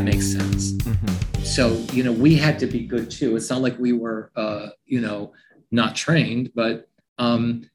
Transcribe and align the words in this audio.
that 0.00 0.12
makes 0.14 0.32
sense. 0.32 0.72
Mm-hmm. 0.72 1.42
So, 1.42 1.72
you 1.92 2.02
know, 2.02 2.12
we 2.12 2.34
had 2.34 2.58
to 2.60 2.66
be 2.66 2.86
good 2.86 3.10
too. 3.10 3.36
It's 3.36 3.50
not 3.50 3.60
like 3.60 3.78
we 3.78 3.92
were, 3.92 4.30
uh, 4.34 4.68
you 4.86 5.00
know, 5.00 5.32
not 5.70 5.94
trained, 5.94 6.52
but 6.54 6.88
um, 7.18 7.68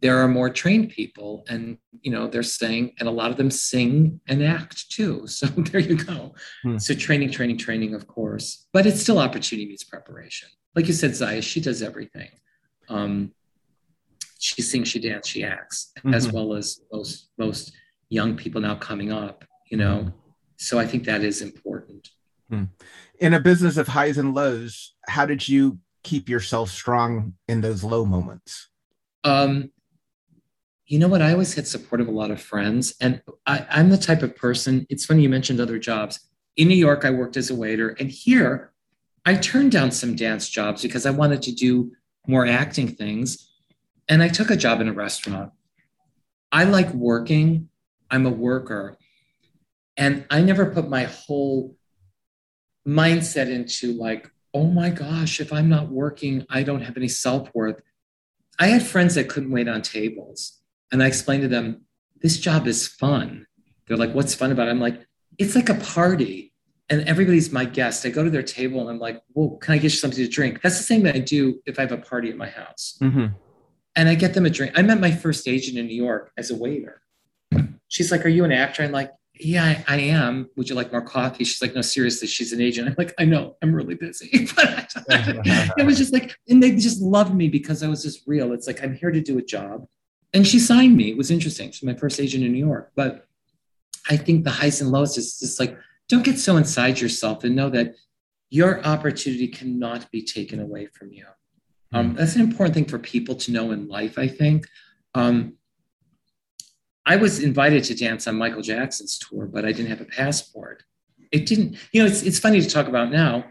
there 0.00 0.18
are 0.18 0.28
more 0.28 0.48
trained 0.48 0.88
people 0.88 1.44
and 1.48 1.78
you 2.00 2.10
know 2.10 2.26
they're 2.26 2.42
saying 2.42 2.92
and 2.98 3.08
a 3.08 3.12
lot 3.12 3.30
of 3.30 3.36
them 3.36 3.52
sing 3.52 4.20
and 4.26 4.42
act 4.42 4.90
too 4.90 5.24
so 5.28 5.46
there 5.46 5.80
you 5.80 5.94
go 5.94 6.34
hmm. 6.64 6.76
so 6.76 6.92
training 6.92 7.30
training 7.30 7.56
training 7.56 7.94
of 7.94 8.08
course 8.08 8.66
but 8.72 8.84
it's 8.84 9.00
still 9.00 9.20
opportunity 9.20 9.68
meets 9.68 9.84
preparation 9.84 10.48
like 10.74 10.88
you 10.88 10.92
said 10.92 11.14
zaya 11.14 11.40
she 11.40 11.60
does 11.60 11.82
everything 11.82 12.30
um, 12.88 13.30
she 14.40 14.60
sings 14.60 14.88
she 14.88 14.98
dances 14.98 15.30
she 15.30 15.44
acts 15.44 15.92
mm-hmm. 15.98 16.14
as 16.14 16.32
well 16.32 16.52
as 16.52 16.80
most 16.92 17.28
most 17.38 17.72
young 18.08 18.34
people 18.36 18.60
now 18.60 18.74
coming 18.74 19.12
up 19.12 19.44
you 19.70 19.76
know 19.76 19.98
hmm. 19.98 20.08
So 20.62 20.78
i 20.78 20.86
think 20.86 21.04
that 21.04 21.22
is 21.22 21.42
important 21.42 22.10
hmm. 22.48 22.64
in 23.18 23.34
a 23.34 23.40
business 23.40 23.76
of 23.76 23.88
highs 23.88 24.18
and 24.18 24.34
lows 24.34 24.94
how 25.08 25.26
did 25.26 25.48
you 25.48 25.78
keep 26.02 26.28
yourself 26.28 26.70
strong 26.70 27.34
in 27.48 27.60
those 27.60 27.84
low 27.84 28.04
moments 28.04 28.68
um, 29.24 29.70
you 30.92 30.98
know 30.98 31.08
what? 31.08 31.22
I 31.22 31.32
always 31.32 31.54
had 31.54 31.66
support 31.66 32.02
of 32.02 32.08
a 32.08 32.12
lot 32.12 32.30
of 32.30 32.38
friends. 32.38 32.94
And 33.00 33.22
I, 33.46 33.66
I'm 33.70 33.88
the 33.88 33.96
type 33.96 34.22
of 34.22 34.36
person, 34.36 34.86
it's 34.90 35.06
funny 35.06 35.22
you 35.22 35.30
mentioned 35.30 35.58
other 35.58 35.78
jobs. 35.78 36.20
In 36.56 36.68
New 36.68 36.74
York, 36.74 37.06
I 37.06 37.10
worked 37.10 37.38
as 37.38 37.48
a 37.48 37.54
waiter. 37.54 37.96
And 37.98 38.10
here, 38.10 38.72
I 39.24 39.36
turned 39.36 39.72
down 39.72 39.90
some 39.90 40.16
dance 40.16 40.50
jobs 40.50 40.82
because 40.82 41.06
I 41.06 41.10
wanted 41.10 41.40
to 41.42 41.52
do 41.52 41.92
more 42.26 42.46
acting 42.46 42.88
things. 42.88 43.50
And 44.06 44.22
I 44.22 44.28
took 44.28 44.50
a 44.50 44.56
job 44.56 44.82
in 44.82 44.88
a 44.88 44.92
restaurant. 44.92 45.52
I 46.52 46.64
like 46.64 46.92
working, 46.92 47.70
I'm 48.10 48.26
a 48.26 48.30
worker. 48.30 48.98
And 49.96 50.24
I 50.30 50.40
never 50.40 50.66
put 50.66 50.88
my 50.88 51.04
whole 51.04 51.76
mindset 52.86 53.50
into 53.50 53.92
like, 53.92 54.30
oh 54.54 54.66
my 54.66 54.90
gosh, 54.90 55.40
if 55.40 55.52
I'm 55.52 55.68
not 55.68 55.88
working, 55.88 56.46
I 56.50 56.62
don't 56.62 56.82
have 56.82 56.96
any 56.96 57.08
self 57.08 57.48
worth. 57.54 57.80
I 58.58 58.68
had 58.68 58.82
friends 58.82 59.14
that 59.14 59.28
couldn't 59.28 59.50
wait 59.50 59.68
on 59.68 59.82
tables. 59.82 60.60
And 60.90 61.02
I 61.02 61.06
explained 61.06 61.42
to 61.42 61.48
them, 61.48 61.82
this 62.20 62.38
job 62.38 62.66
is 62.66 62.86
fun. 62.86 63.46
They're 63.86 63.96
like, 63.96 64.14
what's 64.14 64.34
fun 64.34 64.52
about 64.52 64.68
it? 64.68 64.70
I'm 64.70 64.80
like, 64.80 65.06
it's 65.38 65.54
like 65.54 65.68
a 65.68 65.74
party 65.74 66.52
and 66.88 67.02
everybody's 67.08 67.50
my 67.50 67.64
guest. 67.64 68.04
I 68.04 68.10
go 68.10 68.22
to 68.22 68.30
their 68.30 68.42
table 68.42 68.80
and 68.80 68.90
I'm 68.90 68.98
like, 68.98 69.22
well, 69.34 69.56
can 69.56 69.74
I 69.74 69.76
get 69.76 69.84
you 69.84 69.90
something 69.90 70.22
to 70.22 70.30
drink? 70.30 70.60
That's 70.62 70.76
the 70.76 70.84
same 70.84 71.02
that 71.04 71.14
I 71.14 71.20
do 71.20 71.60
if 71.66 71.78
I 71.78 71.82
have 71.82 71.92
a 71.92 71.98
party 71.98 72.30
at 72.30 72.36
my 72.36 72.48
house. 72.48 72.98
Mm-hmm. 73.00 73.26
And 73.96 74.08
I 74.08 74.14
get 74.14 74.34
them 74.34 74.46
a 74.46 74.50
drink. 74.50 74.72
I 74.76 74.82
met 74.82 75.00
my 75.00 75.10
first 75.10 75.48
agent 75.48 75.78
in 75.78 75.86
New 75.86 75.96
York 75.96 76.32
as 76.36 76.50
a 76.50 76.56
waiter. 76.56 77.02
She's 77.88 78.10
like, 78.10 78.24
are 78.24 78.30
you 78.30 78.44
an 78.44 78.52
actor? 78.52 78.82
I'm 78.82 78.92
like, 78.92 79.10
yeah, 79.44 79.82
I, 79.86 79.94
I, 79.94 79.96
am. 80.00 80.48
Would 80.56 80.68
you 80.68 80.74
like 80.74 80.92
more 80.92 81.02
coffee? 81.02 81.44
She's 81.44 81.62
like, 81.62 81.74
no, 81.74 81.82
seriously, 81.82 82.28
she's 82.28 82.52
an 82.52 82.60
agent. 82.60 82.88
I'm 82.88 82.94
like, 82.98 83.14
I 83.18 83.24
know, 83.24 83.56
I'm 83.62 83.74
really 83.74 83.94
busy. 83.94 84.48
but 84.56 84.92
it 85.76 85.86
was 85.86 85.98
just 85.98 86.12
like, 86.12 86.36
and 86.48 86.62
they 86.62 86.72
just 86.72 87.00
loved 87.00 87.34
me 87.34 87.48
because 87.48 87.82
I 87.82 87.88
was 87.88 88.02
just 88.02 88.22
real. 88.26 88.52
It's 88.52 88.66
like, 88.66 88.82
I'm 88.82 88.94
here 88.94 89.10
to 89.10 89.20
do 89.20 89.38
a 89.38 89.42
job 89.42 89.86
and 90.32 90.46
she 90.46 90.58
signed 90.58 90.96
me. 90.96 91.10
It 91.10 91.16
was 91.16 91.30
interesting. 91.30 91.70
She's 91.70 91.82
my 91.82 91.94
first 91.94 92.18
agent 92.18 92.44
in 92.44 92.52
New 92.52 92.64
York. 92.64 92.92
But 92.94 93.26
I 94.08 94.16
think 94.16 94.44
the 94.44 94.50
highs 94.50 94.80
and 94.80 94.90
lows 94.90 95.18
is 95.18 95.38
just 95.38 95.60
like, 95.60 95.76
don't 96.08 96.24
get 96.24 96.38
so 96.38 96.56
inside 96.56 97.00
yourself 97.00 97.44
and 97.44 97.54
know 97.54 97.70
that 97.70 97.94
your 98.50 98.84
opportunity 98.84 99.48
cannot 99.48 100.10
be 100.10 100.22
taken 100.22 100.60
away 100.60 100.86
from 100.86 101.12
you. 101.12 101.26
Um, 101.92 102.10
hmm. 102.10 102.16
that's 102.16 102.34
an 102.34 102.42
important 102.42 102.74
thing 102.74 102.84
for 102.86 102.98
people 102.98 103.34
to 103.36 103.52
know 103.52 103.70
in 103.70 103.88
life, 103.88 104.18
I 104.18 104.28
think. 104.28 104.66
Um, 105.14 105.54
I 107.04 107.16
was 107.16 107.42
invited 107.42 107.84
to 107.84 107.94
dance 107.94 108.26
on 108.26 108.36
Michael 108.36 108.62
Jackson's 108.62 109.18
tour, 109.18 109.46
but 109.46 109.64
I 109.64 109.72
didn't 109.72 109.90
have 109.90 110.00
a 110.00 110.06
passport. 110.06 110.84
It 111.32 111.46
didn't, 111.46 111.76
you 111.92 112.02
know, 112.02 112.08
it's, 112.08 112.22
it's 112.22 112.38
funny 112.38 112.60
to 112.60 112.68
talk 112.68 112.86
about 112.86 113.10
now. 113.10 113.44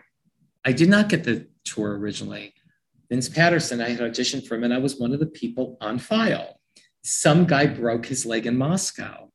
I 0.64 0.72
did 0.72 0.90
not 0.90 1.10
get 1.10 1.24
the 1.24 1.48
tour 1.66 1.98
originally. 1.98 2.54
Vince 3.10 3.28
Paterson, 3.28 3.82
I 3.82 3.90
had 3.90 4.00
auditioned 4.00 4.48
for 4.48 4.56
him, 4.56 4.64
and 4.64 4.74
I 4.74 4.78
was 4.78 4.98
one 4.98 5.14
of 5.14 5.20
the 5.20 5.26
people 5.26 5.78
on 5.82 6.00
file 6.00 6.62
some 7.04 7.46
guy 7.46 7.66
broke 7.66 8.06
his 8.06 8.26
leg 8.26 8.46
in 8.46 8.58
Moscow. 8.58 9.30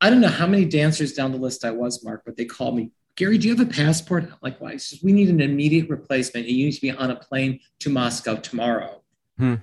I 0.00 0.10
don't 0.10 0.20
know 0.20 0.28
how 0.28 0.46
many 0.46 0.64
dancers 0.64 1.12
down 1.12 1.32
the 1.32 1.38
list 1.38 1.64
I 1.64 1.70
was, 1.70 2.04
Mark, 2.04 2.22
but 2.24 2.36
they 2.36 2.44
called 2.44 2.76
me, 2.76 2.92
Gary, 3.16 3.36
do 3.36 3.48
you 3.48 3.56
have 3.56 3.66
a 3.66 3.70
passport? 3.70 4.24
I'm 4.24 4.38
like, 4.42 4.60
why? 4.60 4.78
We 5.02 5.12
need 5.12 5.28
an 5.28 5.40
immediate 5.40 5.88
replacement 5.88 6.46
and 6.46 6.54
you 6.54 6.66
need 6.66 6.72
to 6.72 6.80
be 6.80 6.92
on 6.92 7.10
a 7.10 7.16
plane 7.16 7.58
to 7.80 7.90
Moscow 7.90 8.36
tomorrow. 8.36 9.02
Hmm. 9.38 9.56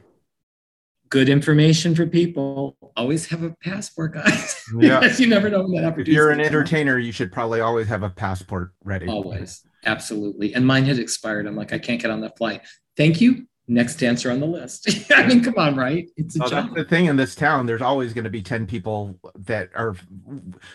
Good 1.15 1.29
information 1.29 1.95
for 1.95 2.05
people. 2.05 2.75
Always 2.97 3.25
have 3.27 3.41
a 3.41 3.51
passport, 3.63 4.15
guys. 4.15 4.61
Yeah. 4.77 5.15
you 5.15 5.27
never 5.27 5.49
know 5.49 5.61
when 5.61 5.71
that 5.75 5.85
opportunity. 5.85 6.11
If 6.11 6.15
you're 6.15 6.31
an 6.31 6.41
entertainer, 6.41 6.99
you 6.99 7.13
should 7.13 7.31
probably 7.31 7.61
always 7.61 7.87
have 7.87 8.03
a 8.03 8.09
passport 8.09 8.73
ready. 8.83 9.07
Always. 9.07 9.61
Absolutely. 9.85 10.53
And 10.53 10.67
mine 10.67 10.83
had 10.83 10.99
expired. 10.99 11.47
I'm 11.47 11.55
like, 11.55 11.71
I 11.71 11.79
can't 11.79 12.01
get 12.01 12.11
on 12.11 12.19
that 12.19 12.37
flight. 12.37 12.63
Thank 12.97 13.21
you 13.21 13.47
next 13.69 13.95
dancer 13.95 14.29
on 14.29 14.41
the 14.41 14.45
list. 14.45 14.89
I 15.15 15.25
mean, 15.25 15.41
come 15.41 15.53
on, 15.57 15.77
right? 15.77 16.09
It's 16.17 16.37
a 16.37 16.43
oh, 16.43 16.49
job. 16.49 16.75
The 16.75 16.83
thing 16.83 17.05
in 17.05 17.15
this 17.15 17.33
town. 17.33 17.65
There's 17.65 17.81
always 17.81 18.11
going 18.11 18.25
to 18.25 18.29
be 18.29 18.41
10 18.41 18.67
people 18.67 19.17
that 19.35 19.69
are 19.73 19.95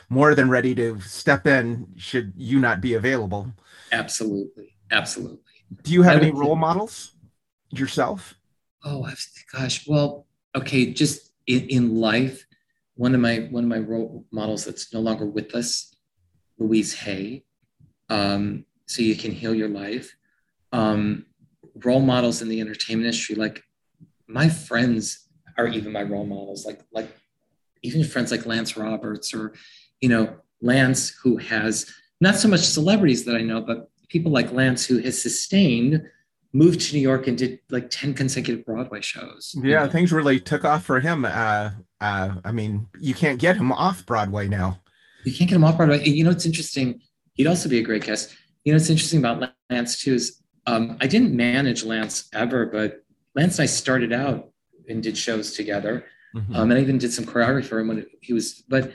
more 0.08 0.34
than 0.34 0.48
ready 0.48 0.74
to 0.76 0.98
step 1.00 1.46
in 1.46 1.86
should 1.96 2.32
you 2.34 2.60
not 2.60 2.80
be 2.80 2.94
available. 2.94 3.52
Absolutely. 3.92 4.74
Absolutely. 4.90 5.38
Do 5.82 5.92
you 5.92 6.00
have 6.00 6.22
any 6.22 6.30
role 6.30 6.56
models 6.56 7.12
yourself? 7.68 8.36
Oh, 8.82 9.06
gosh. 9.52 9.86
Well, 9.86 10.26
okay. 10.56 10.92
Just 10.92 11.32
in, 11.46 11.68
in 11.68 11.96
life, 11.96 12.46
one 12.94 13.14
of 13.14 13.20
my 13.20 13.48
one 13.50 13.64
of 13.64 13.70
my 13.70 13.78
role 13.78 14.26
models 14.30 14.64
that's 14.64 14.92
no 14.92 15.00
longer 15.00 15.26
with 15.26 15.54
us, 15.54 15.94
Louise 16.58 16.94
Hay. 16.94 17.44
Um, 18.08 18.64
so 18.86 19.02
you 19.02 19.16
can 19.16 19.30
heal 19.30 19.54
your 19.54 19.68
life. 19.68 20.14
Um, 20.72 21.26
role 21.84 22.00
models 22.00 22.42
in 22.42 22.48
the 22.48 22.60
entertainment 22.60 23.06
industry 23.06 23.34
like 23.34 23.62
my 24.26 24.48
friends 24.48 25.28
are 25.56 25.68
even 25.68 25.92
my 25.92 26.02
role 26.02 26.26
models 26.26 26.66
like 26.66 26.80
like 26.92 27.08
even 27.82 28.04
friends 28.04 28.30
like 28.30 28.46
lance 28.46 28.76
roberts 28.76 29.34
or 29.34 29.54
you 30.00 30.08
know 30.08 30.36
lance 30.60 31.10
who 31.22 31.36
has 31.36 31.90
not 32.20 32.36
so 32.36 32.48
much 32.48 32.60
celebrities 32.60 33.24
that 33.24 33.36
i 33.36 33.42
know 33.42 33.60
but 33.60 33.90
people 34.08 34.32
like 34.32 34.52
lance 34.52 34.84
who 34.84 34.98
has 34.98 35.20
sustained 35.20 36.02
moved 36.52 36.80
to 36.80 36.94
new 36.94 37.02
york 37.02 37.26
and 37.26 37.38
did 37.38 37.60
like 37.70 37.88
10 37.90 38.14
consecutive 38.14 38.64
broadway 38.64 39.00
shows 39.00 39.54
yeah 39.62 39.86
things 39.86 40.12
really 40.12 40.40
took 40.40 40.64
off 40.64 40.84
for 40.84 41.00
him 41.00 41.24
uh 41.24 41.70
uh 42.00 42.34
i 42.44 42.52
mean 42.52 42.86
you 42.98 43.14
can't 43.14 43.38
get 43.38 43.56
him 43.56 43.70
off 43.72 44.04
broadway 44.06 44.48
now 44.48 44.80
you 45.24 45.32
can't 45.32 45.48
get 45.48 45.56
him 45.56 45.64
off 45.64 45.76
broadway 45.76 45.98
and 45.98 46.08
you 46.08 46.24
know 46.24 46.30
it's 46.30 46.46
interesting 46.46 47.00
he'd 47.34 47.46
also 47.46 47.68
be 47.68 47.78
a 47.78 47.82
great 47.82 48.04
guest 48.04 48.34
you 48.64 48.72
know 48.72 48.76
it's 48.76 48.90
interesting 48.90 49.20
about 49.20 49.52
lance 49.70 50.02
too 50.02 50.14
is 50.14 50.40
um, 50.66 50.96
I 51.00 51.06
didn't 51.06 51.34
manage 51.34 51.84
Lance 51.84 52.28
ever, 52.32 52.66
but 52.66 53.02
Lance 53.34 53.58
and 53.58 53.64
I 53.64 53.66
started 53.66 54.12
out 54.12 54.50
and 54.88 55.02
did 55.02 55.16
shows 55.16 55.54
together. 55.54 56.04
Mm-hmm. 56.34 56.54
Um, 56.54 56.70
and 56.70 56.78
I 56.78 56.82
even 56.82 56.98
did 56.98 57.12
some 57.12 57.24
choreography 57.24 57.64
for 57.64 57.78
him 57.80 57.88
when 57.88 58.06
he 58.20 58.32
was, 58.32 58.62
but 58.68 58.92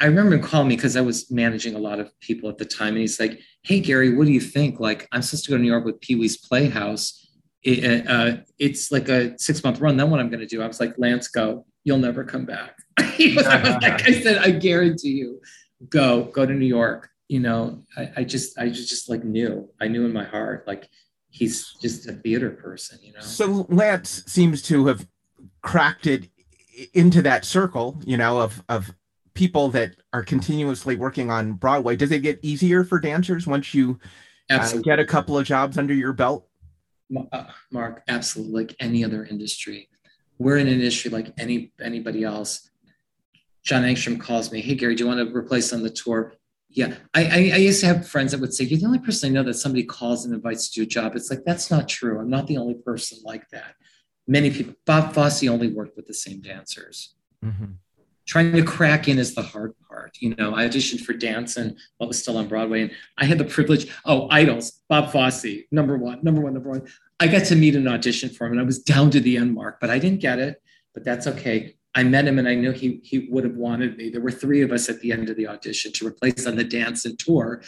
I 0.00 0.06
remember 0.06 0.36
him 0.36 0.42
calling 0.42 0.68
me 0.68 0.76
because 0.76 0.96
I 0.96 1.02
was 1.02 1.30
managing 1.30 1.74
a 1.74 1.78
lot 1.78 2.00
of 2.00 2.18
people 2.20 2.48
at 2.48 2.58
the 2.58 2.64
time. 2.64 2.88
And 2.88 2.98
he's 2.98 3.20
like, 3.20 3.38
Hey, 3.64 3.80
Gary, 3.80 4.14
what 4.14 4.26
do 4.26 4.32
you 4.32 4.40
think? 4.40 4.78
Like, 4.78 5.08
I'm 5.10 5.22
supposed 5.22 5.44
to 5.46 5.50
go 5.50 5.56
to 5.56 5.62
New 5.62 5.70
York 5.70 5.84
with 5.84 6.00
Pee 6.00 6.14
Wee's 6.14 6.36
Playhouse. 6.36 7.20
It, 7.62 8.06
uh, 8.06 8.36
it's 8.58 8.92
like 8.92 9.08
a 9.08 9.38
six 9.38 9.64
month 9.64 9.80
run. 9.80 9.96
Then 9.96 10.10
what 10.10 10.20
I'm 10.20 10.28
going 10.28 10.40
to 10.40 10.46
do? 10.46 10.62
I 10.62 10.66
was 10.66 10.80
like, 10.80 10.94
Lance, 10.98 11.28
go. 11.28 11.64
You'll 11.82 11.98
never 11.98 12.24
come 12.24 12.44
back. 12.44 12.76
I 12.98 13.26
was 13.28 13.82
like, 13.82 14.06
I 14.06 14.12
said, 14.22 14.38
I 14.38 14.50
guarantee 14.50 15.12
you, 15.12 15.40
go, 15.88 16.24
go 16.24 16.46
to 16.46 16.52
New 16.52 16.66
York 16.66 17.10
you 17.28 17.40
know, 17.40 17.82
I, 17.96 18.10
I 18.18 18.24
just 18.24 18.58
I 18.58 18.68
just 18.68 18.88
just 18.88 19.08
like 19.08 19.24
knew. 19.24 19.68
I 19.80 19.88
knew 19.88 20.04
in 20.04 20.12
my 20.12 20.24
heart, 20.24 20.66
like 20.66 20.88
he's 21.30 21.74
just 21.80 22.08
a 22.08 22.12
theater 22.12 22.50
person, 22.50 22.98
you 23.02 23.12
know. 23.12 23.20
So 23.20 23.66
Lance 23.68 24.22
seems 24.26 24.62
to 24.62 24.86
have 24.86 25.06
cracked 25.62 26.06
it 26.06 26.28
into 26.92 27.22
that 27.22 27.44
circle, 27.44 28.00
you 28.04 28.16
know, 28.16 28.40
of 28.40 28.62
of 28.68 28.94
people 29.34 29.68
that 29.70 29.96
are 30.12 30.22
continuously 30.22 30.96
working 30.96 31.30
on 31.30 31.52
Broadway. 31.52 31.96
Does 31.96 32.12
it 32.12 32.20
get 32.20 32.38
easier 32.42 32.84
for 32.84 32.98
dancers 32.98 33.46
once 33.46 33.74
you 33.74 33.98
uh, 34.50 34.76
get 34.78 34.98
a 34.98 35.04
couple 35.04 35.36
of 35.36 35.44
jobs 35.44 35.76
under 35.76 35.94
your 35.94 36.12
belt? 36.12 36.46
Uh, 37.32 37.44
Mark, 37.70 38.02
absolutely. 38.08 38.64
Like 38.64 38.76
any 38.80 39.04
other 39.04 39.24
industry, 39.24 39.88
we're 40.38 40.56
in 40.56 40.66
an 40.66 40.74
industry 40.74 41.10
like 41.10 41.32
any 41.38 41.72
anybody 41.80 42.24
else. 42.24 42.70
John 43.62 43.82
Engstrom 43.82 44.20
calls 44.20 44.52
me, 44.52 44.60
"Hey 44.60 44.74
Gary, 44.74 44.94
do 44.94 45.04
you 45.04 45.08
want 45.08 45.26
to 45.26 45.36
replace 45.36 45.72
on 45.72 45.82
the 45.82 45.90
tour?" 45.90 46.34
Yeah, 46.70 46.94
I, 47.14 47.24
I, 47.24 47.36
I, 47.54 47.56
used 47.58 47.80
to 47.80 47.86
have 47.86 48.08
friends 48.08 48.32
that 48.32 48.40
would 48.40 48.52
say, 48.52 48.64
You're 48.64 48.80
the 48.80 48.86
only 48.86 48.98
person 48.98 49.30
I 49.30 49.32
know 49.32 49.44
that 49.44 49.54
somebody 49.54 49.84
calls 49.84 50.24
and 50.24 50.34
invites 50.34 50.68
to 50.68 50.80
do 50.80 50.82
a 50.82 50.86
job. 50.86 51.14
It's 51.14 51.30
like, 51.30 51.44
that's 51.46 51.70
not 51.70 51.88
true. 51.88 52.18
I'm 52.18 52.28
not 52.28 52.48
the 52.48 52.56
only 52.56 52.74
person 52.74 53.18
like 53.22 53.48
that. 53.50 53.76
Many 54.26 54.50
people, 54.50 54.74
Bob 54.84 55.14
Fosse 55.14 55.44
only 55.44 55.68
worked 55.68 55.96
with 55.96 56.08
the 56.08 56.14
same 56.14 56.40
dancers. 56.40 57.14
Mm-hmm. 57.44 57.74
Trying 58.26 58.52
to 58.52 58.62
crack 58.62 59.08
in 59.08 59.18
is 59.18 59.34
the 59.34 59.42
hard 59.42 59.74
part. 59.86 60.16
You 60.20 60.34
know, 60.36 60.54
I 60.54 60.66
auditioned 60.66 61.00
for 61.00 61.12
dance 61.12 61.56
and 61.56 61.76
what 61.98 62.08
was 62.08 62.18
still 62.18 62.38
on 62.38 62.48
Broadway, 62.48 62.82
and 62.82 62.90
I 63.18 63.26
had 63.26 63.38
the 63.38 63.44
privilege. 63.44 63.92
Oh, 64.04 64.28
Idols, 64.30 64.80
Bob 64.88 65.12
Fosse, 65.12 65.64
number 65.70 65.96
one, 65.96 66.20
number 66.22 66.40
one, 66.40 66.54
number 66.54 66.70
one. 66.70 66.86
I 67.20 67.28
got 67.28 67.44
to 67.46 67.56
meet 67.56 67.76
an 67.76 67.86
audition 67.86 68.30
for 68.30 68.46
him, 68.46 68.52
and 68.52 68.60
I 68.60 68.64
was 68.64 68.78
down 68.78 69.10
to 69.10 69.20
the 69.20 69.36
end 69.36 69.54
mark, 69.54 69.78
but 69.80 69.90
I 69.90 69.98
didn't 69.98 70.20
get 70.20 70.38
it. 70.38 70.62
But 70.94 71.04
that's 71.04 71.26
okay. 71.26 71.76
I 71.94 72.02
met 72.02 72.26
him 72.26 72.38
and 72.38 72.48
I 72.48 72.54
knew 72.54 72.72
he 72.72 73.00
he 73.04 73.28
would 73.30 73.44
have 73.44 73.54
wanted 73.54 73.96
me. 73.96 74.10
There 74.10 74.20
were 74.20 74.32
three 74.32 74.62
of 74.62 74.72
us 74.72 74.88
at 74.88 75.00
the 75.00 75.12
end 75.12 75.30
of 75.30 75.36
the 75.36 75.46
audition 75.46 75.92
to 75.92 76.06
replace 76.06 76.46
on 76.46 76.56
the 76.56 76.64
Dancin' 76.64 77.16
tour. 77.16 77.62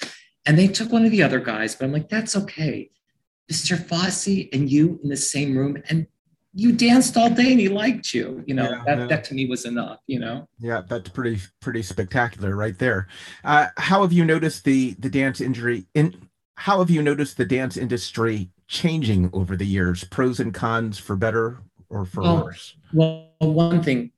And 0.47 0.59
they 0.59 0.69
took 0.69 0.93
one 0.93 1.05
of 1.05 1.11
the 1.11 1.23
other 1.23 1.41
guys, 1.41 1.75
but 1.75 1.85
I'm 1.85 1.93
like, 1.93 2.09
that's 2.09 2.37
okay. 2.37 2.91
Mr. 3.51 3.77
Fosse 3.79 4.49
and 4.53 4.71
you 4.71 4.99
in 5.03 5.09
the 5.09 5.17
same 5.17 5.57
room, 5.57 5.83
and 5.89 6.07
you 6.57 6.73
danced 6.73 7.19
all 7.19 7.29
day 7.29 7.51
and 7.51 7.61
he 7.61 7.69
liked 7.69 8.15
you. 8.15 8.43
You 8.47 8.55
know, 8.55 8.71
yeah, 8.71 8.83
that, 8.87 8.99
yeah. 8.99 9.07
that 9.09 9.25
to 9.25 9.35
me 9.35 9.47
was 9.47 9.67
enough, 9.67 9.99
you 10.07 10.19
know? 10.19 10.49
Yeah, 10.59 10.81
that's 10.89 11.11
pretty, 11.11 11.39
pretty 11.61 11.83
spectacular 11.83 12.57
right 12.57 12.79
there. 12.79 13.09
Uh, 13.45 13.67
how 13.77 14.01
have 14.01 14.13
you 14.13 14.25
noticed 14.25 14.65
the 14.65 14.95
the 14.99 15.11
dance 15.11 15.43
injury 15.43 15.87
in 15.95 16.17
how 16.55 16.79
have 16.79 16.89
you 16.89 17.03
noticed 17.03 17.37
the 17.37 17.45
dance 17.45 17.77
industry 17.77 18.49
changing 18.69 19.29
over 19.35 19.55
the 19.55 19.67
years? 19.67 20.03
Pros 20.05 20.41
and 20.41 20.55
cons 20.55 20.99
for 20.99 21.15
better 21.15 21.59
or 21.91 22.07
for 22.07 22.23
well, 22.23 22.45
worse? 22.45 22.75
Well, 22.95 23.35
one 23.39 23.83
thing, 23.83 24.13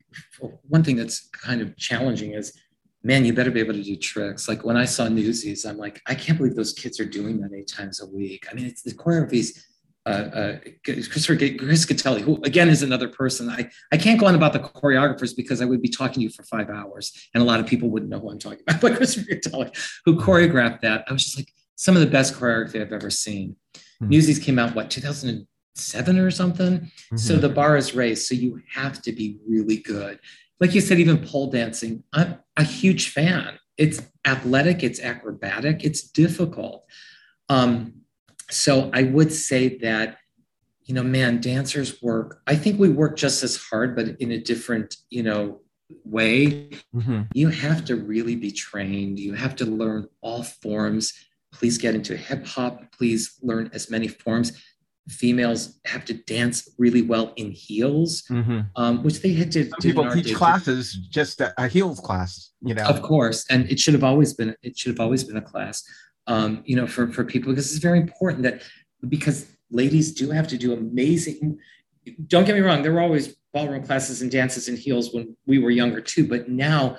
one 0.68 0.84
thing 0.84 0.94
that's 0.94 1.28
kind 1.30 1.60
of 1.60 1.76
challenging 1.76 2.34
is 2.34 2.56
man, 3.02 3.24
you 3.24 3.32
better 3.32 3.50
be 3.50 3.60
able 3.60 3.74
to 3.74 3.82
do 3.82 3.96
tricks. 3.96 4.48
Like 4.48 4.64
when 4.64 4.76
I 4.76 4.84
saw 4.84 5.08
Newsies, 5.08 5.64
I'm 5.64 5.78
like, 5.78 6.00
I 6.06 6.14
can't 6.14 6.38
believe 6.38 6.54
those 6.54 6.72
kids 6.72 7.00
are 7.00 7.04
doing 7.04 7.40
that 7.40 7.52
eight 7.52 7.68
times 7.68 8.00
a 8.00 8.06
week. 8.06 8.46
I 8.50 8.54
mean, 8.54 8.66
it's 8.66 8.82
the 8.82 8.92
choreographies. 8.92 9.60
Uh, 10.06 10.10
uh, 10.10 10.58
Christopher 10.84 11.36
Chris 11.36 11.84
Gattelli, 11.84 12.22
who 12.22 12.40
again 12.44 12.70
is 12.70 12.82
another 12.82 13.08
person. 13.08 13.50
I, 13.50 13.68
I 13.92 13.98
can't 13.98 14.18
go 14.18 14.26
on 14.26 14.34
about 14.34 14.54
the 14.54 14.60
choreographers 14.60 15.36
because 15.36 15.60
I 15.60 15.66
would 15.66 15.82
be 15.82 15.88
talking 15.88 16.14
to 16.14 16.20
you 16.20 16.30
for 16.30 16.44
five 16.44 16.70
hours, 16.70 17.12
and 17.34 17.42
a 17.42 17.46
lot 17.46 17.60
of 17.60 17.66
people 17.66 17.90
wouldn't 17.90 18.10
know 18.10 18.18
who 18.18 18.30
I'm 18.30 18.38
talking 18.38 18.60
about. 18.66 18.80
But 18.80 18.96
Christopher 18.96 19.26
Gattelli, 19.32 20.00
who 20.06 20.16
choreographed 20.16 20.80
that, 20.80 21.04
I 21.08 21.12
was 21.12 21.24
just 21.24 21.38
like, 21.38 21.52
some 21.76 21.94
of 21.94 22.00
the 22.00 22.08
best 22.08 22.34
choreography 22.34 22.80
I've 22.80 22.92
ever 22.92 23.10
seen. 23.10 23.54
Mm-hmm. 23.74 24.08
Newsies 24.08 24.38
came 24.38 24.58
out 24.58 24.74
what 24.74 24.90
2007 24.90 26.18
or 26.18 26.30
something. 26.30 26.78
Mm-hmm. 26.80 27.16
So 27.16 27.36
the 27.36 27.48
bar 27.48 27.76
is 27.76 27.94
raised. 27.94 28.26
So 28.26 28.34
you 28.34 28.60
have 28.74 29.00
to 29.02 29.12
be 29.12 29.38
really 29.46 29.76
good 29.76 30.18
like 30.60 30.74
you 30.74 30.80
said, 30.80 30.98
even 30.98 31.24
pole 31.24 31.50
dancing, 31.50 32.02
I'm 32.12 32.38
a 32.56 32.64
huge 32.64 33.10
fan. 33.10 33.58
It's 33.76 34.02
athletic, 34.26 34.82
it's 34.82 35.00
acrobatic, 35.00 35.84
it's 35.84 36.02
difficult. 36.02 36.84
Um, 37.48 37.97
so 38.50 38.90
I 38.92 39.04
would 39.04 39.32
say 39.32 39.78
that, 39.78 40.18
you 40.84 40.94
know, 40.94 41.02
man, 41.02 41.40
dancers 41.40 42.02
work. 42.02 42.40
I 42.46 42.56
think 42.56 42.80
we 42.80 42.88
work 42.88 43.16
just 43.16 43.42
as 43.42 43.56
hard, 43.56 43.94
but 43.94 44.08
in 44.20 44.32
a 44.32 44.38
different, 44.38 44.96
you 45.10 45.22
know, 45.22 45.60
way. 46.04 46.70
Mm-hmm. 46.94 47.22
You 47.34 47.48
have 47.48 47.84
to 47.86 47.96
really 47.96 48.36
be 48.36 48.50
trained. 48.50 49.18
You 49.18 49.34
have 49.34 49.56
to 49.56 49.64
learn 49.64 50.08
all 50.20 50.42
forms. 50.42 51.12
Please 51.52 51.78
get 51.78 51.94
into 51.94 52.16
hip 52.16 52.46
hop. 52.46 52.92
Please 52.92 53.38
learn 53.42 53.70
as 53.72 53.90
many 53.90 54.08
forms 54.08 54.52
females 55.08 55.78
have 55.84 56.04
to 56.04 56.14
dance 56.14 56.68
really 56.78 57.02
well 57.02 57.32
in 57.36 57.50
heels, 57.50 58.22
mm-hmm. 58.30 58.60
um, 58.76 59.02
which 59.02 59.20
they 59.20 59.32
had 59.32 59.50
to. 59.52 59.68
Some 59.68 59.78
people 59.80 60.10
teach 60.10 60.34
classes 60.34 60.94
just 61.10 61.40
a, 61.40 61.52
a, 61.58 61.68
heels 61.68 62.00
class, 62.00 62.52
you 62.60 62.74
know. 62.74 62.84
Of 62.84 63.02
course, 63.02 63.44
and 63.50 63.70
it 63.70 63.80
should 63.80 63.94
have 63.94 64.04
always 64.04 64.34
been. 64.34 64.54
It 64.62 64.78
should 64.78 64.90
have 64.90 65.00
always 65.00 65.24
been 65.24 65.36
a 65.36 65.42
class, 65.42 65.82
um, 66.28 66.62
you 66.64 66.76
know, 66.76 66.86
for 66.86 67.10
for 67.10 67.24
people 67.24 67.50
because 67.52 67.74
it's 67.74 67.82
very 67.82 67.98
important 67.98 68.44
that 68.44 68.62
because 69.08 69.46
ladies 69.70 70.12
do 70.12 70.30
have 70.30 70.46
to 70.48 70.58
do 70.58 70.72
amazing. 70.72 71.58
Don't 72.26 72.44
get 72.44 72.54
me 72.54 72.60
wrong; 72.60 72.82
there 72.82 72.92
were 72.92 73.00
always 73.00 73.34
ballroom 73.52 73.82
classes 73.82 74.22
and 74.22 74.30
dances 74.30 74.68
and 74.68 74.78
heels 74.78 75.12
when 75.12 75.36
we 75.46 75.58
were 75.58 75.70
younger 75.70 76.00
too, 76.00 76.28
but 76.28 76.48
now 76.48 76.96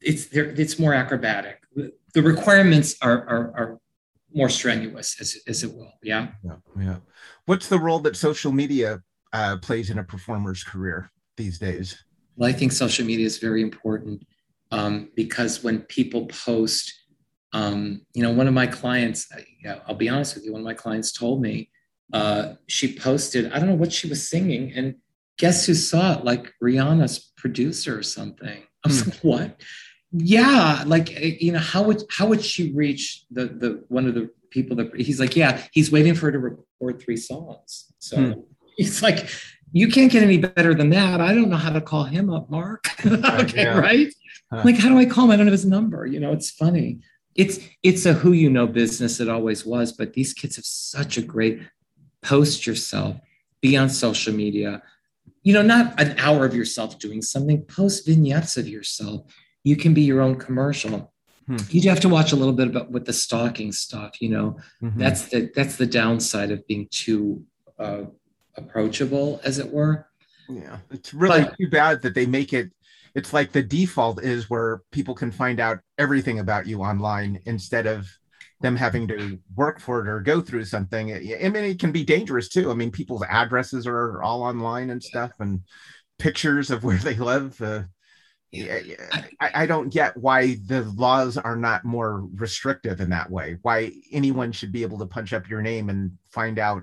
it's 0.00 0.26
there. 0.26 0.46
It's 0.46 0.78
more 0.78 0.94
acrobatic. 0.94 1.60
The 2.14 2.22
requirements 2.22 2.96
are 3.02 3.28
are, 3.28 3.52
are 3.56 3.78
more 4.32 4.48
strenuous 4.48 5.20
as, 5.20 5.38
as 5.46 5.62
it 5.62 5.72
will. 5.72 5.92
Yeah. 6.02 6.28
Yeah. 6.44 6.56
Yeah. 6.78 6.96
What's 7.44 7.68
the 7.68 7.78
role 7.78 8.00
that 8.00 8.16
social 8.16 8.52
media 8.52 9.00
uh, 9.32 9.56
plays 9.58 9.90
in 9.90 9.98
a 9.98 10.04
performer's 10.04 10.64
career 10.64 11.10
these 11.36 11.58
days? 11.58 12.04
Well, 12.36 12.48
I 12.48 12.52
think 12.52 12.72
social 12.72 13.06
media 13.06 13.24
is 13.24 13.38
very 13.38 13.62
important 13.62 14.26
um, 14.70 15.10
because 15.14 15.62
when 15.62 15.80
people 15.80 16.26
post, 16.26 16.92
um, 17.52 18.02
you 18.14 18.22
know, 18.22 18.32
one 18.32 18.48
of 18.48 18.54
my 18.54 18.66
clients, 18.66 19.28
I, 19.32 19.80
I'll 19.86 19.94
be 19.94 20.08
honest 20.08 20.34
with 20.34 20.44
you, 20.44 20.52
one 20.52 20.60
of 20.60 20.66
my 20.66 20.74
clients 20.74 21.12
told 21.12 21.40
me 21.40 21.70
uh, 22.12 22.54
she 22.66 22.96
posted, 22.96 23.52
I 23.52 23.58
don't 23.58 23.68
know 23.68 23.74
what 23.74 23.92
she 23.92 24.08
was 24.08 24.28
singing, 24.28 24.72
and 24.74 24.96
guess 25.38 25.66
who 25.66 25.74
saw 25.74 26.18
it? 26.18 26.24
Like 26.24 26.52
Rihanna's 26.62 27.32
producer 27.36 27.98
or 27.98 28.02
something. 28.02 28.62
I 28.84 28.88
was 28.88 29.02
hmm. 29.02 29.10
like, 29.10 29.20
what? 29.20 29.60
yeah 30.12 30.82
like 30.86 31.10
eh, 31.12 31.36
you 31.40 31.52
know 31.52 31.58
how 31.58 31.82
would 31.82 32.02
how 32.10 32.26
would 32.26 32.42
she 32.42 32.72
reach 32.72 33.24
the 33.30 33.46
the 33.46 33.84
one 33.88 34.06
of 34.06 34.14
the 34.14 34.30
people 34.50 34.76
that 34.76 34.94
he's 34.96 35.20
like 35.20 35.36
yeah 35.36 35.62
he's 35.72 35.90
waiting 35.90 36.14
for 36.14 36.26
her 36.26 36.32
to 36.32 36.38
record 36.38 37.02
three 37.02 37.16
songs 37.16 37.92
so 37.98 38.16
hmm. 38.16 38.40
he's 38.76 39.02
like 39.02 39.28
you 39.72 39.88
can't 39.88 40.12
get 40.12 40.22
any 40.22 40.38
better 40.38 40.74
than 40.74 40.90
that 40.90 41.20
i 41.20 41.34
don't 41.34 41.50
know 41.50 41.56
how 41.56 41.72
to 41.72 41.80
call 41.80 42.04
him 42.04 42.30
up 42.30 42.48
mark 42.48 42.86
okay 43.06 43.64
yeah. 43.64 43.78
right 43.78 44.14
huh. 44.52 44.62
like 44.64 44.76
how 44.76 44.88
do 44.88 44.98
i 44.98 45.04
call 45.04 45.24
him 45.24 45.32
i 45.32 45.36
don't 45.36 45.46
have 45.46 45.52
his 45.52 45.66
number 45.66 46.06
you 46.06 46.20
know 46.20 46.32
it's 46.32 46.50
funny 46.50 47.00
it's 47.36 47.58
it's 47.82 48.06
a 48.06 48.12
who 48.12 48.32
you 48.32 48.50
know 48.50 48.66
business 48.66 49.20
it 49.20 49.28
always 49.28 49.64
was 49.64 49.92
but 49.92 50.12
these 50.14 50.32
kids 50.32 50.56
have 50.56 50.64
such 50.64 51.16
a 51.16 51.22
great 51.22 51.60
post 52.22 52.66
yourself 52.66 53.16
be 53.60 53.76
on 53.76 53.88
social 53.88 54.34
media 54.34 54.82
you 55.42 55.52
know 55.52 55.62
not 55.62 55.98
an 56.00 56.18
hour 56.18 56.44
of 56.44 56.54
yourself 56.54 56.98
doing 56.98 57.22
something 57.22 57.62
post 57.62 58.06
vignettes 58.06 58.56
of 58.56 58.68
yourself 58.68 59.22
you 59.66 59.74
can 59.74 59.94
be 59.94 60.02
your 60.02 60.20
own 60.20 60.36
commercial. 60.36 61.12
Hmm. 61.48 61.56
You 61.70 61.90
have 61.90 61.98
to 62.00 62.08
watch 62.08 62.30
a 62.30 62.36
little 62.36 62.52
bit 62.52 62.68
about 62.68 62.92
with 62.92 63.04
the 63.04 63.12
stalking 63.12 63.72
stuff. 63.72 64.22
You 64.22 64.28
know, 64.28 64.56
mm-hmm. 64.80 64.96
that's 64.96 65.22
the 65.28 65.50
that's 65.56 65.74
the 65.74 65.86
downside 65.86 66.52
of 66.52 66.64
being 66.68 66.86
too 66.92 67.44
uh, 67.76 68.04
approachable, 68.56 69.40
as 69.42 69.58
it 69.58 69.68
were. 69.68 70.06
Yeah, 70.48 70.78
it's 70.92 71.12
really 71.12 71.42
but, 71.42 71.56
too 71.58 71.68
bad 71.68 72.02
that 72.02 72.14
they 72.14 72.26
make 72.26 72.52
it. 72.52 72.70
It's 73.16 73.32
like 73.32 73.50
the 73.50 73.62
default 73.62 74.22
is 74.22 74.50
where 74.50 74.82
people 74.92 75.14
can 75.14 75.32
find 75.32 75.58
out 75.58 75.78
everything 75.96 76.38
about 76.38 76.66
you 76.66 76.82
online 76.82 77.40
instead 77.46 77.86
of 77.86 78.06
them 78.60 78.76
having 78.76 79.08
to 79.08 79.38
work 79.54 79.80
for 79.80 80.02
it 80.02 80.08
or 80.08 80.20
go 80.20 80.42
through 80.42 80.66
something. 80.66 81.14
I 81.14 81.48
mean, 81.48 81.64
it 81.64 81.78
can 81.78 81.92
be 81.92 82.04
dangerous 82.04 82.50
too. 82.50 82.70
I 82.70 82.74
mean, 82.74 82.90
people's 82.90 83.24
addresses 83.26 83.86
are 83.86 84.22
all 84.22 84.42
online 84.42 84.90
and 84.90 85.02
stuff, 85.02 85.32
and 85.38 85.62
pictures 86.18 86.70
of 86.70 86.84
where 86.84 86.98
they 86.98 87.14
live. 87.14 87.58
Uh, 87.60 87.84
yeah, 88.50 88.80
I, 89.40 89.62
I 89.62 89.66
don't 89.66 89.88
get 89.88 90.14
why 90.18 90.58
the 90.66 90.82
laws 90.82 91.38
are 91.38 91.56
not 91.56 91.86
more 91.86 92.28
restrictive 92.34 93.00
in 93.00 93.08
that 93.10 93.30
way. 93.30 93.56
Why 93.62 93.92
anyone 94.12 94.52
should 94.52 94.72
be 94.72 94.82
able 94.82 94.98
to 94.98 95.06
punch 95.06 95.32
up 95.32 95.48
your 95.48 95.62
name 95.62 95.88
and 95.88 96.12
find 96.30 96.58
out 96.58 96.82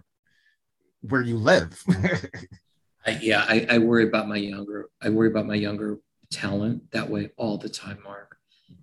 where 1.02 1.22
you 1.22 1.38
live. 1.38 1.80
I, 3.06 3.20
yeah, 3.22 3.46
I, 3.48 3.68
I 3.70 3.78
worry 3.78 4.08
about 4.08 4.28
my 4.28 4.38
younger. 4.38 4.90
I 5.00 5.10
worry 5.10 5.30
about 5.30 5.46
my 5.46 5.56
younger 5.56 6.00
talent 6.34 6.92
that 6.92 7.10
way 7.10 7.30
all 7.38 7.58
the 7.58 7.70
time, 7.70 8.00
Mark. 8.04 8.38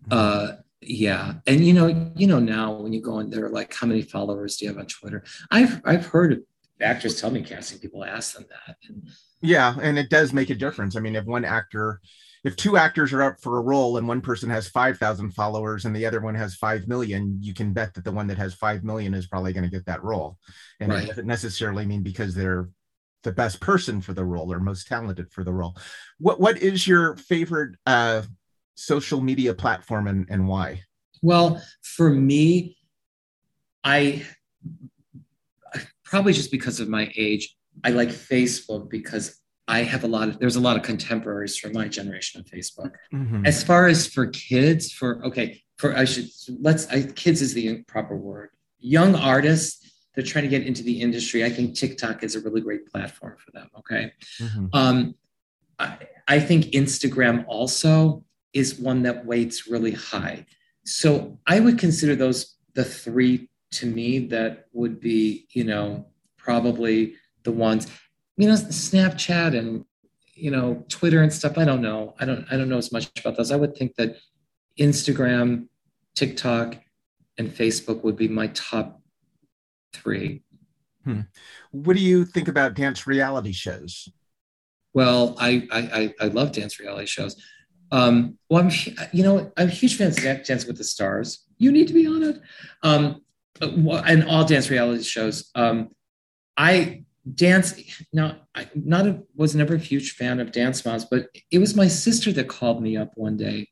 Mm-hmm. 0.09 0.13
Uh, 0.13 0.57
yeah, 0.81 1.35
and 1.47 1.65
you 1.65 1.75
know, 1.75 2.13
you 2.17 2.27
know 2.27 2.39
now 2.39 2.73
when 2.73 2.93
you 2.93 3.03
go 3.03 3.19
in 3.19 3.29
there, 3.29 3.49
like 3.49 3.75
how 3.75 3.87
many 3.87 4.03
followers 4.03 4.57
do 4.57 4.65
you 4.65 4.71
have 4.71 4.79
on 4.79 4.87
Twitter? 4.87 5.25
I've 5.51 5.81
I've 5.85 6.07
heard 6.07 6.43
actors 6.81 7.21
tell 7.21 7.31
me 7.31 7.43
casting 7.43 7.79
people 7.79 8.05
ask 8.05 8.35
them 8.35 8.47
that. 8.49 8.77
And, 8.89 9.09
yeah, 9.43 9.75
and 9.83 9.99
it 9.99 10.09
does 10.09 10.33
make 10.33 10.49
a 10.49 10.55
difference. 10.55 10.97
I 10.97 11.01
mean, 11.01 11.17
if 11.17 11.27
one 11.27 11.45
actor 11.45 12.01
if 12.45 12.57
two 12.57 12.77
actors 12.77 13.13
are 13.13 13.23
up 13.23 13.41
for 13.41 13.59
a 13.59 13.63
role 13.63 13.99
and 13.99 14.09
one 14.09 14.21
person 14.21 14.49
has 14.51 14.69
5,000 14.69 15.33
followers 15.33 15.85
and 15.85 15.95
the 15.95 16.07
other 16.07 16.21
one 16.21 16.35
has 16.35 16.55
5 16.55 16.89
million, 16.89 17.39
you 17.41 17.53
can 17.53 17.73
bet 17.73 17.95
that 17.95 18.05
the 18.05 18.13
one 18.13 18.27
that 18.29 18.39
has 18.39 18.55
5 18.55 18.83
million 18.83 19.13
is 19.15 19.27
probably 19.27 19.53
going 19.53 19.65
to 19.65 19.71
get 19.71 19.85
that 19.87 20.03
role. 20.03 20.39
And 20.81 20.91
right. 20.91 21.05
it 21.05 21.09
doesn't 21.09 21.27
necessarily 21.27 21.85
mean 21.85 22.03
because 22.03 22.35
they're 22.35 22.69
the 23.23 23.33
best 23.33 23.61
person 23.61 24.01
for 24.01 24.13
the 24.15 24.25
role 24.25 24.53
or 24.53 24.61
most 24.61 24.87
talented 24.87 25.31
for 25.33 25.45
the 25.45 25.53
role. 25.53 25.77
What 26.19 26.41
what 26.41 26.59
is 26.59 26.87
your 26.87 27.17
favorite 27.17 27.77
uh, 27.87 28.23
social 28.75 29.21
media 29.21 29.55
platform 29.55 30.07
and, 30.07 30.27
and 30.31 30.49
why? 30.49 30.83
Well, 31.23 31.63
for 31.83 32.11
me, 32.11 32.77
I 33.85 34.25
probably 36.05 36.33
just 36.33 36.51
because 36.51 36.81
of 36.81 36.89
my 36.89 37.13
age, 37.17 37.57
I 37.85 37.91
like 37.91 38.09
Facebook 38.09 38.91
because 38.91 39.39
I 39.69 39.83
have 39.83 40.03
a 40.03 40.09
lot 40.09 40.29
of 40.29 40.39
there's 40.39 40.57
a 40.57 40.61
lot 40.61 40.77
of 40.77 40.83
contemporaries 40.83 41.57
from 41.57 41.73
my 41.73 41.89
generation 41.89 42.41
on 42.41 42.45
Facebook. 42.45 42.93
Mm-hmm. 43.15 43.47
As 43.47 43.63
far 43.63 43.87
as 43.87 44.07
for 44.07 44.27
kids, 44.27 44.93
for 44.93 45.25
okay, 45.27 45.63
for 45.79 45.97
I 45.97 46.05
should 46.05 46.27
let's 46.61 46.89
I, 46.89 47.03
kids 47.03 47.41
is 47.41 47.55
the 47.55 47.83
proper 47.85 48.17
word. 48.17 48.51
Young 48.79 49.15
artists 49.15 49.90
they're 50.15 50.25
trying 50.25 50.45
to 50.45 50.51
get 50.51 50.67
into 50.67 50.83
the 50.83 51.01
industry. 51.01 51.45
I 51.45 51.51
think 51.51 51.75
TikTok 51.75 52.23
is 52.23 52.35
a 52.35 52.41
really 52.41 52.61
great 52.61 52.87
platform 52.91 53.37
for 53.39 53.51
them. 53.53 53.69
Okay, 53.79 54.13
mm-hmm. 54.41 54.67
um, 54.73 55.15
I, 55.79 55.99
I 56.29 56.41
think 56.41 56.67
Instagram 56.67 57.45
also 57.47 58.25
is 58.53 58.79
one 58.79 59.03
that 59.03 59.25
weights 59.25 59.69
really 59.69 59.93
high. 59.93 60.47
So 60.85 61.39
I 61.47 61.61
would 61.61 61.79
consider 61.79 62.17
those 62.17 62.57
the 62.75 62.85
three 62.85 63.49
to 63.73 63.87
me 63.87 64.19
that 64.27 64.67
would 64.73 65.01
be 65.01 65.47
you 65.51 65.65
know 65.65 66.07
probably 66.37 67.15
the 67.43 67.53
ones 67.53 67.87
you 68.41 68.49
know, 68.49 68.55
Snapchat 68.55 69.57
and 69.57 69.85
you 70.35 70.51
know 70.51 70.83
Twitter 70.89 71.23
and 71.23 71.31
stuff. 71.31 71.59
I 71.59 71.67
don't 71.67 71.83
know. 71.83 72.15
I 72.19 72.25
don't. 72.25 72.47
I 72.51 72.57
don't 72.57 72.71
know 72.71 72.79
as 72.79 72.91
much 72.91 73.11
about 73.21 73.37
those. 73.37 73.53
I 73.53 73.57
would 73.57 73.77
think 73.77 73.97
that 73.97 74.17
Instagram, 74.79 75.67
TikTok, 76.15 76.77
and 77.37 77.51
Facebook 77.51 78.03
would 78.03 78.17
be 78.17 78.29
my 78.29 78.47
top 78.49 79.00
three. 79.93 80.43
Hmm. 81.05 81.23
What 81.71 81.97
do 81.97 82.03
you 82.03 82.25
think 82.25 82.49
about 82.49 82.75
dance 82.75 83.07
reality 83.07 83.53
shows? 83.53 84.09
Well, 84.93 85.37
I 85.39 85.67
I, 85.71 86.15
I 86.21 86.27
love 86.29 86.53
dance 86.53 86.81
reality 86.81 87.07
shows. 87.07 87.37
Um, 87.93 88.39
well, 88.49 88.63
I'm 88.63 88.71
you 89.13 89.23
know 89.23 89.51
I'm 89.57 89.69
a 89.69 89.71
huge 89.71 89.97
fan 89.97 90.09
of 90.09 90.45
Dance 90.45 90.67
with 90.67 90.79
the 90.79 90.85
Stars. 90.85 91.45
You 91.59 91.73
need 91.73 91.89
to 91.89 91.95
be 91.95 92.07
on 92.07 92.23
it. 92.23 92.41
Um, 92.83 93.23
and 93.61 94.25
all 94.25 94.45
dance 94.45 94.71
reality 94.71 95.03
shows. 95.03 95.51
Um, 95.55 95.91
I 96.57 97.05
dance 97.35 97.75
now. 98.13 98.37
I 98.55 98.69
not 98.75 99.07
a, 99.07 99.23
was 99.35 99.55
never 99.55 99.75
a 99.75 99.79
huge 99.79 100.13
fan 100.13 100.41
of 100.41 100.53
Dance 100.53 100.85
Moms, 100.85 101.05
but 101.05 101.27
it 101.51 101.59
was 101.59 101.77
my 101.77 101.89
sister 101.89 102.33
that 102.33 102.49
called 102.49 102.83
me 102.83 102.97
up 102.97 103.13
one 103.15 103.37
day, 103.37 103.69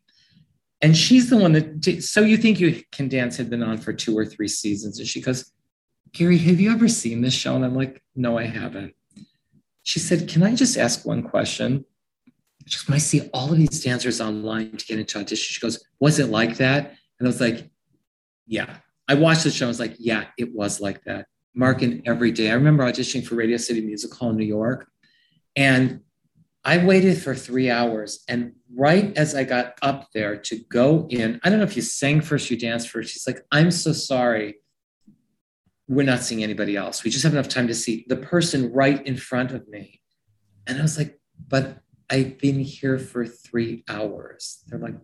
and 0.82 0.96
she's 0.96 1.30
the 1.30 1.36
one 1.36 1.52
that. 1.52 1.80
Did, 1.80 2.04
so 2.04 2.20
you 2.20 2.36
think 2.36 2.60
you 2.60 2.82
can 2.92 3.08
dance 3.08 3.36
had 3.36 3.50
been 3.50 3.62
on 3.62 3.78
for 3.78 3.92
two 3.92 4.16
or 4.16 4.26
three 4.26 4.48
seasons, 4.48 4.98
and 4.98 5.08
she 5.08 5.20
goes, 5.20 5.52
"Gary, 6.18 6.36
have 6.38 6.60
you 6.60 6.72
ever 6.72 6.88
seen 6.88 7.20
this 7.20 7.34
show?" 7.34 7.54
And 7.54 7.64
I'm 7.64 7.76
like, 7.76 8.02
"No, 8.16 8.36
I 8.36 8.44
haven't." 8.44 8.94
She 9.84 10.00
said, 10.00 10.28
"Can 10.28 10.42
I 10.42 10.54
just 10.54 10.76
ask 10.76 11.06
one 11.06 11.22
question?" 11.22 11.84
She 12.66 12.76
goes, 12.76 12.88
"When 12.88 12.96
I 12.96 12.98
see 12.98 13.20
all 13.32 13.52
of 13.52 13.56
these 13.56 13.82
dancers 13.82 14.20
online 14.20 14.76
to 14.76 14.84
get 14.84 14.98
into 14.98 15.18
audition, 15.18 15.52
she 15.52 15.60
goes, 15.60 15.82
"Was 16.00 16.18
it 16.18 16.28
like 16.28 16.56
that?" 16.56 16.96
And 17.18 17.26
I 17.26 17.28
was 17.28 17.40
like, 17.40 17.70
"Yeah." 18.46 18.78
I 19.06 19.14
watched 19.14 19.44
the 19.44 19.50
show. 19.50 19.66
I 19.66 19.68
was 19.68 19.80
like, 19.80 19.94
"Yeah, 19.98 20.24
it 20.36 20.52
was 20.52 20.80
like 20.80 21.04
that." 21.04 21.28
Mark 21.54 21.82
and 21.82 22.02
every 22.06 22.32
day. 22.32 22.50
I 22.50 22.54
remember 22.54 22.84
auditioning 22.84 23.24
for 23.24 23.36
Radio 23.36 23.56
City 23.56 23.80
Music 23.80 24.12
Hall 24.12 24.30
in 24.30 24.36
New 24.36 24.44
York, 24.44 24.90
and 25.56 26.00
I 26.64 26.84
waited 26.84 27.16
for 27.22 27.34
three 27.34 27.70
hours. 27.70 28.24
And 28.28 28.52
right 28.74 29.16
as 29.16 29.34
I 29.34 29.44
got 29.44 29.78
up 29.80 30.08
there 30.12 30.36
to 30.36 30.58
go 30.68 31.06
in, 31.08 31.40
I 31.42 31.48
don't 31.48 31.58
know 31.58 31.64
if 31.64 31.76
you 31.76 31.82
sang 31.82 32.20
first, 32.20 32.50
you 32.50 32.58
danced 32.58 32.90
first. 32.90 33.12
She's 33.12 33.26
like, 33.26 33.40
I'm 33.50 33.70
so 33.70 33.92
sorry. 33.92 34.56
We're 35.88 36.04
not 36.04 36.20
seeing 36.20 36.42
anybody 36.42 36.76
else. 36.76 37.02
We 37.02 37.10
just 37.10 37.24
have 37.24 37.32
enough 37.32 37.48
time 37.48 37.66
to 37.68 37.74
see 37.74 38.04
the 38.08 38.16
person 38.16 38.72
right 38.72 39.04
in 39.06 39.16
front 39.16 39.52
of 39.52 39.66
me. 39.68 40.00
And 40.66 40.78
I 40.78 40.82
was 40.82 40.98
like, 40.98 41.18
but 41.48 41.78
I've 42.10 42.38
been 42.38 42.60
here 42.60 42.98
for 42.98 43.26
three 43.26 43.84
hours. 43.88 44.62
They're 44.66 44.78
like, 44.78 44.96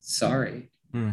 sorry. 0.00 0.70
Hmm. 0.92 1.10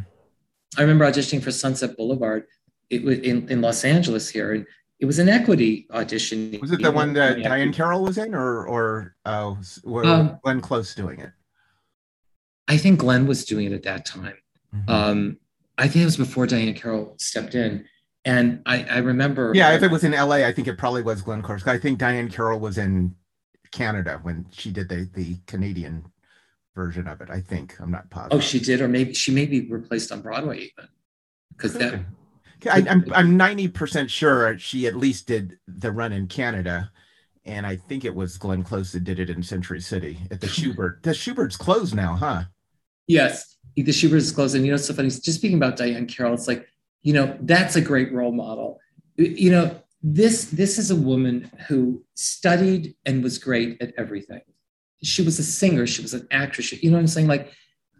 I 0.77 0.81
remember 0.81 1.05
auditioning 1.09 1.43
for 1.43 1.51
Sunset 1.51 1.97
Boulevard 1.97 2.45
it 2.89 3.03
was 3.03 3.19
in, 3.19 3.47
in 3.49 3.61
Los 3.61 3.83
Angeles 3.83 4.29
here, 4.29 4.53
and 4.53 4.65
it 4.99 5.05
was 5.05 5.19
an 5.19 5.29
equity 5.29 5.87
audition. 5.91 6.57
Was 6.61 6.71
it 6.71 6.81
the 6.81 6.91
one 6.91 7.13
that 7.13 7.37
Diahann 7.37 7.73
Carroll 7.73 8.03
was 8.03 8.17
in, 8.17 8.33
or 8.33 8.65
or 8.67 9.15
uh, 9.25 9.55
were 9.83 10.05
um, 10.05 10.39
Glenn 10.43 10.61
Close 10.61 10.95
doing 10.95 11.19
it? 11.19 11.31
I 12.67 12.77
think 12.77 12.99
Glenn 12.99 13.27
was 13.27 13.45
doing 13.45 13.67
it 13.67 13.73
at 13.73 13.83
that 13.83 14.05
time. 14.05 14.37
Mm-hmm. 14.75 14.89
Um, 14.89 15.37
I 15.77 15.87
think 15.87 16.03
it 16.03 16.05
was 16.05 16.17
before 16.17 16.45
Diahann 16.45 16.75
Carroll 16.75 17.15
stepped 17.17 17.55
in, 17.55 17.85
and 18.25 18.61
I, 18.65 18.83
I 18.83 18.97
remember. 18.99 19.51
Yeah, 19.55 19.73
if 19.73 19.83
it 19.83 19.91
was 19.91 20.03
in 20.03 20.13
L.A., 20.13 20.45
I 20.45 20.53
think 20.53 20.67
it 20.67 20.77
probably 20.77 21.01
was 21.01 21.21
Glenn 21.21 21.41
Close. 21.41 21.65
I 21.65 21.77
think 21.77 21.99
Diahann 21.99 22.31
Carroll 22.31 22.59
was 22.59 22.77
in 22.77 23.15
Canada 23.71 24.19
when 24.23 24.45
she 24.51 24.71
did 24.71 24.89
the 24.89 25.09
the 25.13 25.37
Canadian 25.47 26.05
version 26.75 27.07
of 27.07 27.21
it. 27.21 27.29
I 27.29 27.41
think 27.41 27.75
I'm 27.79 27.91
not 27.91 28.09
positive. 28.09 28.37
Oh, 28.37 28.41
she 28.41 28.59
did, 28.59 28.81
or 28.81 28.87
maybe 28.87 29.13
she 29.13 29.31
may 29.31 29.45
be 29.45 29.61
replaced 29.61 30.11
on 30.11 30.21
Broadway 30.21 30.57
even 30.57 30.89
because 31.55 31.73
that 31.73 32.01
I, 32.71 32.79
am 32.79 33.05
I'm 33.13 33.37
ninety 33.37 33.67
percent 33.67 34.11
sure 34.11 34.57
she 34.57 34.87
at 34.87 34.95
least 34.95 35.27
did 35.27 35.57
the 35.67 35.91
run 35.91 36.11
in 36.11 36.27
Canada, 36.27 36.91
and 37.45 37.65
I 37.65 37.77
think 37.77 38.03
it 38.03 38.13
was 38.13 38.37
Glenn 38.37 38.63
Close 38.63 38.91
that 38.91 39.05
did 39.05 39.19
it 39.19 39.29
in 39.29 39.43
Century 39.43 39.81
City 39.81 40.19
at 40.29 40.41
the 40.41 40.47
Shubert. 40.47 41.03
The 41.03 41.11
Shubert's 41.11 41.57
closed 41.57 41.95
now, 41.95 42.15
huh? 42.15 42.43
Yes, 43.07 43.57
the 43.75 43.91
Shubert's 43.91 44.31
closed, 44.31 44.55
and 44.55 44.65
you 44.65 44.71
know, 44.71 44.75
it's 44.75 44.87
so 44.87 44.93
funny. 44.93 45.09
Just 45.09 45.35
speaking 45.35 45.57
about 45.57 45.77
Diahann 45.77 46.07
Carroll, 46.07 46.33
it's 46.33 46.47
like 46.47 46.67
you 47.01 47.13
know 47.13 47.37
that's 47.41 47.75
a 47.75 47.81
great 47.81 48.11
role 48.13 48.31
model. 48.31 48.79
You 49.17 49.51
know, 49.51 49.81
this 50.01 50.45
this 50.45 50.77
is 50.77 50.91
a 50.91 50.95
woman 50.95 51.51
who 51.67 52.03
studied 52.15 52.95
and 53.05 53.23
was 53.23 53.37
great 53.37 53.81
at 53.81 53.93
everything. 53.97 54.41
She 55.03 55.21
was 55.21 55.39
a 55.39 55.43
singer. 55.43 55.87
She 55.87 56.01
was 56.01 56.13
an 56.13 56.27
actress. 56.31 56.71
You 56.71 56.91
know 56.91 56.97
what 56.97 57.01
I'm 57.01 57.07
saying? 57.07 57.27
Like 57.27 57.53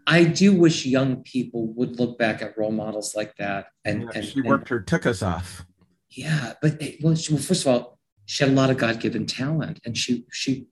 I 0.06 0.24
do 0.24 0.54
wish 0.54 0.86
young 0.86 1.22
people 1.22 1.72
would 1.74 1.98
look 1.98 2.18
back 2.18 2.42
at 2.42 2.58
role 2.58 2.72
models 2.72 3.14
like 3.14 3.36
that. 3.36 3.66
And, 3.84 4.02
yeah, 4.02 4.08
and 4.14 4.24
she 4.24 4.40
worked 4.40 4.70
and, 4.70 4.78
her 4.78 4.80
took 4.80 5.06
us 5.06 5.22
off. 5.22 5.64
Yeah, 6.10 6.54
but 6.60 6.82
eh, 6.82 6.96
well, 7.00 7.14
she, 7.14 7.32
well, 7.32 7.42
first 7.42 7.64
of 7.64 7.68
all, 7.68 7.98
she 8.26 8.42
had 8.42 8.52
a 8.52 8.56
lot 8.56 8.70
of 8.70 8.76
God 8.76 9.00
given 9.00 9.26
talent, 9.26 9.80
and 9.84 9.96
she 9.96 10.24
she 10.32 10.66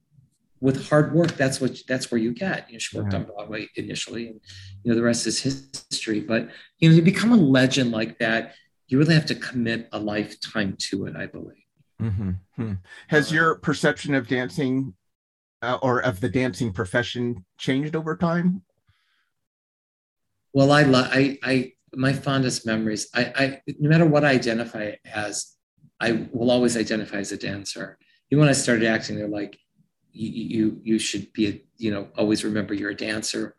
with 0.61 0.89
hard 0.89 1.15
work, 1.15 1.33
that's 1.37 1.61
what 1.61 1.79
that's 1.87 2.11
where 2.11 2.21
you 2.21 2.33
get. 2.33 2.69
You 2.69 2.75
know, 2.75 2.79
she 2.79 2.99
worked 2.99 3.13
yeah. 3.13 3.21
on 3.21 3.25
Broadway 3.25 3.69
initially, 3.77 4.29
and 4.29 4.41
you 4.83 4.91
know 4.91 4.97
the 4.97 5.03
rest 5.03 5.27
is 5.27 5.41
history. 5.41 6.21
But 6.21 6.49
you 6.79 6.91
know, 6.91 6.97
to 6.97 7.03
become 7.03 7.33
a 7.33 7.37
legend 7.37 7.93
like 7.93 8.19
that, 8.19 8.55
you 8.89 8.99
really 8.99 9.15
have 9.15 9.27
to 9.27 9.35
commit 9.35 9.89
a 9.93 9.99
lifetime 9.99 10.77
to 10.91 11.07
it. 11.07 11.17
I 11.17 11.27
believe. 11.27 11.65
Mm-hmm. 12.01 12.31
Hmm. 12.57 12.73
Has 13.09 13.33
uh, 13.33 13.35
your 13.35 13.55
perception 13.57 14.15
of 14.15 14.29
dancing 14.29 14.95
uh, 15.63 15.79
or 15.83 16.01
of 16.01 16.21
the 16.21 16.29
dancing 16.29 16.73
profession 16.73 17.45
changed 17.59 17.97
over 17.97 18.17
time? 18.17 18.63
Well, 20.53 20.73
I, 20.73 20.83
love 20.83 21.09
I, 21.11 21.39
I, 21.43 21.73
my 21.95 22.13
fondest 22.13 22.67
memories. 22.67 23.09
I, 23.15 23.33
I, 23.37 23.61
no 23.79 23.89
matter 23.89 24.07
what 24.07 24.25
I 24.25 24.31
identify 24.31 24.93
as, 25.05 25.55
I 26.01 26.29
will 26.33 26.51
always 26.51 26.77
identify 26.77 27.19
as 27.19 27.33
a 27.33 27.37
dancer. 27.37 27.99
Even 28.31 28.41
when 28.41 28.49
I 28.49 28.53
started 28.53 28.87
acting, 28.87 29.17
they're 29.17 29.29
like, 29.29 29.59
you, 30.19 30.59
you, 30.59 30.81
you 30.83 30.99
should 30.99 31.33
be, 31.33 31.49
a, 31.49 31.63
you 31.77 31.91
know, 31.91 32.09
always 32.17 32.45
remember 32.45 32.75
you're 32.75 32.91
a 32.91 32.97
dancer. 32.97 33.55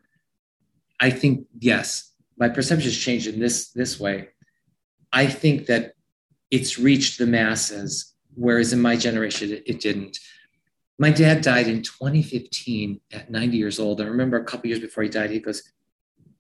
I 1.00 1.10
think 1.10 1.48
yes, 1.60 2.12
my 2.38 2.50
perception 2.50 2.90
has 2.90 2.98
changed 2.98 3.28
in 3.28 3.40
this 3.40 3.72
this 3.72 4.00
way. 4.00 4.30
I 5.12 5.28
think 5.28 5.68
that 5.68 5.94
it's 6.52 6.78
reached 6.78 7.18
the 7.18 7.26
masses, 7.26 8.14
whereas 8.36 8.74
in 8.74 8.82
my 8.82 8.96
generation 8.96 9.52
it, 9.52 9.64
it 9.66 9.80
didn't. 9.80 10.18
My 10.98 11.12
dad 11.12 11.42
died 11.42 11.68
in 11.68 11.82
2015 11.82 13.00
at 13.14 13.32
90 13.32 13.58
years 13.58 13.80
old. 13.80 14.02
I 14.02 14.06
remember 14.06 14.38
a 14.38 14.44
couple 14.44 14.68
years 14.68 14.82
before 14.82 15.04
he 15.04 15.10
died, 15.10 15.30
he 15.30 15.40
goes, 15.40 15.64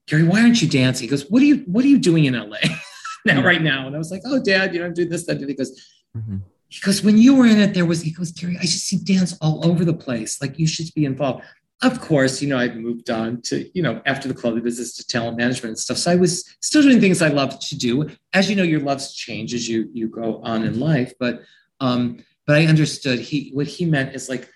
Gary, 0.06 0.24
why 0.24 0.42
aren't 0.42 0.62
you 0.62 0.68
dancing? 0.68 1.08
He 1.08 1.10
goes, 1.10 1.30
What 1.30 1.42
are 1.42 1.46
you 1.46 1.64
What 1.68 1.86
are 1.86 1.90
you 1.90 2.00
doing 2.00 2.26
in 2.26 2.34
LA 2.34 2.58
now, 3.26 3.42
right 3.42 3.62
now? 3.62 3.88
And 3.88 3.96
I 3.96 4.00
was 4.00 4.12
like, 4.12 4.24
Oh, 4.26 4.44
Dad, 4.44 4.74
you 4.74 4.82
know, 4.82 4.88
I'm 4.88 4.94
doing 4.94 5.10
this, 5.10 5.26
that. 5.28 5.40
He 5.40 5.54
goes, 5.54 5.72
mm-hmm. 6.18 6.38
He 6.70 6.80
goes, 6.82 7.04
When 7.04 7.18
you 7.18 7.36
were 7.36 7.48
in 7.48 7.60
it, 7.60 7.74
there 7.74 7.86
was. 7.86 8.02
He 8.02 8.12
goes, 8.12 8.32
Gary, 8.32 8.58
I 8.58 8.62
just 8.62 8.86
see 8.86 8.98
dance 8.98 9.38
all 9.42 9.66
over 9.68 9.84
the 9.84 9.94
place. 9.94 10.42
Like 10.42 10.58
you 10.58 10.68
should 10.68 10.88
be 10.96 11.06
involved. 11.06 11.44
Of 11.82 12.02
course, 12.02 12.42
you 12.42 12.50
know, 12.50 12.58
I've 12.58 12.76
moved 12.76 13.10
on 13.10 13.42
to, 13.44 13.70
you 13.74 13.82
know, 13.82 14.02
after 14.06 14.28
the 14.28 14.34
clothing 14.34 14.64
business 14.64 14.96
to 14.98 15.08
talent 15.08 15.38
management 15.38 15.70
and 15.70 15.80
stuff. 15.80 15.98
So 15.98 16.12
I 16.12 16.16
was 16.16 16.44
still 16.62 16.82
doing 16.82 17.00
things 17.00 17.22
I 17.22 17.30
loved 17.30 17.62
to 17.70 17.78
do. 17.78 18.10
As 18.34 18.50
you 18.50 18.56
know, 18.56 18.64
your 18.64 18.82
loves 18.82 19.14
change 19.14 19.54
as 19.54 19.68
you 19.68 19.90
you 19.94 20.08
go 20.08 20.42
on 20.44 20.64
in 20.64 20.80
life. 20.80 21.14
But 21.20 21.42
um, 21.80 22.24
but 22.46 22.58
I 22.58 22.66
understood 22.66 23.20
he 23.20 23.52
what 23.54 23.68
he 23.68 23.86
meant 23.86 24.16
is 24.16 24.30
like 24.30 24.50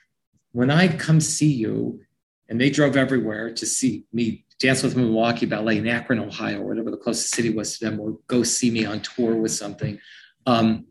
when 0.51 0.69
I 0.69 0.87
come 0.87 1.19
see 1.19 1.51
you, 1.51 2.01
and 2.49 2.61
they 2.61 2.69
drove 2.69 2.95
everywhere 2.95 3.51
to 3.53 3.65
see 3.65 4.05
me 4.13 4.45
dance 4.59 4.83
with 4.83 4.95
Milwaukee 4.95 5.45
Ballet 5.45 5.77
in 5.77 5.87
Akron, 5.87 6.19
Ohio, 6.19 6.61
or 6.61 6.67
whatever 6.67 6.91
the 6.91 6.97
closest 6.97 7.33
city 7.33 7.49
was 7.49 7.77
to 7.77 7.85
them, 7.85 7.99
or 7.99 8.17
go 8.27 8.43
see 8.43 8.69
me 8.69 8.85
on 8.85 8.99
tour 8.99 9.35
with 9.35 9.51
something. 9.51 9.99
Um, 10.45 10.85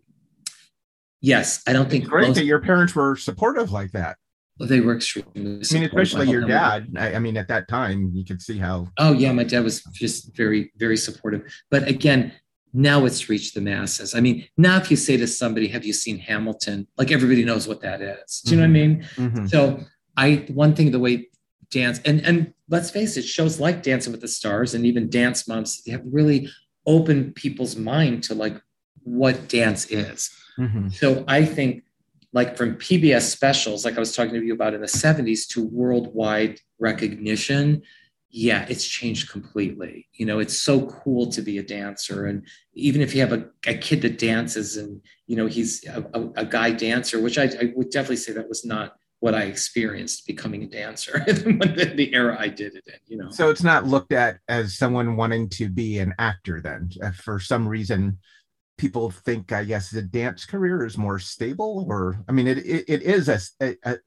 yes, 1.23 1.63
I 1.67 1.73
don't 1.73 1.89
think 1.89 2.05
it's 2.05 2.11
great 2.11 2.29
most, 2.29 2.37
that 2.37 2.45
your 2.45 2.61
parents 2.61 2.95
were 2.95 3.17
supportive 3.17 3.73
like 3.73 3.93
that. 3.93 4.19
They 4.61 4.81
were 4.81 4.95
extremely. 4.95 5.31
I 5.35 5.39
mean, 5.41 5.85
especially 5.85 6.29
your 6.29 6.47
dad. 6.47 6.95
I, 6.97 7.15
I, 7.15 7.19
mean, 7.19 7.37
at 7.39 7.49
that 7.49 7.69
time, 7.69 8.11
you 8.15 8.25
could 8.25 8.43
see 8.43 8.59
how. 8.59 8.89
Oh 8.99 9.13
yeah, 9.13 9.33
my 9.33 9.45
dad 9.45 9.65
was 9.65 9.83
just 9.93 10.37
very, 10.37 10.71
very 10.77 10.97
supportive. 10.97 11.43
But 11.71 11.89
again, 11.89 12.33
now 12.75 13.05
it's 13.07 13.29
reached 13.29 13.55
the 13.55 13.61
masses. 13.61 14.15
I 14.15 14.21
mean, 14.21 14.47
now 14.57 14.77
if 14.77 14.91
you 14.91 14.97
say 14.97 15.17
to 15.17 15.27
somebody, 15.27 15.69
"Have 15.69 15.85
you 15.85 15.93
seen 15.93 16.19
Hamilton?" 16.19 16.87
Like 16.99 17.11
everybody 17.11 17.45
knows 17.45 17.67
what 17.67 17.81
that 17.81 18.03
is. 18.03 18.43
Do 18.43 18.55
you 18.55 18.61
mm-hmm. 18.61 18.73
know 18.73 18.79
what 18.79 18.85
I 18.85 18.87
mm-hmm. 18.87 19.23
mean? 19.25 19.31
Mm-hmm. 19.31 19.47
So 19.47 19.81
I 20.17 20.47
one 20.49 20.75
thing 20.75 20.91
the 20.91 20.99
way 20.99 21.29
dance 21.71 22.01
and 22.05 22.21
and 22.27 22.53
let's 22.69 22.91
face 22.91 23.17
it 23.17 23.23
shows 23.23 23.59
like 23.59 23.83
dancing 23.83 24.13
with 24.13 24.21
the 24.21 24.29
stars 24.29 24.75
and 24.75 24.85
even 24.85 25.09
dance 25.09 25.49
moms 25.49 25.83
have 25.89 26.03
really 26.05 26.49
opened 26.87 27.35
people's 27.35 27.77
mind 27.77 28.23
to 28.25 28.35
like 28.35 28.61
what 29.05 29.49
dance 29.49 29.87
is 29.87 30.31
mm-hmm. 30.59 30.89
so 30.89 31.25
i 31.29 31.45
think 31.45 31.85
like 32.33 32.57
from 32.57 32.77
pbs 32.77 33.23
specials 33.23 33.85
like 33.85 33.97
i 33.97 34.01
was 34.01 34.15
talking 34.15 34.35
to 34.35 34.45
you 34.45 34.55
about 34.55 34.75
in 34.75 34.81
the 34.81 34.87
70s 34.87 35.47
to 35.49 35.65
worldwide 35.67 36.61
recognition 36.79 37.83
yeah 38.31 38.65
it's 38.69 38.87
changed 38.87 39.31
completely 39.31 40.09
you 40.15 40.25
know 40.25 40.39
it's 40.39 40.57
so 40.57 40.87
cool 40.87 41.31
to 41.31 41.43
be 41.43 41.59
a 41.59 41.63
dancer 41.63 42.27
and 42.27 42.47
even 42.75 43.03
if 43.03 43.15
you 43.15 43.21
have 43.21 43.33
a, 43.33 43.45
a 43.67 43.75
kid 43.75 44.01
that 44.03 44.19
dances 44.19 44.77
and 44.77 45.01
you 45.27 45.37
know 45.37 45.47
he's 45.47 45.87
a, 45.87 46.05
a, 46.15 46.21
a 46.37 46.45
guy 46.45 46.71
dancer 46.71 47.21
which 47.21 47.39
I, 47.39 47.45
I 47.45 47.73
would 47.77 47.91
definitely 47.91 48.17
say 48.17 48.33
that 48.33 48.49
was 48.49 48.65
not 48.65 48.97
what 49.23 49.37
I 49.37 49.43
experienced 49.43 50.27
becoming 50.27 50.65
a 50.65 50.67
dancer 50.67 51.23
the, 51.27 51.93
the, 51.95 52.13
era 52.13 52.37
I 52.41 52.49
did 52.49 52.75
it 52.75 52.83
in, 52.89 52.95
you 53.07 53.17
know. 53.17 53.31
So 53.31 53.51
it's 53.51 53.63
not 53.63 53.87
looked 53.87 54.13
at 54.13 54.39
as 54.49 54.77
someone 54.77 55.15
wanting 55.15 55.49
to 55.51 55.69
be 55.69 56.01
an 56.01 56.13
actor 56.19 56.61
then. 56.61 56.91
For 57.15 57.39
some 57.39 57.69
reason 57.69 58.19
people 58.79 59.11
think 59.11 59.53
I 59.53 59.65
guess 59.65 59.91
the 59.91 60.03
dance 60.03 60.45
career 60.45 60.85
is 60.85 60.99
more 60.99 61.19
stable 61.19 61.85
or 61.89 62.19
I 62.29 62.33
mean 62.33 62.47
it 62.47 62.59
it, 62.59 62.85
it 62.89 63.03
is 63.03 63.29
a, 63.29 63.39
a, 63.61 63.77
a, 63.85 63.99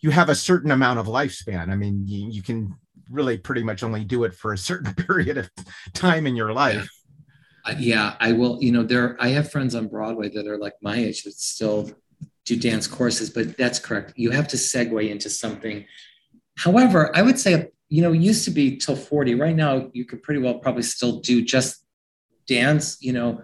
you 0.00 0.10
have 0.10 0.28
a 0.28 0.34
certain 0.34 0.70
amount 0.70 0.98
of 0.98 1.06
lifespan. 1.06 1.70
I 1.70 1.76
mean 1.76 2.04
you, 2.06 2.30
you 2.30 2.42
can 2.42 2.76
really 3.10 3.38
pretty 3.38 3.62
much 3.62 3.82
only 3.82 4.04
do 4.04 4.24
it 4.24 4.34
for 4.34 4.52
a 4.52 4.58
certain 4.58 4.94
period 5.06 5.38
of 5.38 5.50
time 5.92 6.26
in 6.26 6.36
your 6.36 6.52
life. 6.52 6.76
Yeah. 6.76 6.86
Uh, 7.66 7.74
yeah, 7.78 8.16
I 8.20 8.32
will. 8.32 8.62
You 8.62 8.72
know, 8.72 8.82
there. 8.82 9.16
I 9.18 9.28
have 9.28 9.50
friends 9.50 9.74
on 9.74 9.88
Broadway 9.88 10.28
that 10.30 10.46
are 10.46 10.58
like 10.58 10.74
my 10.82 10.96
age 10.96 11.22
that 11.22 11.32
still 11.32 11.90
do 12.44 12.58
dance 12.58 12.86
courses, 12.86 13.30
but 13.30 13.56
that's 13.56 13.78
correct. 13.78 14.12
You 14.16 14.30
have 14.32 14.48
to 14.48 14.56
segue 14.56 15.08
into 15.08 15.30
something. 15.30 15.86
However, 16.56 17.14
I 17.16 17.22
would 17.22 17.38
say, 17.38 17.70
you 17.88 18.02
know, 18.02 18.12
used 18.12 18.44
to 18.44 18.50
be 18.50 18.76
till 18.76 18.96
40. 18.96 19.34
Right 19.36 19.56
now, 19.56 19.88
you 19.94 20.04
could 20.04 20.22
pretty 20.22 20.40
well 20.40 20.58
probably 20.58 20.82
still 20.82 21.20
do 21.20 21.42
just 21.42 21.84
dance, 22.46 22.98
you 23.00 23.14
know, 23.14 23.42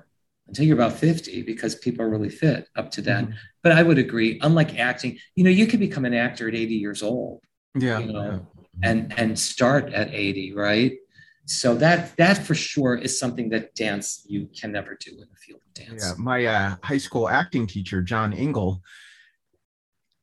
until 0.50 0.64
you're 0.64 0.74
about 0.74 0.94
50 0.94 1.42
because 1.42 1.76
people 1.76 2.04
are 2.04 2.08
really 2.08 2.28
fit 2.28 2.68
up 2.74 2.90
to 2.92 3.00
then. 3.00 3.26
Mm-hmm. 3.26 3.34
But 3.62 3.72
I 3.72 3.84
would 3.84 3.98
agree, 3.98 4.40
unlike 4.42 4.76
acting, 4.78 5.16
you 5.36 5.44
know, 5.44 5.50
you 5.50 5.66
could 5.66 5.78
become 5.78 6.04
an 6.04 6.12
actor 6.12 6.48
at 6.48 6.54
80 6.54 6.74
years 6.74 7.02
old. 7.04 7.40
Yeah. 7.78 8.00
You 8.00 8.12
know, 8.12 8.46
yeah. 8.80 8.90
and 8.90 9.18
and 9.18 9.38
start 9.38 9.92
at 9.92 10.12
80, 10.12 10.54
right? 10.54 10.92
So 11.46 11.76
that 11.76 12.16
that 12.16 12.38
for 12.38 12.56
sure 12.56 12.96
is 12.96 13.16
something 13.16 13.48
that 13.50 13.76
dance 13.76 14.24
you 14.28 14.48
can 14.58 14.72
never 14.72 14.98
do 15.00 15.12
in 15.12 15.28
the 15.30 15.36
field 15.36 15.60
of 15.64 15.74
dance. 15.74 16.04
Yeah, 16.04 16.14
my 16.18 16.44
uh, 16.46 16.76
high 16.82 16.98
school 16.98 17.28
acting 17.28 17.68
teacher, 17.68 18.02
John 18.02 18.32
Ingle, 18.32 18.82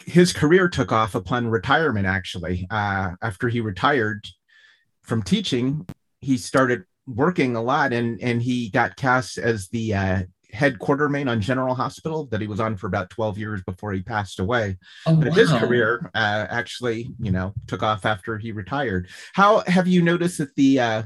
his 0.05 0.33
career 0.33 0.67
took 0.67 0.91
off 0.91 1.15
upon 1.15 1.47
retirement. 1.47 2.05
Actually, 2.05 2.67
uh, 2.69 3.11
after 3.21 3.47
he 3.47 3.61
retired 3.61 4.27
from 5.03 5.23
teaching, 5.23 5.87
he 6.19 6.37
started 6.37 6.83
working 7.07 7.55
a 7.55 7.61
lot 7.61 7.93
and 7.93 8.21
and 8.21 8.41
he 8.41 8.69
got 8.69 8.97
cast 8.97 9.37
as 9.37 9.69
the 9.69 9.93
uh, 9.93 10.23
head 10.51 10.79
Quartermaine 10.79 11.29
on 11.29 11.41
General 11.41 11.75
Hospital 11.75 12.25
that 12.27 12.41
he 12.41 12.47
was 12.47 12.59
on 12.59 12.75
for 12.77 12.87
about 12.87 13.09
12 13.09 13.37
years 13.37 13.61
before 13.63 13.93
he 13.93 14.01
passed 14.01 14.39
away. 14.39 14.77
Oh, 15.05 15.15
but 15.15 15.29
wow. 15.29 15.33
his 15.33 15.51
career 15.51 16.09
uh, 16.15 16.47
actually, 16.49 17.09
you 17.19 17.31
know, 17.31 17.53
took 17.67 17.83
off 17.83 18.05
after 18.05 18.37
he 18.37 18.51
retired. 18.51 19.09
How 19.33 19.63
have 19.67 19.87
you 19.87 20.01
noticed 20.01 20.37
that 20.39 20.55
the 20.55 20.79
uh, 20.79 21.03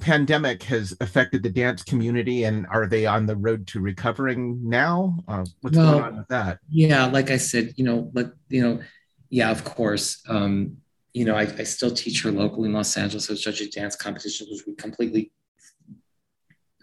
pandemic 0.00 0.62
has 0.64 0.96
affected 1.00 1.42
the 1.42 1.50
dance 1.50 1.82
community 1.82 2.44
and 2.44 2.66
are 2.68 2.86
they 2.86 3.06
on 3.06 3.26
the 3.26 3.36
road 3.36 3.66
to 3.68 3.80
recovering 3.80 4.68
now? 4.68 5.16
Uh, 5.26 5.44
what's 5.60 5.76
well, 5.76 5.92
going 5.92 6.04
on 6.04 6.16
with 6.18 6.28
that? 6.28 6.58
Yeah, 6.68 7.06
like 7.06 7.30
I 7.30 7.36
said, 7.36 7.74
you 7.76 7.84
know, 7.84 8.10
but 8.12 8.32
you 8.48 8.62
know, 8.62 8.80
yeah, 9.28 9.50
of 9.50 9.64
course. 9.64 10.22
Um, 10.28 10.78
you 11.12 11.24
know, 11.24 11.34
I, 11.34 11.42
I 11.42 11.64
still 11.64 11.90
teach 11.90 12.22
her 12.22 12.30
locally 12.30 12.68
in 12.68 12.72
Los 12.72 12.96
Angeles. 12.96 13.28
I 13.28 13.32
was 13.32 13.42
judging 13.42 13.68
dance 13.70 13.96
competitions, 13.96 14.48
which 14.50 14.66
we 14.66 14.74
completely 14.74 15.32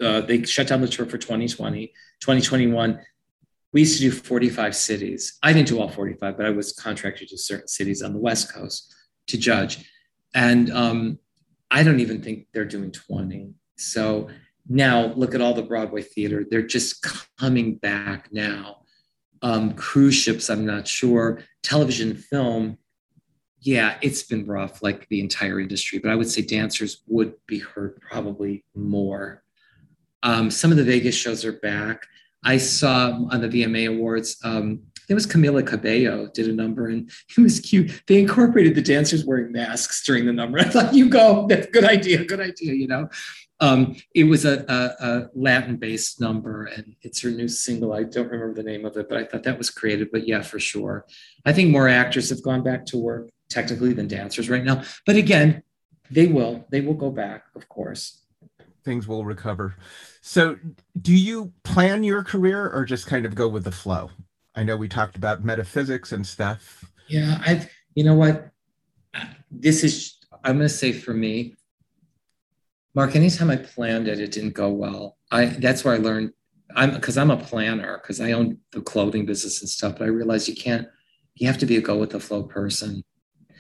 uh, 0.02 0.22
they 0.22 0.44
shut 0.44 0.68
down 0.68 0.82
the 0.82 0.88
tour 0.88 1.06
for 1.06 1.18
2020, 1.18 1.88
2021. 2.20 3.00
We 3.74 3.82
used 3.82 3.98
to 3.98 4.10
do 4.10 4.12
45 4.12 4.76
cities. 4.76 5.38
I 5.44 5.54
didn't 5.54 5.68
do 5.68 5.80
all 5.80 5.90
45, 5.90 6.38
but 6.38 6.46
I 6.46 6.52
was 6.52 6.74
contracted 6.74 7.30
to 7.30 7.38
certain 7.38 7.68
cities 7.68 8.02
on 8.02 8.14
the 8.14 8.20
West 8.20 8.54
Coast 8.54 8.94
to 9.28 9.38
judge. 9.38 9.90
And 10.34 10.72
um, 10.72 11.20
I 11.72 11.84
don't 11.84 12.00
even 12.00 12.22
think 12.22 12.48
they're 12.54 12.66
doing 12.66 12.92
20. 12.92 13.52
So 13.78 14.30
now 14.70 15.08
look 15.14 15.36
at 15.36 15.42
all 15.42 15.54
the 15.54 15.64
Broadway 15.64 16.02
theater. 16.02 16.46
They're 16.50 16.62
just 16.62 17.06
coming 17.38 17.76
back 17.76 18.30
now. 18.32 18.82
Um, 19.42 19.74
cruise 19.74 20.16
ships, 20.16 20.50
I'm 20.50 20.66
not 20.66 20.88
sure. 20.88 21.42
Television, 21.64 22.16
film, 22.16 22.78
yeah, 23.60 23.98
it's 24.02 24.24
been 24.24 24.46
rough, 24.46 24.84
like 24.84 25.08
the 25.10 25.20
entire 25.20 25.60
industry, 25.60 26.00
but 26.00 26.12
I 26.12 26.16
would 26.16 26.30
say 26.30 26.42
dancers 26.42 27.02
would 27.08 27.34
be 27.48 27.60
hurt 27.60 28.00
probably 28.02 28.64
more. 28.76 29.44
Um, 30.24 30.52
some 30.52 30.72
of 30.72 30.78
the 30.78 30.84
Vegas 30.84 31.16
shows 31.16 31.44
are 31.44 31.54
back. 31.54 32.06
I 32.44 32.58
saw 32.58 33.12
on 33.32 33.42
the 33.42 33.50
VMA 33.50 33.90
Awards, 33.90 34.38
um, 34.44 34.82
there 35.08 35.16
was 35.16 35.26
Camila 35.26 35.66
Cabello 35.66 36.30
did 36.34 36.50
a 36.50 36.54
number 36.54 36.88
and 36.88 37.10
it 37.38 37.42
was 37.42 37.60
cute. 37.60 38.04
They 38.08 38.20
incorporated 38.20 38.76
the 38.76 38.82
dancers 38.82 39.26
wearing 39.26 39.52
masks 39.52 40.06
during 40.06 40.26
the 40.26 40.34
number. 40.34 40.60
I 40.62 40.66
thought, 40.66 40.94
you 40.94 41.10
go, 41.10 41.48
that's 41.48 41.68
a 41.68 41.72
good 41.72 41.86
idea, 41.86 42.26
good 42.26 42.42
idea, 42.42 42.74
you 42.74 42.88
know. 42.88 43.10
Um, 43.60 43.96
it 44.14 44.26
was 44.26 44.46
a, 44.46 44.64
a, 44.70 45.06
a 45.06 45.30
Latin 45.34 45.78
based 45.78 46.22
number 46.22 46.66
and 46.66 46.96
it's 47.02 47.22
her 47.22 47.32
new 47.32 47.48
single. 47.48 47.92
I 47.92 48.04
don't 48.04 48.30
remember 48.30 48.54
the 48.54 48.70
name 48.70 48.86
of 48.86 48.96
it, 48.98 49.10
but 49.10 49.18
I 49.18 49.26
thought 49.26 49.42
that 49.44 49.58
was 49.58 49.72
creative. 49.72 50.12
But 50.12 50.28
yeah, 50.28 50.44
for 50.44 50.60
sure. 50.60 51.08
I 51.44 51.54
think 51.54 51.72
more 51.72 51.88
actors 51.88 52.30
have 52.30 52.44
gone 52.44 52.62
back 52.62 52.86
to 52.88 52.98
work 52.98 53.32
technically 53.50 53.94
than 53.94 54.08
dancers 54.08 54.50
right 54.50 54.64
now. 54.64 54.84
But 55.06 55.16
again, 55.16 55.64
they 56.10 56.28
will, 56.28 56.66
they 56.70 56.82
will 56.82 56.94
go 56.94 57.12
back, 57.12 57.46
of 57.56 57.68
course. 57.70 58.24
Things 58.84 59.08
will 59.08 59.26
recover. 59.26 59.76
So, 60.22 60.58
do 61.02 61.14
you 61.14 61.52
plan 61.64 62.04
your 62.04 62.24
career 62.24 62.70
or 62.70 62.86
just 62.86 63.08
kind 63.08 63.26
of 63.26 63.36
go 63.36 63.48
with 63.48 63.64
the 63.64 63.72
flow? 63.72 64.10
I 64.56 64.64
know 64.64 64.78
we 64.78 64.88
talked 64.88 65.18
about 65.18 65.44
metaphysics 65.44 66.12
and 66.12 66.26
stuff. 66.26 66.86
Yeah, 67.08 67.42
I've, 67.46 67.70
you 67.96 68.04
know 68.04 68.16
what? 68.16 68.50
This 69.52 69.84
is, 69.84 70.18
I'm 70.44 70.58
going 70.58 70.68
to 70.68 70.74
say 70.74 70.92
for 70.92 71.14
me, 71.14 71.56
Mark, 72.96 73.16
anytime 73.16 73.50
I 73.50 73.58
planned 73.58 74.08
it, 74.08 74.20
it 74.20 74.32
didn't 74.32 74.54
go 74.54 74.70
well. 74.70 75.18
I, 75.32 75.46
that's 75.46 75.84
where 75.84 75.94
I 75.94 75.98
learned, 75.98 76.32
I'm, 76.76 76.94
because 76.94 77.18
I'm 77.18 77.32
a 77.32 77.38
planner, 77.38 78.00
because 78.02 78.20
I 78.20 78.32
own 78.32 78.58
the 78.72 78.82
clothing 78.82 79.26
business 79.26 79.62
and 79.62 79.70
stuff, 79.70 79.98
but 79.98 80.06
I 80.06 80.08
realized 80.08 80.48
you 80.48 80.56
can't, 80.56 80.88
you 81.36 81.48
have 81.48 81.60
to 81.60 81.66
be 81.66 81.78
a 81.78 81.82
go 81.82 81.98
with 81.98 82.10
the 82.10 82.20
flow 82.20 82.44
person. 82.44 83.04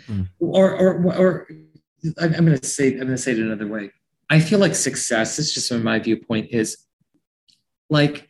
Mm. 0.07 0.29
Or, 0.39 0.75
or, 0.75 1.13
or 1.15 1.47
I'm 2.19 2.45
going 2.45 2.57
to 2.57 2.67
say, 2.67 2.93
I'm 2.93 2.99
going 2.99 3.09
to 3.09 3.17
say 3.17 3.31
it 3.31 3.39
another 3.39 3.67
way. 3.67 3.91
I 4.29 4.39
feel 4.39 4.59
like 4.59 4.75
success, 4.75 5.39
is 5.39 5.53
just 5.53 5.69
from 5.69 5.83
my 5.83 5.99
viewpoint, 5.99 6.49
is 6.51 6.77
like 7.89 8.27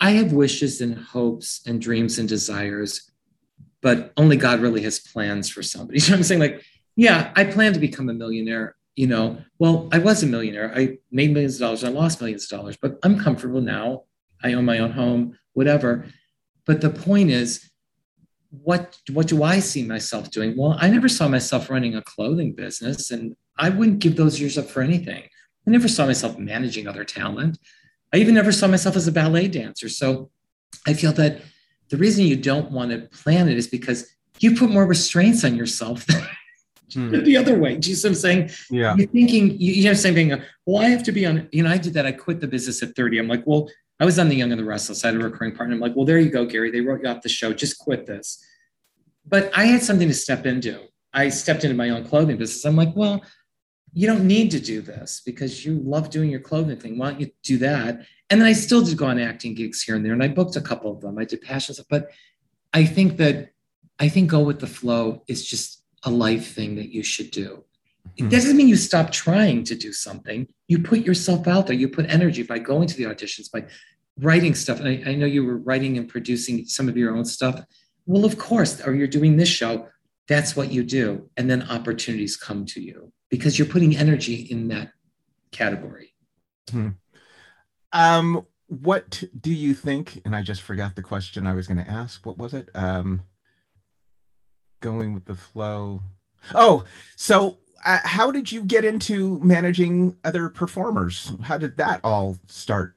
I 0.00 0.12
have 0.12 0.32
wishes 0.32 0.80
and 0.80 0.96
hopes 0.96 1.62
and 1.66 1.80
dreams 1.80 2.18
and 2.18 2.28
desires, 2.28 3.10
but 3.82 4.12
only 4.16 4.36
God 4.36 4.60
really 4.60 4.82
has 4.82 5.00
plans 5.00 5.48
for 5.48 5.62
somebody. 5.62 6.00
So 6.00 6.14
I'm 6.14 6.22
saying, 6.22 6.40
like, 6.40 6.62
yeah, 6.96 7.32
I 7.36 7.44
plan 7.44 7.72
to 7.72 7.80
become 7.80 8.08
a 8.08 8.14
millionaire. 8.14 8.76
You 8.96 9.06
know, 9.06 9.38
well, 9.58 9.88
I 9.92 9.98
was 9.98 10.22
a 10.22 10.26
millionaire. 10.26 10.72
I 10.74 10.98
made 11.12 11.32
millions 11.32 11.54
of 11.54 11.60
dollars. 11.60 11.84
I 11.84 11.88
lost 11.88 12.20
millions 12.20 12.44
of 12.44 12.58
dollars, 12.58 12.76
but 12.80 12.98
I'm 13.04 13.18
comfortable 13.18 13.60
now. 13.60 14.04
I 14.42 14.54
own 14.54 14.64
my 14.64 14.80
own 14.80 14.90
home, 14.90 15.38
whatever. 15.52 16.06
But 16.66 16.80
the 16.80 16.90
point 16.90 17.30
is, 17.30 17.70
what 18.50 18.98
what 19.12 19.26
do 19.26 19.42
I 19.42 19.60
see 19.60 19.82
myself 19.82 20.30
doing? 20.30 20.56
Well, 20.56 20.76
I 20.80 20.88
never 20.88 21.08
saw 21.08 21.28
myself 21.28 21.68
running 21.68 21.94
a 21.94 22.02
clothing 22.02 22.54
business, 22.54 23.10
and 23.10 23.36
I 23.58 23.68
wouldn't 23.68 23.98
give 23.98 24.16
those 24.16 24.40
years 24.40 24.56
up 24.56 24.66
for 24.66 24.82
anything. 24.82 25.24
I 25.66 25.70
never 25.70 25.88
saw 25.88 26.06
myself 26.06 26.38
managing 26.38 26.86
other 26.86 27.04
talent. 27.04 27.58
I 28.12 28.18
even 28.18 28.34
never 28.34 28.52
saw 28.52 28.66
myself 28.66 28.96
as 28.96 29.06
a 29.06 29.12
ballet 29.12 29.48
dancer. 29.48 29.88
So 29.88 30.30
I 30.86 30.94
feel 30.94 31.12
that 31.12 31.42
the 31.90 31.98
reason 31.98 32.24
you 32.24 32.36
don't 32.36 32.70
want 32.70 32.90
to 32.90 33.00
plan 33.18 33.48
it 33.48 33.58
is 33.58 33.66
because 33.66 34.10
you 34.40 34.56
put 34.56 34.70
more 34.70 34.86
restraints 34.86 35.44
on 35.44 35.56
yourself 35.56 36.06
than 36.06 36.24
hmm. 36.92 37.22
the 37.22 37.36
other 37.36 37.58
way. 37.58 37.76
Do 37.76 37.90
you 37.90 37.96
see 37.96 38.08
what 38.08 38.12
I'm 38.12 38.14
saying? 38.16 38.50
Yeah. 38.70 38.96
You're 38.96 39.08
thinking, 39.08 39.50
you, 39.60 39.72
you 39.72 39.84
know, 39.84 39.94
same 39.94 40.14
thing. 40.14 40.42
Well, 40.64 40.82
I 40.82 40.88
have 40.88 41.02
to 41.04 41.12
be 41.12 41.26
on, 41.26 41.48
you 41.52 41.62
know, 41.62 41.70
I 41.70 41.78
did 41.78 41.94
that. 41.94 42.06
I 42.06 42.12
quit 42.12 42.40
the 42.40 42.46
business 42.46 42.82
at 42.82 42.96
30. 42.96 43.18
I'm 43.18 43.28
like, 43.28 43.42
well, 43.46 43.68
I 44.00 44.04
was 44.04 44.18
on 44.18 44.28
The 44.28 44.36
Young 44.36 44.52
and 44.52 44.60
the 44.60 44.64
Restless. 44.64 45.04
I 45.04 45.08
had 45.08 45.16
a 45.16 45.24
recurring 45.24 45.54
partner. 45.54 45.74
I'm 45.74 45.80
like, 45.80 45.96
well, 45.96 46.04
there 46.04 46.18
you 46.18 46.30
go, 46.30 46.44
Gary. 46.44 46.70
They 46.70 46.80
wrote 46.80 47.02
you 47.02 47.08
off 47.08 47.22
the 47.22 47.28
show. 47.28 47.52
Just 47.52 47.78
quit 47.78 48.06
this. 48.06 48.44
But 49.26 49.50
I 49.54 49.64
had 49.64 49.82
something 49.82 50.08
to 50.08 50.14
step 50.14 50.46
into. 50.46 50.80
I 51.12 51.28
stepped 51.30 51.64
into 51.64 51.76
my 51.76 51.90
own 51.90 52.04
clothing 52.04 52.36
business. 52.36 52.64
I'm 52.64 52.76
like, 52.76 52.94
well, 52.94 53.22
you 53.92 54.06
don't 54.06 54.26
need 54.26 54.50
to 54.52 54.60
do 54.60 54.80
this 54.80 55.22
because 55.24 55.64
you 55.64 55.80
love 55.80 56.10
doing 56.10 56.30
your 56.30 56.40
clothing 56.40 56.78
thing. 56.78 56.98
Why 56.98 57.10
don't 57.10 57.20
you 57.20 57.30
do 57.42 57.58
that? 57.58 58.06
And 58.30 58.40
then 58.40 58.46
I 58.46 58.52
still 58.52 58.82
did 58.82 58.98
go 58.98 59.06
on 59.06 59.18
acting 59.18 59.54
gigs 59.54 59.82
here 59.82 59.96
and 59.96 60.04
there, 60.04 60.12
and 60.12 60.22
I 60.22 60.28
booked 60.28 60.56
a 60.56 60.60
couple 60.60 60.92
of 60.92 61.00
them. 61.00 61.18
I 61.18 61.24
did 61.24 61.40
passion 61.40 61.74
stuff, 61.74 61.86
but 61.88 62.10
I 62.72 62.84
think 62.84 63.16
that 63.16 63.50
I 63.98 64.08
think 64.08 64.30
go 64.30 64.40
with 64.40 64.60
the 64.60 64.66
flow 64.66 65.24
is 65.26 65.44
just 65.44 65.82
a 66.04 66.10
life 66.10 66.54
thing 66.54 66.76
that 66.76 66.90
you 66.90 67.02
should 67.02 67.30
do. 67.30 67.64
It 68.16 68.24
hmm. 68.24 68.28
doesn't 68.28 68.56
mean 68.56 68.68
you 68.68 68.76
stop 68.76 69.10
trying 69.10 69.64
to 69.64 69.74
do 69.74 69.92
something. 69.92 70.46
You 70.66 70.80
put 70.80 71.00
yourself 71.00 71.46
out 71.46 71.66
there. 71.66 71.76
You 71.76 71.88
put 71.88 72.06
energy 72.08 72.42
by 72.42 72.58
going 72.58 72.88
to 72.88 72.96
the 72.96 73.04
auditions, 73.04 73.50
by 73.50 73.64
writing 74.18 74.54
stuff. 74.54 74.80
I, 74.80 75.02
I 75.06 75.14
know 75.14 75.26
you 75.26 75.44
were 75.44 75.58
writing 75.58 75.98
and 75.98 76.08
producing 76.08 76.64
some 76.66 76.88
of 76.88 76.96
your 76.96 77.16
own 77.16 77.24
stuff. 77.24 77.62
Well, 78.06 78.24
of 78.24 78.38
course, 78.38 78.80
or 78.86 78.94
you're 78.94 79.06
doing 79.06 79.36
this 79.36 79.48
show. 79.48 79.88
That's 80.28 80.54
what 80.54 80.70
you 80.70 80.82
do, 80.82 81.30
and 81.38 81.48
then 81.48 81.62
opportunities 81.70 82.36
come 82.36 82.66
to 82.66 82.82
you 82.82 83.12
because 83.30 83.58
you're 83.58 83.68
putting 83.68 83.96
energy 83.96 84.34
in 84.50 84.68
that 84.68 84.90
category. 85.52 86.14
Hmm. 86.70 86.88
Um, 87.92 88.46
what 88.66 89.24
do 89.40 89.52
you 89.52 89.74
think? 89.74 90.20
And 90.24 90.36
I 90.36 90.42
just 90.42 90.60
forgot 90.60 90.96
the 90.96 91.02
question 91.02 91.46
I 91.46 91.54
was 91.54 91.66
going 91.66 91.82
to 91.82 91.90
ask. 91.90 92.24
What 92.26 92.36
was 92.36 92.52
it? 92.52 92.68
Um, 92.74 93.22
going 94.80 95.14
with 95.14 95.24
the 95.24 95.34
flow. 95.34 96.02
Oh, 96.54 96.84
so 97.16 97.58
uh, 97.84 97.98
how 98.04 98.30
did 98.30 98.50
you 98.50 98.62
get 98.62 98.84
into 98.84 99.38
managing 99.40 100.16
other 100.24 100.48
performers? 100.48 101.32
How 101.42 101.58
did 101.58 101.76
that 101.76 102.00
all 102.02 102.38
start? 102.46 102.94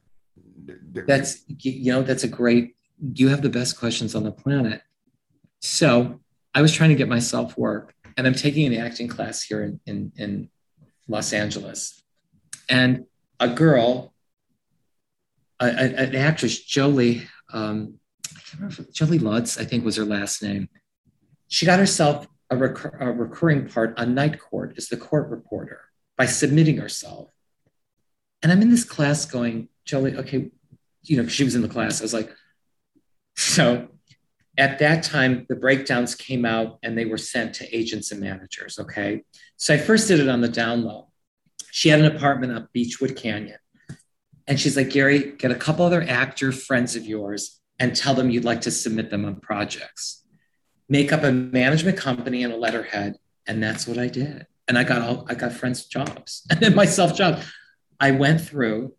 That's 0.93 1.43
you 1.47 1.91
know 1.91 2.03
that's 2.03 2.23
a 2.23 2.27
great. 2.27 2.75
You 3.13 3.29
have 3.29 3.41
the 3.41 3.49
best 3.49 3.79
questions 3.79 4.15
on 4.15 4.23
the 4.23 4.31
planet. 4.31 4.81
So 5.59 6.19
I 6.53 6.61
was 6.61 6.73
trying 6.73 6.89
to 6.89 6.95
get 6.95 7.07
myself 7.07 7.57
work, 7.57 7.93
and 8.17 8.27
I'm 8.27 8.33
taking 8.33 8.71
an 8.73 8.79
acting 8.79 9.07
class 9.07 9.41
here 9.41 9.63
in, 9.63 9.79
in, 9.85 10.11
in 10.17 10.49
Los 11.07 11.33
Angeles. 11.33 12.03
And 12.69 13.05
a 13.39 13.47
girl, 13.47 14.13
a, 15.59 15.65
a, 15.65 15.69
an 15.69 16.15
actress, 16.15 16.63
Jolie, 16.63 17.27
um, 17.53 17.95
I 18.35 18.39
can't 18.39 18.61
remember, 18.61 18.91
Jolie 18.91 19.19
Lutz, 19.19 19.59
I 19.59 19.65
think 19.65 19.85
was 19.85 19.95
her 19.95 20.05
last 20.05 20.43
name. 20.43 20.69
She 21.47 21.65
got 21.65 21.79
herself 21.79 22.27
a, 22.51 22.57
recur, 22.57 22.95
a 22.99 23.11
recurring 23.11 23.67
part 23.67 23.97
on 23.97 24.13
Night 24.13 24.39
Court 24.39 24.73
is 24.77 24.89
the 24.89 24.97
court 24.97 25.29
reporter 25.29 25.81
by 26.17 26.25
submitting 26.25 26.77
herself. 26.77 27.29
And 28.43 28.51
I'm 28.51 28.61
in 28.61 28.69
this 28.69 28.83
class 28.83 29.25
going, 29.25 29.69
Jolie, 29.85 30.17
okay, 30.17 30.51
you 31.03 31.17
know, 31.17 31.27
she 31.27 31.43
was 31.43 31.55
in 31.55 31.61
the 31.61 31.69
class. 31.69 32.01
I 32.01 32.03
was 32.03 32.13
like, 32.13 32.31
so 33.35 33.87
at 34.57 34.79
that 34.79 35.03
time, 35.03 35.45
the 35.47 35.55
breakdowns 35.55 36.13
came 36.13 36.45
out 36.45 36.77
and 36.83 36.97
they 36.97 37.05
were 37.05 37.17
sent 37.17 37.55
to 37.55 37.75
agents 37.75 38.11
and 38.11 38.19
managers. 38.19 38.77
Okay. 38.77 39.23
So 39.55 39.73
I 39.73 39.77
first 39.77 40.07
did 40.07 40.19
it 40.19 40.27
on 40.27 40.41
the 40.41 40.49
down 40.49 40.83
low. 40.83 41.07
She 41.71 41.89
had 41.89 42.01
an 42.01 42.15
apartment 42.15 42.53
up 42.53 42.67
Beachwood 42.75 43.15
Canyon. 43.15 43.57
And 44.45 44.59
she's 44.59 44.75
like, 44.75 44.89
Gary, 44.89 45.33
get 45.37 45.51
a 45.51 45.55
couple 45.55 45.85
other 45.85 46.01
actor 46.01 46.51
friends 46.51 46.95
of 46.97 47.05
yours 47.05 47.61
and 47.79 47.95
tell 47.95 48.13
them 48.13 48.29
you'd 48.29 48.43
like 48.43 48.61
to 48.61 48.71
submit 48.71 49.09
them 49.09 49.23
on 49.23 49.39
projects. 49.39 50.20
Make 50.91 51.13
up 51.13 51.23
a 51.23 51.31
management 51.31 51.97
company 51.97 52.43
and 52.43 52.51
a 52.51 52.57
letterhead. 52.57 53.17
And 53.47 53.63
that's 53.63 53.87
what 53.87 53.97
I 53.97 54.07
did. 54.07 54.45
And 54.67 54.77
I 54.77 54.83
got 54.83 55.01
all 55.01 55.25
I 55.29 55.35
got 55.35 55.53
friends 55.53 55.85
jobs 55.85 56.45
and 56.51 56.59
then 56.59 56.75
myself 56.75 57.15
jobs. 57.15 57.45
I 57.97 58.11
went 58.11 58.41
through 58.41 58.93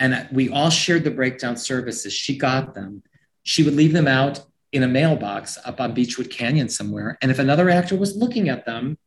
and 0.00 0.26
we 0.32 0.48
all 0.48 0.70
shared 0.70 1.04
the 1.04 1.12
breakdown 1.12 1.56
services. 1.56 2.12
She 2.12 2.36
got 2.36 2.74
them. 2.74 3.04
She 3.44 3.62
would 3.62 3.74
leave 3.74 3.92
them 3.92 4.08
out 4.08 4.40
in 4.72 4.82
a 4.82 4.88
mailbox 4.88 5.56
up 5.64 5.80
on 5.80 5.94
Beachwood 5.94 6.30
Canyon 6.30 6.68
somewhere. 6.68 7.16
And 7.22 7.30
if 7.30 7.38
another 7.38 7.70
actor 7.70 7.96
was 7.96 8.16
looking 8.16 8.48
at 8.48 8.66
them, 8.66 8.98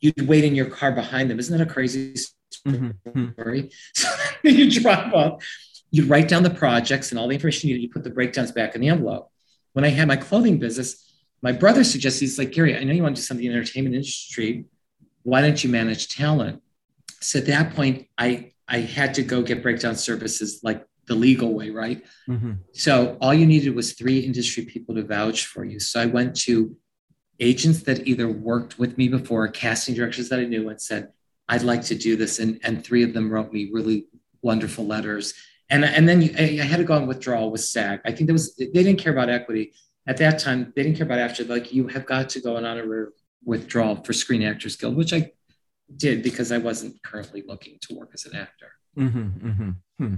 you'd 0.00 0.28
wait 0.28 0.44
in 0.44 0.54
your 0.54 0.66
car 0.66 0.92
behind 0.92 1.30
them. 1.30 1.38
Isn't 1.38 1.56
that 1.56 1.66
a 1.66 1.72
crazy 1.72 2.14
mm-hmm. 2.66 3.30
story? 3.32 3.70
So 3.94 4.08
you 4.42 4.70
drive 4.70 5.14
up, 5.14 5.40
you 5.90 6.04
write 6.04 6.28
down 6.28 6.42
the 6.42 6.50
projects 6.50 7.12
and 7.12 7.18
all 7.18 7.28
the 7.28 7.34
information 7.34 7.70
you, 7.70 7.76
need. 7.76 7.82
you 7.82 7.88
put 7.88 8.04
the 8.04 8.10
breakdowns 8.10 8.52
back 8.52 8.74
in 8.74 8.82
the 8.82 8.88
envelope. 8.88 9.30
When 9.72 9.86
I 9.86 9.88
had 9.88 10.08
my 10.08 10.16
clothing 10.16 10.58
business, 10.58 11.11
my 11.42 11.52
brother 11.52 11.84
suggested, 11.84 12.20
he's 12.20 12.38
like, 12.38 12.52
Gary, 12.52 12.76
I 12.76 12.84
know 12.84 12.92
you 12.92 13.02
want 13.02 13.16
to 13.16 13.22
do 13.22 13.26
something 13.26 13.44
in 13.44 13.52
the 13.52 13.58
entertainment 13.58 13.94
industry. 13.96 14.66
Why 15.24 15.40
don't 15.40 15.62
you 15.62 15.70
manage 15.70 16.14
talent? 16.14 16.62
So 17.20 17.38
at 17.38 17.46
that 17.46 17.74
point, 17.74 18.08
I 18.18 18.52
I 18.68 18.78
had 18.80 19.14
to 19.14 19.22
go 19.22 19.42
get 19.42 19.62
breakdown 19.62 19.96
services 19.96 20.60
like 20.62 20.86
the 21.06 21.14
legal 21.14 21.52
way, 21.52 21.70
right? 21.70 22.04
Mm-hmm. 22.28 22.52
So 22.72 23.18
all 23.20 23.34
you 23.34 23.44
needed 23.44 23.74
was 23.74 23.92
three 23.92 24.20
industry 24.20 24.64
people 24.64 24.94
to 24.94 25.02
vouch 25.02 25.46
for 25.46 25.64
you. 25.64 25.80
So 25.80 26.00
I 26.00 26.06
went 26.06 26.36
to 26.42 26.76
agents 27.40 27.82
that 27.82 28.06
either 28.06 28.28
worked 28.28 28.78
with 28.78 28.96
me 28.96 29.08
before, 29.08 29.46
casting 29.48 29.94
directors 29.94 30.28
that 30.28 30.38
I 30.38 30.44
knew, 30.44 30.68
and 30.68 30.80
said, 30.80 31.08
I'd 31.48 31.62
like 31.62 31.82
to 31.84 31.94
do 31.94 32.16
this. 32.16 32.38
And, 32.38 32.60
and 32.62 32.84
three 32.84 33.02
of 33.02 33.12
them 33.12 33.30
wrote 33.30 33.52
me 33.52 33.68
really 33.72 34.06
wonderful 34.42 34.86
letters. 34.86 35.34
And, 35.68 35.84
and 35.84 36.08
then 36.08 36.22
I, 36.38 36.60
I 36.60 36.64
had 36.64 36.78
to 36.78 36.84
go 36.84 36.94
on 36.94 37.06
withdrawal 37.06 37.50
with 37.50 37.62
SAG. 37.62 38.00
I 38.04 38.12
think 38.12 38.26
there 38.26 38.34
was, 38.34 38.54
they 38.54 38.66
didn't 38.66 38.98
care 38.98 39.12
about 39.12 39.28
equity. 39.28 39.72
At 40.06 40.16
that 40.18 40.38
time, 40.38 40.72
they 40.74 40.82
didn't 40.82 40.96
care 40.96 41.06
about 41.06 41.18
after, 41.18 41.44
like, 41.44 41.72
you 41.72 41.86
have 41.88 42.06
got 42.06 42.28
to 42.30 42.40
go 42.40 42.56
on 42.56 42.64
a 42.64 43.06
withdrawal 43.44 43.96
for 43.96 44.12
Screen 44.12 44.42
Actors 44.42 44.76
Guild, 44.76 44.96
which 44.96 45.12
I 45.12 45.30
did 45.96 46.22
because 46.22 46.50
I 46.50 46.58
wasn't 46.58 47.02
currently 47.02 47.44
looking 47.46 47.78
to 47.82 47.94
work 47.94 48.10
as 48.14 48.26
an 48.26 48.36
actor. 48.36 48.72
Mm-hmm, 48.98 49.48
mm-hmm, 49.48 49.70
hmm. 49.98 50.14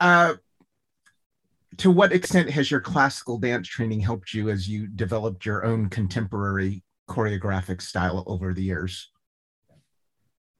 uh, 0.00 0.34
to 1.76 1.90
what 1.90 2.12
extent 2.12 2.50
has 2.50 2.70
your 2.70 2.80
classical 2.80 3.38
dance 3.38 3.68
training 3.68 4.00
helped 4.00 4.34
you 4.34 4.50
as 4.50 4.68
you 4.68 4.88
developed 4.88 5.46
your 5.46 5.64
own 5.64 5.88
contemporary 5.88 6.82
choreographic 7.08 7.80
style 7.80 8.24
over 8.26 8.52
the 8.52 8.62
years? 8.62 9.10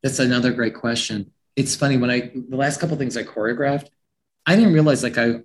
That's 0.02 0.20
another 0.20 0.52
great 0.52 0.74
question. 0.74 1.32
It's 1.56 1.74
funny 1.74 1.96
when 1.96 2.10
I 2.10 2.30
the 2.34 2.56
last 2.56 2.80
couple 2.80 2.96
things 2.96 3.16
I 3.16 3.24
choreographed, 3.24 3.88
I 4.46 4.54
didn't 4.54 4.72
realize 4.72 5.02
like 5.02 5.18
I, 5.18 5.40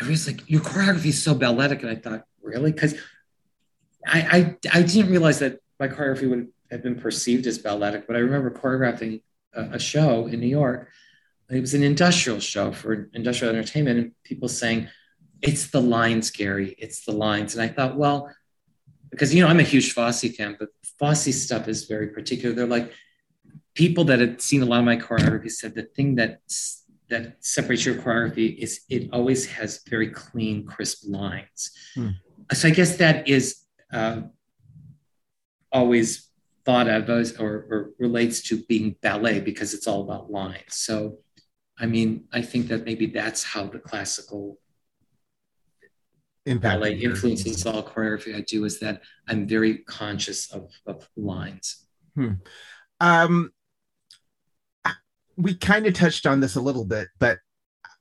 Was 0.00 0.26
like 0.26 0.48
your 0.48 0.60
choreography 0.60 1.06
is 1.06 1.22
so 1.22 1.34
balletic, 1.34 1.82
and 1.82 1.90
I 1.90 1.96
thought 1.96 2.24
really 2.42 2.70
because 2.70 2.94
I, 4.06 4.56
I 4.72 4.78
I 4.78 4.82
didn't 4.82 5.10
realize 5.10 5.38
that 5.38 5.58
my 5.80 5.88
choreography 5.88 6.28
would 6.28 6.48
have 6.70 6.82
been 6.82 6.96
perceived 6.96 7.46
as 7.46 7.58
balletic, 7.58 8.06
but 8.06 8.16
I 8.16 8.20
remember 8.20 8.50
choreographing 8.50 9.22
a, 9.54 9.62
a 9.72 9.78
show 9.78 10.26
in 10.26 10.40
New 10.40 10.48
York. 10.48 10.88
It 11.48 11.60
was 11.60 11.74
an 11.74 11.82
industrial 11.82 12.40
show 12.40 12.72
for 12.72 13.08
industrial 13.14 13.54
entertainment, 13.54 13.98
and 13.98 14.12
people 14.22 14.48
saying, 14.48 14.88
"It's 15.40 15.68
the 15.70 15.80
lines, 15.80 16.30
Gary. 16.30 16.74
It's 16.78 17.04
the 17.04 17.12
lines." 17.12 17.54
And 17.54 17.62
I 17.62 17.68
thought, 17.68 17.96
well, 17.96 18.30
because 19.10 19.34
you 19.34 19.42
know 19.42 19.48
I'm 19.48 19.60
a 19.60 19.64
huge 19.64 19.92
Fosse 19.92 20.28
fan, 20.36 20.56
but 20.58 20.68
Fosse 20.98 21.34
stuff 21.34 21.68
is 21.68 21.84
very 21.86 22.08
particular. 22.08 22.54
They're 22.54 22.66
like 22.66 22.92
people 23.74 24.04
that 24.04 24.18
had 24.18 24.40
seen 24.40 24.62
a 24.62 24.66
lot 24.66 24.80
of 24.80 24.84
my 24.84 24.96
choreography 24.96 25.50
said 25.50 25.74
the 25.74 25.82
thing 25.82 26.16
that 26.16 26.40
that 27.08 27.36
separates 27.44 27.84
your 27.84 27.96
choreography 27.96 28.56
is 28.58 28.80
it 28.88 29.08
always 29.12 29.46
has 29.46 29.80
very 29.88 30.08
clean, 30.08 30.66
crisp 30.66 31.04
lines. 31.06 31.70
Hmm. 31.94 32.10
So 32.52 32.68
I 32.68 32.70
guess 32.70 32.96
that 32.96 33.28
is 33.28 33.62
uh, 33.92 34.22
always 35.72 36.30
thought 36.64 36.88
of 36.88 37.08
as 37.08 37.36
or, 37.36 37.66
or 37.70 37.90
relates 37.98 38.42
to 38.48 38.62
being 38.68 38.96
ballet 39.02 39.40
because 39.40 39.72
it's 39.72 39.86
all 39.86 40.02
about 40.02 40.30
lines. 40.30 40.62
So, 40.70 41.18
I 41.78 41.86
mean, 41.86 42.24
I 42.32 42.42
think 42.42 42.68
that 42.68 42.84
maybe 42.84 43.06
that's 43.06 43.44
how 43.44 43.64
the 43.66 43.78
classical 43.78 44.58
Impact 46.44 46.80
ballet 46.80 46.94
influences 46.94 47.66
all 47.66 47.82
choreography 47.82 48.34
I 48.34 48.40
do 48.40 48.64
is 48.64 48.78
that 48.80 49.02
I'm 49.28 49.46
very 49.46 49.78
conscious 49.78 50.52
of, 50.52 50.70
of 50.86 51.08
lines. 51.16 51.86
Hmm. 52.14 52.34
Um, 53.00 53.52
we 55.36 55.54
kind 55.54 55.86
of 55.86 55.94
touched 55.94 56.26
on 56.26 56.40
this 56.40 56.56
a 56.56 56.60
little 56.60 56.84
bit, 56.84 57.08
but 57.18 57.38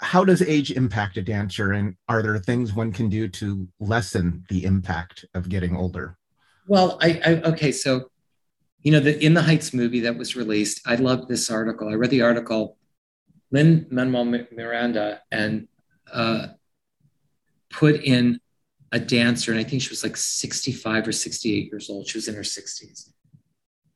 how 0.01 0.25
does 0.25 0.41
age 0.41 0.71
impact 0.71 1.17
a 1.17 1.21
dancer 1.21 1.71
and 1.71 1.95
are 2.09 2.21
there 2.21 2.37
things 2.37 2.73
one 2.73 2.91
can 2.91 3.07
do 3.07 3.27
to 3.29 3.67
lessen 3.79 4.43
the 4.49 4.65
impact 4.65 5.23
of 5.33 5.47
getting 5.47 5.73
older 5.73 6.17
well 6.67 6.97
i, 7.01 7.21
I 7.25 7.41
okay 7.43 7.71
so 7.71 8.09
you 8.85 8.91
know, 8.91 8.99
the 8.99 9.19
In 9.25 9.33
the 9.33 9.41
Heights 9.41 9.73
movie 9.73 10.01
that 10.01 10.15
was 10.15 10.35
released, 10.35 10.81
I 10.85 10.93
loved 10.93 11.27
this 11.27 11.49
article. 11.49 11.89
I 11.89 11.95
read 11.95 12.11
the 12.11 12.21
article. 12.21 12.77
Lin 13.49 13.87
Manuel 13.89 14.25
Miranda 14.25 15.21
and 15.31 15.67
uh, 16.13 16.47
put 17.71 17.95
in 17.95 18.39
a 18.91 18.99
dancer, 18.99 19.51
and 19.51 19.59
I 19.59 19.63
think 19.63 19.81
she 19.81 19.89
was 19.89 20.03
like 20.03 20.15
65 20.15 21.07
or 21.07 21.11
68 21.11 21.65
years 21.65 21.89
old. 21.89 22.07
She 22.07 22.19
was 22.19 22.27
in 22.27 22.35
her 22.35 22.41
60s, 22.41 23.09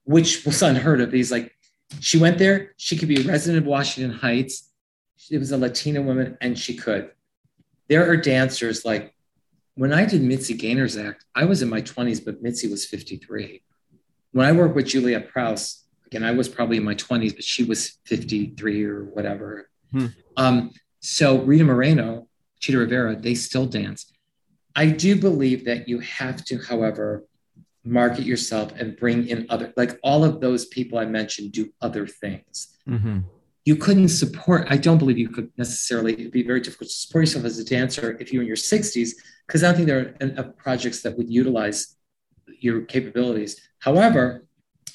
which 0.05 0.43
was 0.43 0.63
unheard 0.63 1.01
of. 1.01 1.11
He's 1.11 1.31
like, 1.31 1.55
she 1.99 2.17
went 2.17 2.37
there. 2.37 2.73
She 2.77 2.97
could 2.97 3.07
be 3.07 3.21
a 3.21 3.23
resident 3.23 3.63
of 3.63 3.67
Washington 3.67 4.17
Heights. 4.17 4.69
It 5.29 5.37
was 5.37 5.51
a 5.51 5.57
Latina 5.57 6.01
woman, 6.01 6.37
and 6.41 6.57
she 6.57 6.75
could. 6.75 7.11
There 7.87 8.09
are 8.09 8.17
dancers 8.17 8.85
like 8.85 9.13
when 9.75 9.93
I 9.93 10.05
did 10.05 10.21
Mitzi 10.21 10.55
Gaynor's 10.55 10.97
act, 10.97 11.25
I 11.33 11.45
was 11.45 11.61
in 11.61 11.69
my 11.69 11.81
20s, 11.81 12.23
but 12.23 12.41
Mitzi 12.41 12.67
was 12.67 12.85
53 12.85 13.61
when 14.31 14.45
I 14.45 14.51
worked 14.51 14.75
with 14.75 14.87
Juliet 14.87 15.29
Prowse, 15.29 15.83
again, 16.05 16.23
I 16.23 16.31
was 16.31 16.49
probably 16.49 16.77
in 16.77 16.83
my 16.83 16.95
20s, 16.95 17.35
but 17.35 17.43
she 17.43 17.63
was 17.63 17.97
53 18.05 18.85
or 18.85 19.05
whatever. 19.05 19.69
Hmm. 19.91 20.07
Um, 20.37 20.71
so 20.99 21.39
Rita 21.41 21.63
Moreno, 21.63 22.27
Chita 22.59 22.77
Rivera, 22.77 23.15
they 23.15 23.35
still 23.35 23.65
dance. 23.65 24.11
I 24.75 24.87
do 24.87 25.19
believe 25.19 25.65
that 25.65 25.87
you 25.87 25.99
have 25.99 26.45
to, 26.45 26.59
however, 26.59 27.25
market 27.89 28.25
yourself 28.25 28.71
and 28.79 28.95
bring 28.97 29.27
in 29.27 29.45
other, 29.49 29.73
like 29.75 29.99
all 30.03 30.23
of 30.23 30.41
those 30.41 30.65
people 30.65 30.97
I 30.97 31.05
mentioned 31.05 31.51
do 31.51 31.69
other 31.81 32.07
things. 32.07 32.77
Mm-hmm. 32.87 33.19
You 33.65 33.75
couldn't 33.75 34.09
support, 34.09 34.67
I 34.69 34.77
don't 34.77 34.97
believe 34.97 35.17
you 35.17 35.29
could 35.29 35.51
necessarily, 35.57 36.13
it'd 36.13 36.31
be 36.31 36.43
very 36.43 36.61
difficult 36.61 36.89
to 36.89 36.95
support 36.95 37.23
yourself 37.23 37.45
as 37.45 37.59
a 37.59 37.65
dancer 37.65 38.17
if 38.19 38.31
you're 38.31 38.41
in 38.41 38.47
your 38.47 38.57
60s, 38.57 39.11
because 39.45 39.63
I 39.63 39.67
don't 39.67 39.75
think 39.75 39.87
there 39.87 40.15
are 40.37 40.43
projects 40.53 41.01
that 41.01 41.17
would 41.17 41.29
utilize 41.29 41.95
your 42.59 42.81
capabilities. 42.81 43.59
However, 43.79 44.45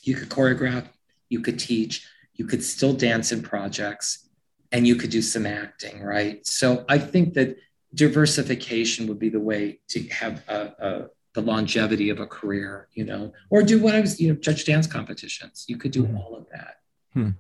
you 0.02 0.14
could 0.14 0.28
choreograph, 0.28 0.86
you 1.28 1.40
could 1.40 1.58
teach, 1.58 2.06
you 2.34 2.46
could 2.46 2.64
still 2.64 2.92
dance 2.92 3.32
in 3.32 3.42
projects, 3.42 4.28
and 4.72 4.86
you 4.86 4.96
could 4.96 5.10
do 5.10 5.22
some 5.22 5.46
acting, 5.46 6.02
right? 6.02 6.44
So 6.46 6.84
I 6.88 6.98
think 6.98 7.34
that 7.34 7.56
diversification 7.94 9.06
would 9.06 9.20
be 9.20 9.28
the 9.28 9.40
way 9.40 9.80
to 9.88 10.02
have 10.08 10.42
a, 10.48 10.60
a, 10.78 11.04
the 11.34 11.42
longevity 11.42 12.10
of 12.10 12.20
a 12.20 12.26
career, 12.26 12.88
you 12.94 13.04
know, 13.04 13.32
or 13.50 13.62
do 13.62 13.80
what 13.80 13.94
I 13.94 14.00
was, 14.00 14.20
you 14.20 14.28
know, 14.28 14.38
judge 14.38 14.64
dance 14.64 14.86
competitions. 14.86 15.64
You 15.68 15.76
could 15.76 15.90
do 15.90 16.04
mm-hmm. 16.04 16.16
all 16.16 16.36
of 16.36 16.46
that. 16.52 16.76
Hmm. 17.12 17.30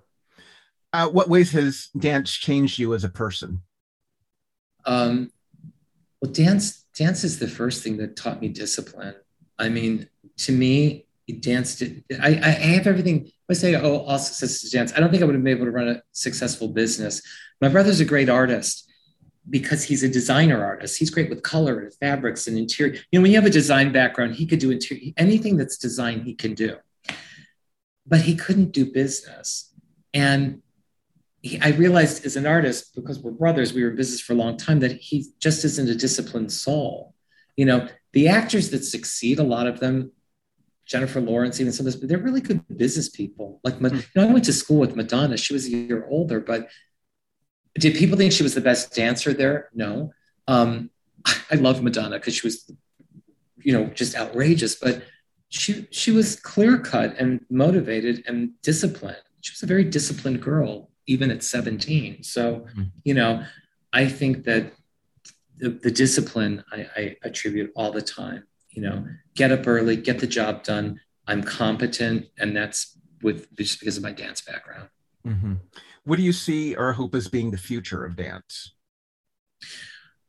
Uh, 0.92 1.08
what 1.08 1.28
ways 1.28 1.52
has 1.52 1.88
dance 1.98 2.32
changed 2.32 2.78
you 2.78 2.94
as 2.94 3.04
a 3.04 3.08
person? 3.08 3.62
Um, 4.84 5.30
well, 6.20 6.30
dance 6.30 6.84
dance 6.96 7.24
is 7.24 7.38
the 7.38 7.48
first 7.48 7.82
thing 7.82 7.96
that 7.96 8.16
taught 8.16 8.40
me 8.40 8.48
discipline. 8.48 9.14
I 9.58 9.68
mean, 9.68 10.08
to 10.38 10.52
me, 10.52 11.06
dance 11.40 11.76
did, 11.76 12.04
I, 12.20 12.28
I 12.28 12.50
have 12.50 12.86
everything. 12.86 13.30
I 13.50 13.54
say, 13.54 13.74
oh, 13.74 13.98
all 13.98 14.18
success 14.18 14.62
is 14.62 14.70
dance. 14.70 14.92
I 14.94 15.00
don't 15.00 15.10
think 15.10 15.22
I 15.22 15.26
would 15.26 15.34
have 15.34 15.44
been 15.44 15.56
able 15.56 15.66
to 15.66 15.70
run 15.70 15.88
a 15.88 16.02
successful 16.12 16.68
business. 16.68 17.22
My 17.60 17.68
brother's 17.68 18.00
a 18.00 18.04
great 18.04 18.28
artist 18.28 18.90
because 19.48 19.84
he's 19.84 20.02
a 20.02 20.08
designer 20.08 20.64
artist. 20.64 20.98
He's 20.98 21.10
great 21.10 21.28
with 21.28 21.42
color 21.42 21.80
and 21.80 21.94
fabrics 21.94 22.46
and 22.46 22.56
interior. 22.56 22.94
You 22.94 23.18
know, 23.18 23.22
when 23.22 23.30
you 23.30 23.36
have 23.36 23.46
a 23.46 23.50
design 23.50 23.92
background, 23.92 24.34
he 24.34 24.46
could 24.46 24.58
do 24.58 24.70
interior, 24.70 25.12
anything 25.16 25.56
that's 25.56 25.76
design, 25.76 26.22
he 26.22 26.34
can 26.34 26.54
do. 26.54 26.76
But 28.06 28.22
he 28.22 28.34
couldn't 28.36 28.72
do 28.72 28.90
business. 28.90 29.72
And 30.12 30.62
he, 31.42 31.60
I 31.60 31.70
realized 31.70 32.24
as 32.24 32.36
an 32.36 32.46
artist, 32.46 32.94
because 32.94 33.18
we're 33.18 33.32
brothers, 33.32 33.74
we 33.74 33.82
were 33.82 33.90
in 33.90 33.96
business 33.96 34.20
for 34.20 34.32
a 34.32 34.36
long 34.36 34.56
time, 34.56 34.80
that 34.80 34.92
he 34.92 35.26
just 35.40 35.64
isn't 35.64 35.88
a 35.88 35.94
disciplined 35.94 36.52
soul. 36.52 37.14
You 37.56 37.66
know, 37.66 37.88
the 38.12 38.28
actors 38.28 38.70
that 38.70 38.84
succeed, 38.84 39.38
a 39.38 39.44
lot 39.44 39.66
of 39.66 39.78
them, 39.78 40.12
Jennifer 40.86 41.20
Lawrence, 41.20 41.60
even 41.60 41.72
some 41.72 41.86
of 41.86 41.92
this, 41.92 42.00
but 42.00 42.08
they're 42.08 42.18
really 42.18 42.40
good 42.40 42.62
business 42.76 43.08
people. 43.08 43.60
Like, 43.64 43.74
hmm. 43.76 43.86
you 43.86 44.02
know, 44.14 44.28
I 44.28 44.32
went 44.32 44.44
to 44.46 44.52
school 44.52 44.78
with 44.78 44.96
Madonna. 44.96 45.36
She 45.36 45.52
was 45.52 45.66
a 45.66 45.70
year 45.70 46.06
older, 46.08 46.40
but 46.40 46.68
did 47.74 47.96
people 47.96 48.16
think 48.16 48.32
she 48.32 48.42
was 48.42 48.54
the 48.54 48.60
best 48.60 48.94
dancer 48.94 49.32
there? 49.32 49.70
No. 49.74 50.12
Um, 50.48 50.90
I 51.50 51.56
love 51.56 51.82
Madonna 51.82 52.18
because 52.18 52.34
she 52.34 52.46
was, 52.46 52.70
you 53.58 53.72
know, 53.72 53.86
just 53.86 54.14
outrageous, 54.14 54.74
but 54.74 55.02
she 55.48 55.86
she 55.90 56.10
was 56.10 56.36
clear 56.36 56.78
cut 56.78 57.16
and 57.18 57.40
motivated 57.50 58.24
and 58.26 58.50
disciplined. 58.62 59.22
She 59.40 59.52
was 59.52 59.62
a 59.62 59.66
very 59.66 59.84
disciplined 59.84 60.42
girl. 60.42 60.90
even 61.06 61.30
at 61.30 61.42
17. 61.44 62.22
So, 62.22 62.60
mm-hmm. 62.60 62.84
you 63.04 63.12
know, 63.12 63.44
I 63.92 64.08
think 64.08 64.44
that 64.44 64.72
the, 65.58 65.68
the 65.68 65.90
discipline 65.90 66.64
I, 66.72 66.86
I 66.96 67.16
attribute 67.22 67.72
all 67.76 67.92
the 67.92 68.00
time, 68.00 68.44
you 68.70 68.80
know, 68.82 69.06
get 69.34 69.52
up 69.52 69.66
early, 69.66 69.96
get 69.96 70.18
the 70.18 70.26
job 70.26 70.64
done. 70.64 71.00
I'm 71.26 71.42
competent, 71.42 72.26
and 72.38 72.56
that's 72.56 72.98
with 73.22 73.54
just 73.56 73.80
because 73.80 73.96
of 73.96 74.02
my 74.02 74.12
dance 74.12 74.40
background. 74.40 74.88
Mm-hmm. 75.26 75.54
What 76.04 76.16
do 76.16 76.22
you 76.22 76.32
see 76.32 76.74
or 76.74 76.92
hope 76.92 77.14
as 77.14 77.28
being 77.28 77.50
the 77.50 77.58
future 77.58 78.04
of 78.04 78.16
dance? 78.16 78.74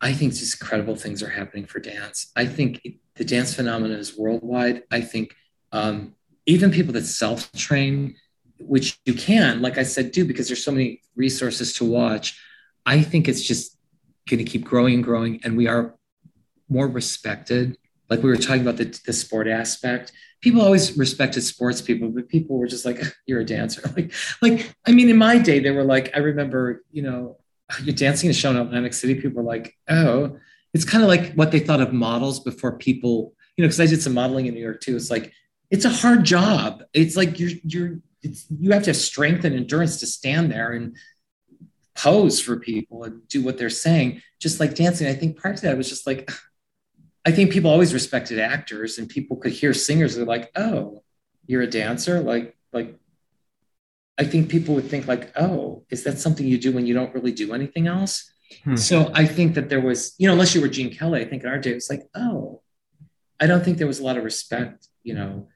I 0.02 0.14
think 0.14 0.34
just 0.34 0.62
incredible 0.62 0.96
things 0.96 1.24
are 1.24 1.30
happening 1.30 1.66
for 1.66 1.80
dance. 1.80 2.32
I 2.36 2.46
think 2.46 2.82
the 3.16 3.26
dance 3.26 3.54
phenomenon 3.54 3.98
is 3.98 4.18
worldwide. 4.18 4.84
I 4.92 5.02
think 5.02 5.36
um, 5.72 6.16
even 6.46 6.72
people 6.72 6.94
that 6.94 7.06
self 7.06 7.52
train, 7.54 8.16
which 8.60 9.00
you 9.06 9.14
can, 9.14 9.62
like 9.62 9.78
I 9.78 9.84
said, 9.84 10.12
do 10.12 10.26
because 10.26 10.48
there's 10.48 10.64
so 10.64 10.72
many 10.72 11.02
resources 11.16 11.74
to 11.74 11.86
watch. 11.86 12.40
I 12.86 13.02
think 13.02 13.28
it's 13.28 13.42
just 13.42 13.78
going 14.30 14.44
to 14.44 14.50
keep 14.50 14.64
growing 14.64 14.96
and 14.96 15.04
growing, 15.04 15.42
and 15.44 15.58
we 15.58 15.68
are 15.68 15.96
more 16.70 16.88
respected. 16.88 17.78
Like 18.10 18.22
we 18.22 18.30
were 18.30 18.38
talking 18.38 18.62
about 18.62 18.78
the, 18.78 19.00
the 19.06 19.14
sport 19.14 19.48
aspect. 19.48 20.12
People 20.42 20.62
always 20.62 20.98
respected 20.98 21.42
sports 21.42 21.82
people, 21.82 22.10
but 22.10 22.30
people 22.30 22.58
were 22.58 22.68
just 22.68 22.86
like, 22.86 23.02
"You're 23.26 23.42
a 23.42 23.46
dancer." 23.46 23.82
Like, 23.96 24.14
like 24.42 24.76
I 24.86 24.92
mean, 24.92 25.10
in 25.10 25.18
my 25.18 25.38
day, 25.38 25.60
they 25.60 25.72
were 25.72 25.84
like, 25.84 26.12
I 26.16 26.20
remember, 26.20 26.84
you 26.92 27.02
know, 27.02 27.38
you're 27.84 27.96
dancing 27.96 28.30
a 28.30 28.34
show 28.34 28.52
in 28.52 28.58
Atlantic 28.58 28.94
City. 28.94 29.16
People 29.16 29.44
were 29.44 29.50
like, 29.50 29.76
"Oh," 29.90 30.38
it's 30.74 30.86
kind 30.86 31.04
of 31.04 31.10
like 31.10 31.34
what 31.34 31.52
they 31.52 31.60
thought 31.60 31.82
of 31.82 31.94
models 31.94 32.40
before 32.40 32.78
people, 32.78 33.34
you 33.56 33.64
know, 33.64 33.68
because 33.68 33.82
I 33.82 33.88
did 33.88 34.02
some 34.02 34.14
modeling 34.14 34.46
in 34.46 34.54
New 34.54 34.62
York 34.62 34.82
too. 34.82 34.96
It's 34.96 35.10
like 35.10 35.34
it's 35.72 35.86
a 35.86 35.90
hard 35.90 36.24
job. 36.24 36.84
It's 36.94 37.16
like 37.16 37.40
you're 37.40 37.52
you're 37.64 38.00
you 38.22 38.72
have 38.72 38.84
to 38.84 38.90
have 38.90 38.98
strength 38.98 39.46
and 39.46 39.56
endurance 39.56 40.00
to 40.00 40.08
stand 40.08 40.52
there 40.52 40.72
and 40.72 40.96
pose 41.96 42.40
for 42.42 42.58
people 42.58 43.04
and 43.04 43.28
do 43.28 43.44
what 43.44 43.58
they're 43.58 43.70
saying. 43.70 44.22
Just 44.40 44.60
like 44.60 44.76
dancing, 44.76 45.08
I 45.08 45.14
think 45.14 45.38
prior 45.38 45.56
to 45.56 45.62
that, 45.64 45.78
was 45.78 45.90
just 45.90 46.06
like 46.06 46.30
I 47.26 47.32
think 47.32 47.52
people 47.52 47.72
always 47.72 47.94
respected 47.94 48.40
actors 48.40 48.98
and 48.98 49.10
people 49.10 49.38
could 49.38 49.52
hear 49.52 49.74
singers. 49.74 50.16
They're 50.16 50.26
like, 50.26 50.52
oh, 50.56 51.04
you're 51.48 51.64
a 51.64 51.70
dancer? 51.70 52.22
Like, 52.22 52.56
like 52.72 52.96
I 54.18 54.26
think 54.26 54.50
people 54.50 54.76
would 54.76 54.90
think 54.90 55.08
like, 55.08 55.32
oh, 55.36 55.84
is 55.90 56.04
that 56.04 56.20
something 56.20 56.46
you 56.46 56.60
do 56.60 56.72
when 56.72 56.86
you 56.86 56.94
don't 56.94 57.14
really 57.14 57.32
do 57.32 57.54
anything 57.54 57.88
else? 57.88 58.32
Hmm. 58.64 58.76
So 58.76 59.12
I 59.14 59.26
think 59.26 59.56
that 59.56 59.70
there 59.70 59.82
was, 59.82 60.14
you 60.18 60.28
know, 60.28 60.34
unless 60.34 60.54
you 60.54 60.62
were 60.62 60.68
Gene 60.68 60.94
Kelly, 60.94 61.22
I 61.22 61.26
think 61.26 61.44
in 61.44 61.50
our 61.50 61.58
day 61.58 61.72
it 61.72 61.76
was 61.76 61.90
like, 61.90 62.04
oh, 62.14 62.62
I 63.40 63.48
don't 63.48 63.66
think 63.66 63.80
there 63.80 63.88
was 63.88 64.00
a 64.00 64.04
lot 64.04 64.18
of 64.18 64.24
respect, 64.24 64.88
you 65.04 65.16
know, 65.16 65.50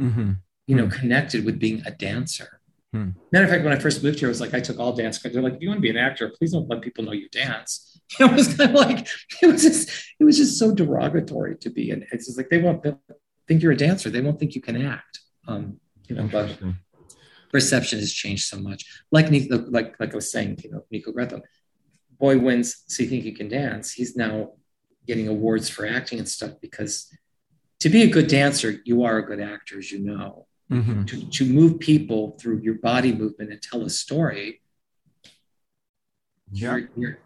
mm-hmm. 0.00 0.32
you 0.66 0.76
know, 0.76 0.86
mm-hmm. 0.86 0.98
connected 0.98 1.44
with 1.44 1.58
being 1.58 1.82
a 1.84 1.90
dancer. 1.90 2.57
Hmm. 2.92 3.10
Matter 3.32 3.44
of 3.44 3.50
fact, 3.50 3.64
when 3.64 3.72
I 3.72 3.78
first 3.78 4.02
moved 4.02 4.18
here, 4.18 4.28
it 4.28 4.30
was 4.30 4.40
like 4.40 4.54
I 4.54 4.60
took 4.60 4.78
all 4.78 4.94
dance 4.94 5.18
cards. 5.18 5.34
They're 5.34 5.42
like, 5.42 5.54
if 5.54 5.60
you 5.60 5.68
want 5.68 5.78
to 5.78 5.82
be 5.82 5.90
an 5.90 5.98
actor, 5.98 6.32
please 6.36 6.52
don't 6.52 6.68
let 6.68 6.80
people 6.80 7.04
know 7.04 7.12
you 7.12 7.28
dance. 7.28 7.84
It 8.18 8.32
was 8.32 8.54
kind 8.54 8.70
of 8.70 8.76
like 8.76 9.06
it 9.42 9.46
was 9.48 9.62
just 9.62 9.90
it 10.18 10.24
was 10.24 10.38
just 10.38 10.58
so 10.58 10.74
derogatory 10.74 11.56
to 11.58 11.68
be, 11.68 11.90
and 11.90 12.06
it's 12.10 12.24
just 12.24 12.38
like 12.38 12.48
they 12.48 12.56
won't 12.56 12.82
think 13.46 13.62
you're 13.62 13.72
a 13.72 13.76
dancer. 13.76 14.08
They 14.08 14.22
won't 14.22 14.38
think 14.38 14.54
you 14.54 14.62
can 14.62 14.86
act. 14.86 15.20
Um, 15.46 15.78
you 16.08 16.16
know, 16.16 16.26
but 16.26 16.58
perception 17.52 17.98
has 17.98 18.10
changed 18.10 18.46
so 18.46 18.58
much. 18.58 18.86
Like 19.12 19.28
like 19.30 20.00
like 20.00 20.12
I 20.12 20.14
was 20.14 20.32
saying, 20.32 20.60
you 20.64 20.70
know, 20.70 20.84
Nico 20.90 21.12
Greco, 21.12 21.42
boy 22.18 22.38
wins, 22.38 22.84
so 22.86 23.02
you 23.02 23.10
think 23.10 23.24
he 23.24 23.32
can 23.32 23.48
dance. 23.48 23.92
He's 23.92 24.16
now 24.16 24.52
getting 25.06 25.28
awards 25.28 25.68
for 25.68 25.86
acting 25.86 26.18
and 26.18 26.28
stuff 26.28 26.52
because 26.60 27.10
to 27.80 27.88
be 27.88 28.02
a 28.02 28.10
good 28.10 28.28
dancer, 28.28 28.76
you 28.84 29.04
are 29.04 29.18
a 29.18 29.26
good 29.26 29.40
actor, 29.40 29.78
as 29.78 29.92
you 29.92 30.00
know. 30.00 30.46
Mm-hmm. 30.70 31.04
To, 31.04 31.30
to 31.30 31.46
move 31.46 31.78
people 31.78 32.36
through 32.38 32.60
your 32.60 32.74
body 32.74 33.12
movement 33.14 33.50
and 33.50 33.62
tell 33.62 33.82
a 33.84 33.90
story, 33.90 34.60
yeah. 36.52 36.76
you're, 36.76 36.88
you're, 36.94 37.18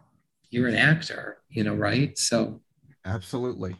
you're 0.50 0.68
an 0.68 0.76
actor, 0.76 1.38
you 1.48 1.64
know, 1.64 1.74
right? 1.74 2.16
So 2.16 2.61
absolutely. 3.05 3.76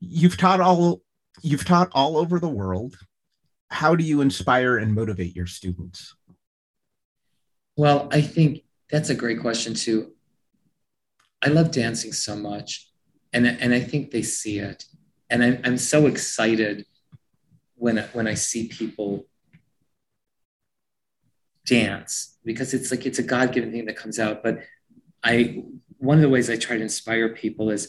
You've 0.00 0.36
taught 0.36 0.60
all 0.60 1.02
you've 1.42 1.64
taught 1.64 1.88
all 1.92 2.18
over 2.18 2.38
the 2.38 2.48
world. 2.48 2.96
How 3.70 3.94
do 3.94 4.04
you 4.04 4.20
inspire 4.20 4.76
and 4.76 4.94
motivate 4.94 5.34
your 5.34 5.46
students? 5.46 6.14
Well, 7.76 8.08
I 8.12 8.20
think 8.20 8.64
that's 8.90 9.08
a 9.08 9.14
great 9.14 9.40
question 9.40 9.72
too. 9.72 10.12
I 11.40 11.48
love 11.48 11.70
dancing 11.70 12.12
so 12.12 12.36
much, 12.36 12.90
and 13.32 13.46
and 13.46 13.72
I 13.72 13.80
think 13.80 14.10
they 14.10 14.22
see 14.22 14.58
it 14.58 14.84
and 15.30 15.42
I'm, 15.42 15.60
I'm 15.64 15.78
so 15.78 16.06
excited 16.06 16.84
when 17.80 17.98
when 18.12 18.28
I 18.28 18.34
see 18.34 18.68
people 18.68 19.26
dance 21.66 22.38
because 22.44 22.74
it's 22.74 22.90
like 22.90 23.06
it's 23.06 23.18
a 23.18 23.22
God-given 23.22 23.72
thing 23.72 23.86
that 23.86 23.96
comes 23.96 24.18
out. 24.18 24.42
But 24.42 24.60
I 25.24 25.64
one 25.98 26.18
of 26.18 26.22
the 26.22 26.28
ways 26.28 26.48
I 26.48 26.56
try 26.56 26.76
to 26.76 26.82
inspire 26.82 27.30
people 27.30 27.70
is 27.70 27.88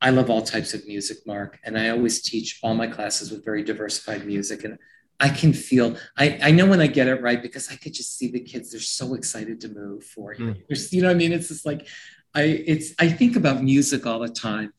I 0.00 0.10
love 0.10 0.30
all 0.30 0.42
types 0.42 0.74
of 0.74 0.86
music, 0.86 1.18
Mark, 1.26 1.58
and 1.64 1.78
I 1.78 1.90
always 1.90 2.22
teach 2.22 2.58
all 2.62 2.74
my 2.74 2.88
classes 2.88 3.30
with 3.30 3.44
very 3.44 3.62
diversified 3.62 4.26
music. 4.26 4.64
And 4.64 4.78
I 5.20 5.28
can 5.28 5.52
feel 5.52 5.96
I, 6.16 6.38
I 6.42 6.50
know 6.50 6.66
when 6.66 6.80
I 6.80 6.88
get 6.88 7.06
it 7.06 7.22
right 7.22 7.40
because 7.40 7.70
I 7.70 7.76
could 7.76 7.94
just 7.94 8.18
see 8.18 8.30
the 8.30 8.40
kids, 8.40 8.72
they're 8.72 8.80
so 8.80 9.14
excited 9.14 9.60
to 9.60 9.68
move 9.68 10.04
for 10.04 10.34
you. 10.34 10.56
Mm. 10.68 10.92
You 10.92 11.02
know 11.02 11.08
what 11.08 11.14
I 11.14 11.18
mean? 11.18 11.32
It's 11.32 11.48
just 11.48 11.66
like 11.66 11.86
I 12.34 12.42
it's 12.42 12.94
I 12.98 13.08
think 13.08 13.36
about 13.36 13.62
music 13.62 14.06
all 14.06 14.20
the 14.20 14.28
time 14.28 14.72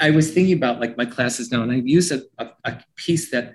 I 0.00 0.10
was 0.10 0.32
thinking 0.32 0.56
about 0.56 0.80
like 0.80 0.96
my 0.96 1.04
classes 1.04 1.52
now, 1.52 1.62
and 1.62 1.70
I 1.70 1.76
use 1.76 2.10
a, 2.10 2.22
a, 2.38 2.48
a 2.64 2.84
piece 2.96 3.30
that 3.30 3.54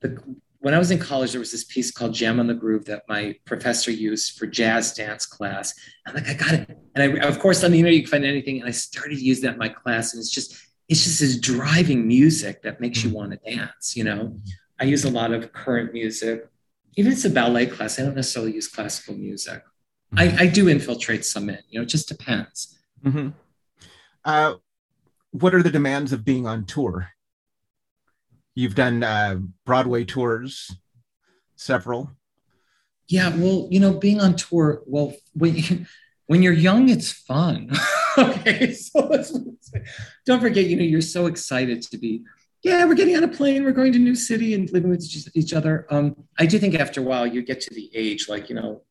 the, 0.00 0.20
when 0.60 0.74
I 0.74 0.78
was 0.78 0.90
in 0.92 0.98
college, 0.98 1.32
there 1.32 1.40
was 1.40 1.50
this 1.50 1.64
piece 1.64 1.90
called 1.90 2.14
Jam 2.14 2.38
on 2.38 2.46
the 2.46 2.54
Groove 2.54 2.84
that 2.84 3.02
my 3.08 3.36
professor 3.44 3.90
used 3.90 4.38
for 4.38 4.46
jazz 4.46 4.94
dance 4.94 5.26
class. 5.26 5.74
I'm 6.06 6.14
like, 6.14 6.28
I 6.28 6.34
got 6.34 6.52
it. 6.52 6.78
And 6.94 7.18
I, 7.18 7.26
of 7.26 7.40
course, 7.40 7.64
on 7.64 7.72
the 7.72 7.78
internet, 7.78 7.96
you 7.96 8.02
can 8.02 8.10
find 8.10 8.24
anything. 8.24 8.60
And 8.60 8.68
I 8.68 8.72
started 8.72 9.16
to 9.16 9.24
use 9.24 9.40
that 9.40 9.54
in 9.54 9.58
my 9.58 9.68
class. 9.68 10.14
And 10.14 10.20
it's 10.20 10.30
just, 10.30 10.56
it's 10.88 11.02
just 11.02 11.18
this 11.18 11.36
driving 11.38 12.06
music 12.06 12.62
that 12.62 12.80
makes 12.80 13.02
you 13.02 13.10
mm-hmm. 13.10 13.18
want 13.18 13.32
to 13.32 13.50
dance. 13.50 13.96
You 13.96 14.04
know, 14.04 14.40
I 14.80 14.84
use 14.84 15.04
a 15.04 15.10
lot 15.10 15.32
of 15.32 15.52
current 15.52 15.92
music. 15.92 16.48
Even 16.96 17.10
if 17.10 17.18
it's 17.18 17.24
a 17.24 17.30
ballet 17.30 17.66
class, 17.66 17.98
I 17.98 18.02
don't 18.02 18.14
necessarily 18.14 18.54
use 18.54 18.68
classical 18.68 19.14
music. 19.14 19.64
I, 20.16 20.28
mm-hmm. 20.28 20.38
I 20.38 20.46
do 20.46 20.68
infiltrate 20.68 21.24
some 21.24 21.48
in, 21.48 21.58
you 21.70 21.80
know, 21.80 21.82
it 21.82 21.88
just 21.88 22.08
depends. 22.08 22.78
Mm-hmm. 23.04 23.30
Uh, 24.24 24.54
what 25.32 25.54
are 25.54 25.62
the 25.62 25.70
demands 25.70 26.12
of 26.12 26.24
being 26.24 26.46
on 26.46 26.64
tour? 26.64 27.08
You've 28.54 28.74
done 28.74 29.02
uh, 29.02 29.40
Broadway 29.64 30.04
tours, 30.04 30.70
several. 31.56 32.10
Yeah, 33.08 33.34
well, 33.34 33.66
you 33.70 33.80
know, 33.80 33.94
being 33.94 34.20
on 34.20 34.36
tour, 34.36 34.82
well, 34.86 35.14
when 35.32 35.56
you, 35.56 35.86
when 36.26 36.42
you're 36.42 36.52
young, 36.52 36.88
it's 36.88 37.10
fun. 37.10 37.70
okay, 38.18 38.72
so 38.72 39.00
let's, 39.06 39.36
don't 40.26 40.40
forget, 40.40 40.66
you 40.66 40.76
know, 40.76 40.84
you're 40.84 41.00
so 41.00 41.26
excited 41.26 41.82
to 41.82 41.98
be. 41.98 42.22
Yeah, 42.62 42.84
we're 42.84 42.94
getting 42.94 43.16
on 43.16 43.24
a 43.24 43.28
plane. 43.28 43.64
We're 43.64 43.72
going 43.72 43.92
to 43.92 43.98
new 43.98 44.14
city 44.14 44.54
and 44.54 44.70
living 44.70 44.90
with 44.90 45.04
each 45.34 45.52
other. 45.52 45.86
Um, 45.90 46.14
I 46.38 46.46
do 46.46 46.60
think 46.60 46.76
after 46.76 47.00
a 47.00 47.04
while 47.04 47.26
you 47.26 47.42
get 47.42 47.60
to 47.62 47.74
the 47.74 47.90
age, 47.92 48.28
like 48.28 48.48
you 48.48 48.54
know, 48.54 48.82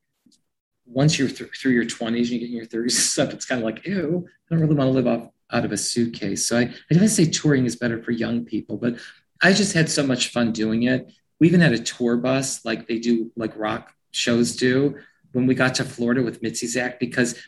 once 0.86 1.18
you're 1.18 1.30
th- 1.30 1.52
through 1.56 1.72
your 1.72 1.86
20s, 1.86 2.08
and 2.08 2.30
you 2.30 2.40
get 2.40 2.50
in 2.50 2.56
your 2.56 2.66
30s 2.66 2.92
stuff. 2.92 3.34
It's 3.34 3.46
kind 3.46 3.62
of 3.62 3.66
like, 3.66 3.86
ew, 3.86 4.28
I 4.28 4.54
don't 4.54 4.62
really 4.62 4.76
want 4.76 4.90
to 4.90 4.92
live 4.92 5.08
off 5.08 5.30
out 5.52 5.66
of 5.66 5.72
a 5.72 5.78
suitcase. 5.78 6.48
So 6.48 6.58
I, 6.58 6.62
I 6.62 6.94
didn't 6.94 7.10
say 7.10 7.26
touring 7.26 7.66
is 7.66 7.76
better 7.76 8.02
for 8.02 8.12
young 8.12 8.46
people, 8.46 8.78
but 8.78 8.96
I 9.42 9.54
just 9.54 9.74
had 9.74 9.90
so 9.90 10.06
much 10.06 10.30
fun 10.30 10.52
doing 10.52 10.84
it. 10.84 11.12
We 11.40 11.48
even 11.48 11.62
had 11.62 11.74
a 11.74 11.80
tour 11.80 12.18
bus 12.18 12.64
like 12.64 12.88
they 12.88 13.00
do, 13.00 13.32
like 13.36 13.56
rock 13.56 13.94
shows 14.12 14.56
do 14.56 14.98
when 15.32 15.48
we 15.48 15.56
got 15.56 15.76
to 15.76 15.84
Florida 15.84 16.22
with 16.22 16.42
Mitzi's 16.42 16.78
act, 16.78 17.00
because 17.00 17.42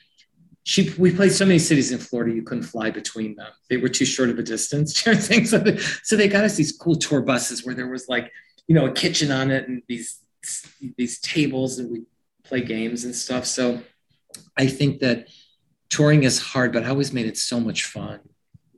she 0.63 0.93
we 0.97 1.13
played 1.13 1.33
so 1.33 1.45
many 1.45 1.59
cities 1.59 1.91
in 1.91 1.99
Florida 1.99 2.33
you 2.33 2.41
couldn't 2.41 2.63
fly 2.63 2.89
between 2.89 3.35
them. 3.35 3.51
They 3.69 3.77
were 3.77 3.89
too 3.89 4.05
short 4.05 4.29
of 4.29 4.39
a 4.39 4.43
distance. 4.43 4.97
so, 5.03 5.13
they, 5.13 5.77
so 5.77 6.15
they 6.15 6.27
got 6.29 6.45
us 6.45 6.55
these 6.55 6.71
cool 6.71 6.95
tour 6.95 7.21
buses 7.21 7.65
where 7.65 7.75
there 7.75 7.87
was 7.87 8.07
like, 8.07 8.31
you 8.67 8.75
know, 8.75 8.85
a 8.85 8.91
kitchen 8.91 9.31
on 9.31 9.51
it 9.51 9.67
and 9.67 9.83
these 9.87 10.19
these 10.97 11.19
tables 11.19 11.79
and 11.79 11.91
we 11.91 12.03
play 12.43 12.61
games 12.61 13.03
and 13.03 13.15
stuff. 13.15 13.45
So 13.45 13.81
I 14.57 14.67
think 14.67 14.99
that 14.99 15.27
touring 15.93 16.23
is 16.23 16.41
hard, 16.41 16.73
but 16.73 16.83
I 16.83 16.89
always 16.89 17.13
made 17.13 17.27
it 17.27 17.37
so 17.37 17.59
much 17.59 17.85
fun. 17.85 18.19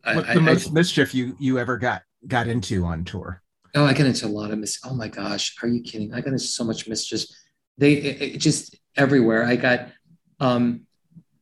What's 0.04 0.28
the 0.28 0.34
I, 0.34 0.40
most 0.40 0.70
I, 0.70 0.74
mischief 0.74 1.16
you 1.16 1.36
you 1.40 1.58
ever 1.58 1.78
got 1.78 2.02
got 2.28 2.48
into 2.48 2.86
on 2.86 3.06
tour? 3.06 3.42
Oh, 3.74 3.86
I 3.86 3.94
got 3.94 4.06
into 4.06 4.26
a 4.26 4.36
lot 4.40 4.52
of 4.52 4.60
mis. 4.60 4.80
Oh 4.84 4.94
my 4.94 5.08
gosh, 5.08 5.56
are 5.62 5.68
you 5.68 5.82
kidding? 5.82 6.14
I 6.14 6.18
got 6.18 6.34
into 6.34 6.40
so 6.40 6.64
much 6.64 6.88
mischief. 6.88 7.22
They 7.78 7.94
it, 7.94 8.22
it 8.22 8.38
just 8.38 8.76
everywhere. 8.98 9.46
I 9.46 9.56
got 9.56 9.88
um, 10.40 10.82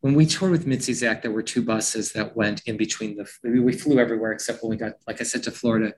when 0.02 0.14
we 0.14 0.26
toured 0.26 0.52
with 0.52 0.68
Mitzi's 0.68 1.02
act, 1.02 1.24
there 1.24 1.32
were 1.32 1.42
two 1.42 1.64
buses 1.64 2.14
that 2.14 2.36
went 2.36 2.62
in 2.66 2.78
between 2.78 3.18
the. 3.18 3.28
We 3.44 3.74
flew 3.74 4.00
everywhere 4.00 4.32
except 4.32 4.64
when 4.64 4.70
we 4.70 4.78
got, 4.78 4.94
like 5.08 5.22
I 5.22 5.24
said, 5.24 5.44
to 5.44 5.52
Florida 5.52 5.94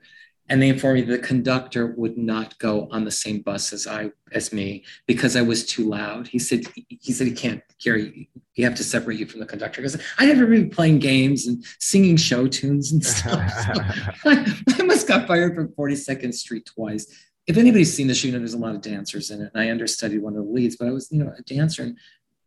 and 0.48 0.62
they 0.62 0.68
informed 0.68 1.00
me 1.00 1.02
the 1.02 1.18
conductor 1.18 1.94
would 1.96 2.16
not 2.16 2.58
go 2.58 2.88
on 2.90 3.04
the 3.04 3.10
same 3.10 3.40
bus 3.40 3.72
as 3.72 3.86
I 3.86 4.10
as 4.32 4.52
me 4.52 4.84
because 5.06 5.36
I 5.36 5.42
was 5.42 5.66
too 5.66 5.88
loud. 5.88 6.28
He 6.28 6.38
said 6.38 6.64
he 6.88 7.12
said 7.12 7.26
he 7.26 7.32
can't 7.32 7.62
carry 7.82 8.28
you 8.56 8.64
have 8.64 8.74
to 8.76 8.84
separate 8.84 9.18
you 9.18 9.26
from 9.26 9.40
the 9.40 9.46
conductor 9.46 9.82
because 9.82 10.00
I 10.18 10.26
never 10.26 10.46
been 10.46 10.70
playing 10.70 10.98
games 10.98 11.46
and 11.46 11.64
singing 11.78 12.16
show 12.16 12.48
tunes 12.48 12.92
and 12.92 13.04
stuff. 13.04 13.52
So 14.24 14.30
I, 14.30 14.62
I 14.80 14.82
must 14.82 15.06
got 15.06 15.28
fired 15.28 15.54
from 15.54 15.68
42nd 15.68 16.32
Street 16.34 16.66
twice. 16.66 17.06
if 17.46 17.56
anybody's 17.56 17.92
seen 17.92 18.06
the 18.06 18.14
show, 18.14 18.26
you 18.26 18.32
know, 18.32 18.38
there's 18.38 18.54
a 18.54 18.58
lot 18.58 18.74
of 18.74 18.80
dancers 18.80 19.30
in 19.30 19.42
it. 19.42 19.50
And 19.54 19.62
I 19.62 19.70
understudied 19.70 20.22
one 20.22 20.36
of 20.36 20.44
the 20.44 20.50
leads, 20.50 20.76
but 20.76 20.88
I 20.88 20.90
was, 20.90 21.10
you 21.12 21.22
know, 21.22 21.32
a 21.36 21.42
dancer. 21.42 21.82
And 21.82 21.98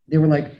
they 0.07 0.17
were 0.17 0.27
like, 0.27 0.51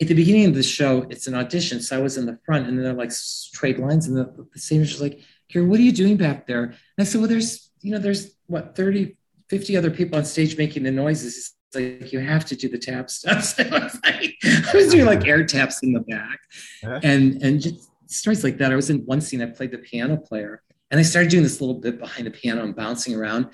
at 0.00 0.08
the 0.08 0.14
beginning 0.14 0.46
of 0.46 0.54
the 0.54 0.62
show, 0.62 1.06
it's 1.10 1.26
an 1.26 1.34
audition. 1.34 1.80
So 1.80 1.96
I 1.96 2.02
was 2.02 2.16
in 2.16 2.26
the 2.26 2.38
front 2.44 2.66
and 2.66 2.76
then 2.76 2.84
they're 2.84 2.92
like 2.92 3.12
straight 3.12 3.78
lines. 3.78 4.08
And 4.08 4.16
the, 4.16 4.46
the 4.52 4.58
singer 4.58 4.80
was 4.80 5.00
like, 5.00 5.20
Kira, 5.52 5.66
what 5.66 5.78
are 5.78 5.82
you 5.82 5.92
doing 5.92 6.16
back 6.16 6.46
there? 6.46 6.64
And 6.64 6.76
I 6.98 7.04
said, 7.04 7.20
well, 7.20 7.28
there's, 7.28 7.70
you 7.80 7.92
know, 7.92 7.98
there's 7.98 8.34
what, 8.46 8.76
30, 8.76 9.16
50 9.50 9.76
other 9.76 9.90
people 9.90 10.18
on 10.18 10.24
stage 10.24 10.56
making 10.56 10.82
the 10.82 10.90
noises. 10.90 11.36
It's 11.36 11.74
like, 11.74 12.12
you 12.12 12.20
have 12.20 12.44
to 12.46 12.56
do 12.56 12.68
the 12.68 12.78
tap 12.78 13.10
stuff. 13.10 13.44
So 13.56 13.62
I, 13.64 13.84
was 13.84 14.00
like, 14.04 14.34
I 14.44 14.70
was 14.74 14.90
doing 14.90 15.06
like 15.06 15.26
air 15.26 15.44
taps 15.44 15.82
in 15.82 15.92
the 15.92 16.00
back 16.00 16.40
uh-huh. 16.84 17.00
and, 17.02 17.42
and 17.42 17.60
just 17.60 17.90
stories 18.06 18.44
like 18.44 18.58
that. 18.58 18.72
I 18.72 18.76
was 18.76 18.90
in 18.90 19.00
one 19.00 19.20
scene, 19.20 19.42
I 19.42 19.46
played 19.46 19.70
the 19.70 19.78
piano 19.78 20.16
player 20.16 20.62
and 20.90 21.00
I 21.00 21.02
started 21.02 21.30
doing 21.30 21.42
this 21.42 21.60
little 21.60 21.80
bit 21.80 21.98
behind 21.98 22.26
the 22.26 22.30
piano 22.30 22.62
and 22.62 22.74
bouncing 22.74 23.14
around. 23.14 23.48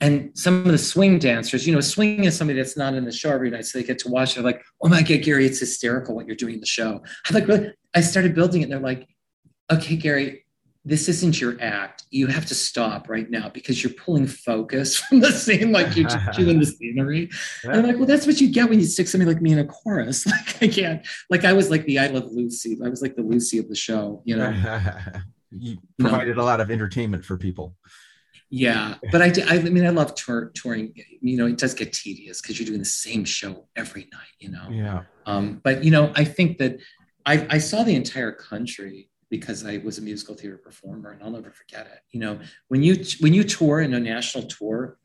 And 0.00 0.30
some 0.34 0.64
of 0.64 0.72
the 0.72 0.78
swing 0.78 1.18
dancers, 1.18 1.66
you 1.66 1.74
know, 1.74 1.80
swing 1.80 2.24
is 2.24 2.36
somebody 2.36 2.58
that's 2.58 2.76
not 2.76 2.94
in 2.94 3.04
the 3.04 3.12
show 3.12 3.30
every 3.30 3.50
night, 3.50 3.64
so 3.64 3.78
they 3.78 3.84
get 3.84 3.98
to 4.00 4.08
watch. 4.08 4.34
They're 4.34 4.44
like, 4.44 4.62
"Oh 4.82 4.88
my 4.88 5.00
god, 5.00 5.22
Gary, 5.22 5.46
it's 5.46 5.60
hysterical 5.60 6.14
what 6.14 6.26
you're 6.26 6.36
doing 6.36 6.54
in 6.54 6.60
the 6.60 6.66
show." 6.66 7.02
I 7.28 7.34
like 7.34 7.48
really. 7.48 7.72
I 7.94 8.02
started 8.02 8.34
building 8.34 8.60
it. 8.60 8.64
and 8.64 8.72
They're 8.72 8.80
like, 8.80 9.08
"Okay, 9.72 9.96
Gary, 9.96 10.44
this 10.86 11.08
isn't 11.08 11.40
your 11.40 11.56
act. 11.60 12.04
You 12.10 12.28
have 12.28 12.46
to 12.46 12.54
stop 12.54 13.08
right 13.08 13.28
now 13.28 13.48
because 13.48 13.82
you're 13.82 13.92
pulling 13.92 14.28
focus 14.28 14.96
from 15.00 15.18
the 15.18 15.32
scene, 15.32 15.72
like 15.72 15.96
you're 15.96 16.08
just 16.08 16.38
doing 16.38 16.60
the 16.60 16.66
scenery." 16.78 17.28
Yeah. 17.64 17.70
And 17.70 17.80
I'm 17.80 17.86
like, 17.86 17.96
"Well, 17.96 18.06
that's 18.06 18.26
what 18.26 18.40
you 18.40 18.50
get 18.50 18.70
when 18.70 18.78
you 18.78 18.86
stick 18.86 19.08
somebody 19.08 19.32
like 19.32 19.42
me 19.42 19.52
in 19.52 19.58
a 19.58 19.66
chorus. 19.66 20.24
Like 20.36 20.62
I 20.62 20.68
can't. 20.68 21.06
Like 21.28 21.44
I 21.44 21.52
was 21.52 21.70
like 21.70 21.84
the 21.86 21.98
I 21.98 22.06
Love 22.06 22.26
Lucy. 22.30 22.78
I 22.84 22.88
was 22.88 23.02
like 23.02 23.16
the 23.16 23.22
Lucy 23.22 23.58
of 23.58 23.68
the 23.68 23.74
show. 23.74 24.22
You 24.24 24.36
know." 24.36 24.54
you 25.50 25.78
provided 25.98 26.36
no. 26.36 26.42
a 26.42 26.44
lot 26.44 26.60
of 26.60 26.70
entertainment 26.70 27.24
for 27.24 27.36
people. 27.36 27.74
Yeah, 28.48 28.94
but 29.10 29.22
I, 29.22 29.32
I, 29.48 29.56
I 29.56 29.62
mean, 29.62 29.84
I 29.84 29.90
love 29.90 30.14
tour, 30.14 30.52
touring. 30.54 30.94
You 31.20 31.36
know, 31.36 31.46
it 31.46 31.58
does 31.58 31.74
get 31.74 31.92
tedious 31.92 32.40
because 32.40 32.60
you're 32.60 32.66
doing 32.66 32.78
the 32.78 32.84
same 32.84 33.24
show 33.24 33.66
every 33.74 34.02
night. 34.12 34.34
You 34.38 34.50
know. 34.50 34.68
Yeah. 34.70 35.02
Um, 35.24 35.60
but 35.64 35.82
you 35.82 35.90
know, 35.90 36.12
I 36.14 36.24
think 36.24 36.58
that 36.58 36.78
I, 37.24 37.44
I 37.50 37.58
saw 37.58 37.82
the 37.82 37.96
entire 37.96 38.30
country 38.30 39.10
because 39.30 39.64
I 39.64 39.78
was 39.78 39.98
a 39.98 40.02
musical 40.02 40.34
theater 40.34 40.58
performer, 40.58 41.10
and 41.10 41.22
I'll 41.22 41.30
never 41.30 41.50
forget 41.50 41.86
it. 41.86 42.00
You 42.10 42.20
know, 42.20 42.38
when 42.68 42.82
you 42.82 43.04
when 43.20 43.34
you 43.34 43.44
tour 43.44 43.80
in 43.80 43.94
a 43.94 44.00
national 44.00 44.44
tour, 44.44 44.98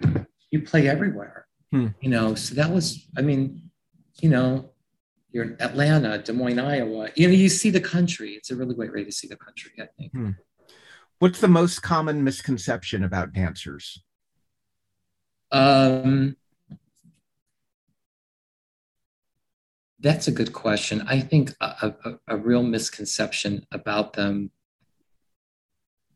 you 0.52 0.62
play 0.62 0.88
everywhere. 0.88 1.48
Hmm. 1.72 1.88
You 2.02 2.10
know, 2.10 2.36
so 2.36 2.56
that 2.56 2.70
was, 2.70 3.08
I 3.18 3.22
mean, 3.22 3.70
you 4.22 4.30
know, 4.30 4.72
you're 5.32 5.46
in 5.46 5.62
Atlanta, 5.62 6.18
Des 6.18 6.34
Moines, 6.34 6.60
Iowa. 6.60 7.10
You 7.16 7.28
know, 7.28 7.34
you 7.34 7.48
see 7.48 7.70
the 7.70 7.80
country. 7.80 8.32
It's 8.32 8.52
a 8.52 8.56
really 8.56 8.76
great 8.76 8.94
way 8.94 9.06
to 9.06 9.12
see 9.12 9.28
the 9.28 9.38
country, 9.38 9.72
I 9.80 9.88
think. 9.98 10.12
Hmm. 10.12 10.32
What's 11.20 11.40
the 11.40 11.48
most 11.48 11.82
common 11.82 12.24
misconception 12.24 13.04
about 13.04 13.32
dancers? 13.32 14.04
Um, 15.52 16.36
that's 20.02 20.28
a 20.28 20.32
good 20.32 20.52
question. 20.52 21.04
I 21.08 21.20
think 21.20 21.54
a, 21.62 21.94
a, 22.06 22.14
a, 22.28 22.38
real 22.38 22.64
misconception 22.64 23.66
about 23.72 24.14
them 24.14 24.52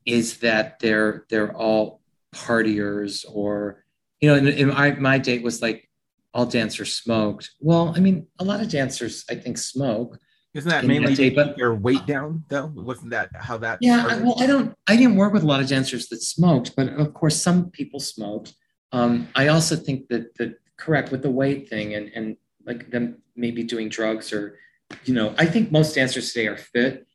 is 0.06 0.40
that 0.40 0.80
they're 0.80 1.26
they're 1.30 1.56
all 1.56 2.02
partiers 2.34 3.26
or 3.32 3.86
you 4.20 4.30
know, 4.30 4.38
in, 4.38 4.48
in 4.48 4.68
my, 4.70 4.92
my 4.92 5.18
date 5.18 5.44
was 5.44 5.62
like 5.62 5.90
all 6.34 6.46
dancers 6.46 6.94
smoked. 6.94 7.52
Well, 7.60 7.94
I 7.96 8.00
mean, 8.00 8.28
a 8.40 8.44
lot 8.44 8.62
of 8.62 8.70
dancers, 8.70 9.24
I 9.30 9.36
think, 9.36 9.58
smoke. 9.58 10.18
Isn't 10.54 10.70
that 10.70 10.86
mainly 10.86 11.14
that 11.14 11.36
but 11.36 11.58
their 11.58 11.74
weight 11.76 12.06
down 12.06 12.46
though? 12.48 12.72
Wasn't 12.74 13.10
that 13.12 13.30
how 13.36 13.58
that? 13.58 13.80
Yeah, 13.82 14.06
started? 14.06 14.26
well, 14.26 14.36
I 14.40 14.48
don't. 14.48 14.74
I 14.88 14.96
didn't 14.96 15.18
work 15.18 15.34
with 15.34 15.44
a 15.44 15.46
lot 15.46 15.60
of 15.60 15.68
dancers 15.68 16.08
that 16.08 16.22
smoked, 16.22 16.76
but 16.78 16.88
of 16.88 17.14
course, 17.14 17.42
some 17.42 17.70
people 17.72 18.00
smoked. 18.00 18.54
Um, 18.94 19.28
I 19.36 19.50
also 19.50 19.76
think 19.76 20.08
that 20.08 20.34
that 20.38 20.56
correct 20.78 21.12
with 21.12 21.24
the 21.24 21.30
weight 21.30 21.70
thing 21.70 21.96
and 21.96 22.10
and 22.16 22.38
like 22.66 22.92
them 22.92 23.22
maybe 23.36 23.64
doing 23.64 23.90
drugs 23.90 24.34
or, 24.34 24.58
you 25.06 25.14
know, 25.14 25.34
I 25.38 25.46
think 25.46 25.72
most 25.72 25.96
dancers 25.96 26.32
today 26.32 26.48
are 26.48 26.58
fit. 26.58 27.06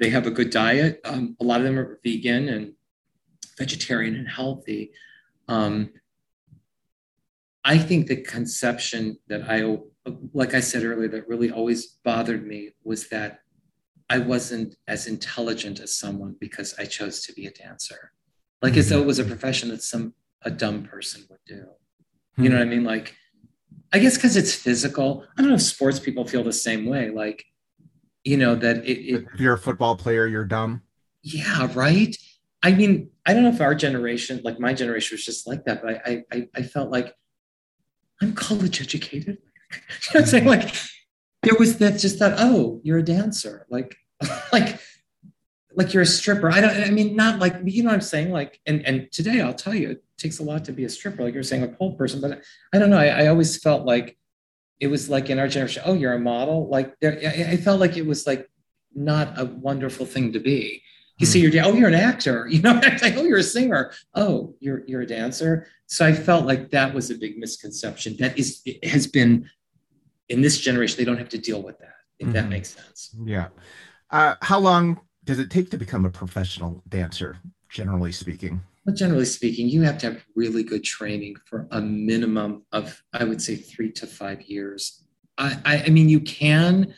They 0.00 0.10
have 0.10 0.26
a 0.26 0.30
good 0.30 0.50
diet. 0.50 1.00
Um, 1.04 1.36
a 1.40 1.44
lot 1.44 1.60
of 1.60 1.66
them 1.66 1.78
are 1.78 2.00
vegan 2.02 2.48
and 2.48 2.72
vegetarian 3.56 4.16
and 4.16 4.28
healthy. 4.28 4.92
Um, 5.48 5.90
I 7.64 7.78
think 7.78 8.08
the 8.08 8.16
conception 8.16 9.18
that 9.28 9.48
I, 9.48 9.78
like 10.32 10.54
I 10.54 10.60
said 10.60 10.84
earlier, 10.84 11.08
that 11.08 11.28
really 11.28 11.50
always 11.50 11.86
bothered 12.04 12.46
me 12.46 12.70
was 12.82 13.08
that 13.08 13.40
I 14.10 14.18
wasn't 14.18 14.76
as 14.86 15.06
intelligent 15.06 15.80
as 15.80 15.96
someone 15.96 16.36
because 16.38 16.74
I 16.78 16.84
chose 16.84 17.22
to 17.22 17.32
be 17.32 17.46
a 17.46 17.50
dancer. 17.50 18.12
Like 18.60 18.72
mm-hmm. 18.72 18.80
as 18.80 18.88
though 18.90 19.00
it 19.00 19.06
was 19.06 19.18
a 19.18 19.24
profession 19.24 19.70
that 19.70 19.82
some 19.82 20.14
a 20.42 20.50
dumb 20.50 20.84
person 20.84 21.24
would 21.30 21.40
do. 21.46 21.54
Mm-hmm. 21.54 22.44
You 22.44 22.50
know 22.50 22.56
what 22.56 22.66
I 22.66 22.70
mean? 22.70 22.84
Like, 22.84 23.16
I 23.92 23.98
guess 23.98 24.16
because 24.16 24.36
it's 24.36 24.54
physical. 24.54 25.24
I 25.36 25.40
don't 25.40 25.50
know 25.50 25.56
if 25.56 25.62
sports 25.62 26.00
people 26.00 26.26
feel 26.26 26.42
the 26.42 26.52
same 26.52 26.86
way. 26.86 27.10
Like, 27.10 27.44
you 28.24 28.36
know, 28.36 28.54
that 28.56 28.78
it, 28.78 28.98
it, 28.98 29.26
if 29.32 29.40
you're 29.40 29.54
a 29.54 29.58
football 29.58 29.96
player, 29.96 30.26
you're 30.26 30.44
dumb. 30.44 30.82
Yeah, 31.22 31.68
right. 31.74 32.16
I 32.62 32.72
mean, 32.72 33.10
I 33.26 33.34
don't 33.34 33.42
know 33.42 33.50
if 33.50 33.60
our 33.60 33.74
generation, 33.74 34.40
like 34.42 34.58
my 34.58 34.72
generation, 34.72 35.14
was 35.14 35.24
just 35.24 35.46
like 35.46 35.64
that, 35.66 35.82
but 35.82 36.02
I, 36.06 36.24
I, 36.32 36.48
I 36.54 36.62
felt 36.62 36.90
like 36.90 37.14
I'm 38.20 38.34
college 38.34 38.80
educated. 38.80 39.38
you 39.72 39.76
know 40.14 40.20
I'm 40.20 40.26
saying? 40.26 40.46
Like 40.46 40.74
there 41.42 41.54
was 41.58 41.78
that 41.78 41.98
just 41.98 42.18
that, 42.18 42.34
oh, 42.38 42.80
you're 42.82 42.98
a 42.98 43.02
dancer. 43.02 43.66
Like, 43.68 43.96
like, 44.52 44.80
like 45.76 45.92
you're 45.92 46.02
a 46.02 46.06
stripper. 46.06 46.50
I 46.50 46.60
don't, 46.60 46.70
I 46.70 46.90
mean, 46.90 47.16
not 47.16 47.38
like, 47.38 47.56
you 47.64 47.82
know 47.82 47.88
what 47.88 47.94
I'm 47.94 48.00
saying? 48.00 48.30
Like, 48.30 48.60
and, 48.66 48.84
and 48.86 49.10
today 49.10 49.40
I'll 49.40 49.54
tell 49.54 49.74
you, 49.74 49.90
it 49.90 50.04
takes 50.18 50.38
a 50.38 50.42
lot 50.42 50.64
to 50.66 50.72
be 50.72 50.84
a 50.84 50.88
stripper. 50.88 51.24
Like 51.24 51.34
you're 51.34 51.42
saying 51.42 51.62
a 51.62 51.68
pole 51.68 51.94
person, 51.94 52.20
but 52.20 52.42
I 52.72 52.78
don't 52.78 52.90
know. 52.90 52.98
I, 52.98 53.24
I 53.24 53.26
always 53.26 53.58
felt 53.58 53.84
like 53.84 54.16
it 54.80 54.88
was 54.88 55.08
like 55.08 55.30
in 55.30 55.38
our 55.38 55.48
generation, 55.48 55.82
oh, 55.84 55.94
you're 55.94 56.12
a 56.12 56.18
model. 56.18 56.68
Like 56.68 56.98
there, 57.00 57.18
I, 57.24 57.52
I 57.52 57.56
felt 57.56 57.80
like 57.80 57.96
it 57.96 58.06
was 58.06 58.26
like 58.26 58.48
not 58.94 59.38
a 59.38 59.44
wonderful 59.44 60.06
thing 60.06 60.32
to 60.32 60.40
be. 60.40 60.82
You 61.18 61.26
see, 61.26 61.40
you're 61.40 61.64
oh, 61.64 61.74
you're 61.74 61.88
an 61.88 61.94
actor. 61.94 62.48
You 62.50 62.60
know, 62.60 62.72
like, 62.74 63.16
oh, 63.16 63.22
you're 63.22 63.38
a 63.38 63.42
singer. 63.42 63.92
Oh, 64.14 64.54
you're 64.58 64.82
you're 64.86 65.02
a 65.02 65.06
dancer. 65.06 65.68
So 65.86 66.04
I 66.04 66.12
felt 66.12 66.44
like 66.44 66.70
that 66.70 66.92
was 66.92 67.10
a 67.10 67.14
big 67.14 67.38
misconception. 67.38 68.16
That 68.18 68.36
is 68.36 68.62
has 68.82 69.06
been 69.06 69.48
in 70.28 70.42
this 70.42 70.58
generation. 70.58 70.96
They 70.98 71.04
don't 71.04 71.18
have 71.18 71.28
to 71.30 71.38
deal 71.38 71.62
with 71.62 71.78
that. 71.78 71.94
If 72.18 72.26
mm-hmm. 72.26 72.34
that 72.34 72.48
makes 72.48 72.70
sense. 72.70 73.14
Yeah. 73.24 73.48
Uh, 74.10 74.34
how 74.42 74.58
long 74.58 75.00
does 75.24 75.38
it 75.38 75.50
take 75.50 75.70
to 75.70 75.78
become 75.78 76.04
a 76.04 76.10
professional 76.10 76.82
dancer? 76.88 77.38
Generally 77.68 78.12
speaking. 78.12 78.60
Well, 78.86 78.94
generally 78.94 79.24
speaking, 79.24 79.68
you 79.68 79.82
have 79.82 79.98
to 79.98 80.12
have 80.12 80.24
really 80.36 80.62
good 80.62 80.84
training 80.84 81.36
for 81.46 81.66
a 81.70 81.80
minimum 81.80 82.64
of, 82.72 83.02
I 83.12 83.24
would 83.24 83.40
say, 83.40 83.56
three 83.56 83.90
to 83.92 84.06
five 84.06 84.42
years. 84.42 85.04
I, 85.38 85.58
I, 85.64 85.82
I 85.86 85.88
mean, 85.88 86.08
you 86.08 86.20
can 86.20 86.94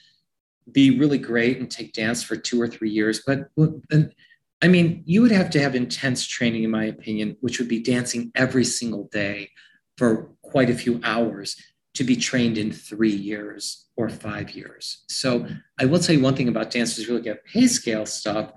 be 0.71 0.99
really 0.99 1.19
great 1.19 1.59
and 1.59 1.71
take 1.71 1.93
dance 1.93 2.23
for 2.23 2.37
two 2.37 2.61
or 2.61 2.67
three 2.67 2.91
years. 2.91 3.23
But 3.25 3.49
I 4.63 4.69
mean, 4.69 5.03
you 5.07 5.23
would 5.23 5.31
have 5.31 5.51
to 5.51 5.61
have 5.61 5.75
intense 5.75 6.27
training, 6.27 6.65
in 6.65 6.71
my 6.71 6.87
opinion, 6.87 7.37
which 7.41 7.59
would 7.59 7.69
be 7.69 7.83
dancing 7.83 8.33
every 8.35 8.65
single 8.65 9.09
day 9.13 9.51
for 9.97 10.33
quite 10.43 10.71
a 10.71 10.75
few 10.75 11.01
hours 11.05 11.57
to 11.97 12.05
be 12.05 12.17
trained 12.17 12.59
in 12.59 12.71
three 12.73 13.15
years 13.15 13.87
or 13.97 14.09
five 14.09 14.51
years. 14.51 15.05
So 15.09 15.47
I 15.81 15.87
will 15.87 15.99
tell 15.99 16.15
you 16.15 16.23
one 16.23 16.37
thing 16.37 16.49
about 16.49 16.71
dancers, 16.71 17.01
if 17.01 17.09
you 17.09 17.15
look 17.15 17.27
at 17.27 17.45
pay 17.45 17.67
scale 17.67 18.07
stuff, 18.07 18.53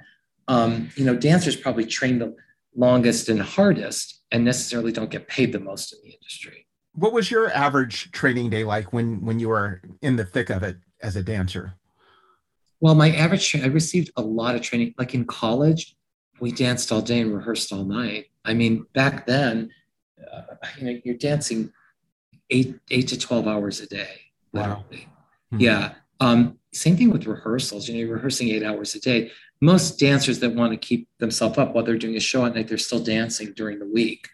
um, 0.48 0.90
you 0.96 1.06
know, 1.06 1.16
dancers 1.16 1.56
probably 1.56 1.86
train 1.86 2.20
the 2.20 2.36
longest 2.76 3.30
and 3.30 3.42
hardest 3.42 4.22
and 4.32 4.44
necessarily 4.44 4.92
don't 4.92 5.10
get 5.10 5.28
paid 5.28 5.54
the 5.54 5.60
most 5.60 5.94
in 5.94 6.00
the 6.04 6.12
industry. 6.12 6.68
What 6.94 7.14
was 7.14 7.32
your 7.32 7.52
average 7.52 8.12
training 8.12 8.50
day 8.50 8.64
like 8.64 8.92
when 8.92 9.24
when 9.24 9.40
you 9.40 9.50
were 9.50 9.82
in 10.02 10.18
the 10.18 10.26
thick 10.26 10.50
of 10.50 10.64
it 10.64 10.78
as 11.02 11.16
a 11.16 11.24
dancer? 11.24 11.76
Well, 12.82 12.96
my 12.96 13.12
average, 13.12 13.56
I 13.56 13.68
received 13.68 14.12
a 14.18 14.22
lot 14.22 14.56
of 14.56 14.62
training. 14.62 14.96
Like 14.98 15.14
in 15.14 15.26
college, 15.26 15.96
we 16.40 16.52
danced 16.52 16.92
all 16.92 17.02
day 17.02 17.22
and 17.22 17.34
rehearsed 17.34 17.72
all 17.72 17.84
night. 17.86 18.26
I 18.44 18.54
mean, 18.54 18.86
back 18.94 19.26
then, 19.26 19.70
uh, 20.34 20.42
you 20.78 20.86
know, 20.86 21.00
you're 21.04 21.16
dancing 21.16 21.72
eight 22.50 22.80
eight 22.92 23.08
to 23.10 23.18
twelve 23.18 23.48
hours 23.48 23.82
a 23.82 23.88
day. 23.88 24.22
Wow. 24.54 24.86
Mm-hmm. 24.92 25.60
Yeah. 25.60 25.94
Um, 26.20 26.58
same 26.74 26.98
thing 26.98 27.12
with 27.12 27.26
rehearsals. 27.26 27.88
You 27.88 27.96
know, 27.96 28.00
you're 28.02 28.16
rehearsing 28.16 28.50
eight 28.50 28.64
hours 28.64 28.96
a 28.96 29.00
day. 29.00 29.32
Most 29.62 30.00
dancers 30.00 30.40
that 30.40 30.54
want 30.54 30.72
to 30.72 30.78
keep 30.78 31.08
themselves 31.20 31.58
up 31.58 31.74
while 31.74 31.84
they're 31.84 31.98
doing 31.98 32.16
a 32.16 32.22
show 32.22 32.46
at 32.46 32.56
night, 32.56 32.68
they're 32.68 32.78
still 32.78 33.04
dancing 33.04 33.54
during 33.54 33.80
the 33.80 33.86
week. 33.86 34.28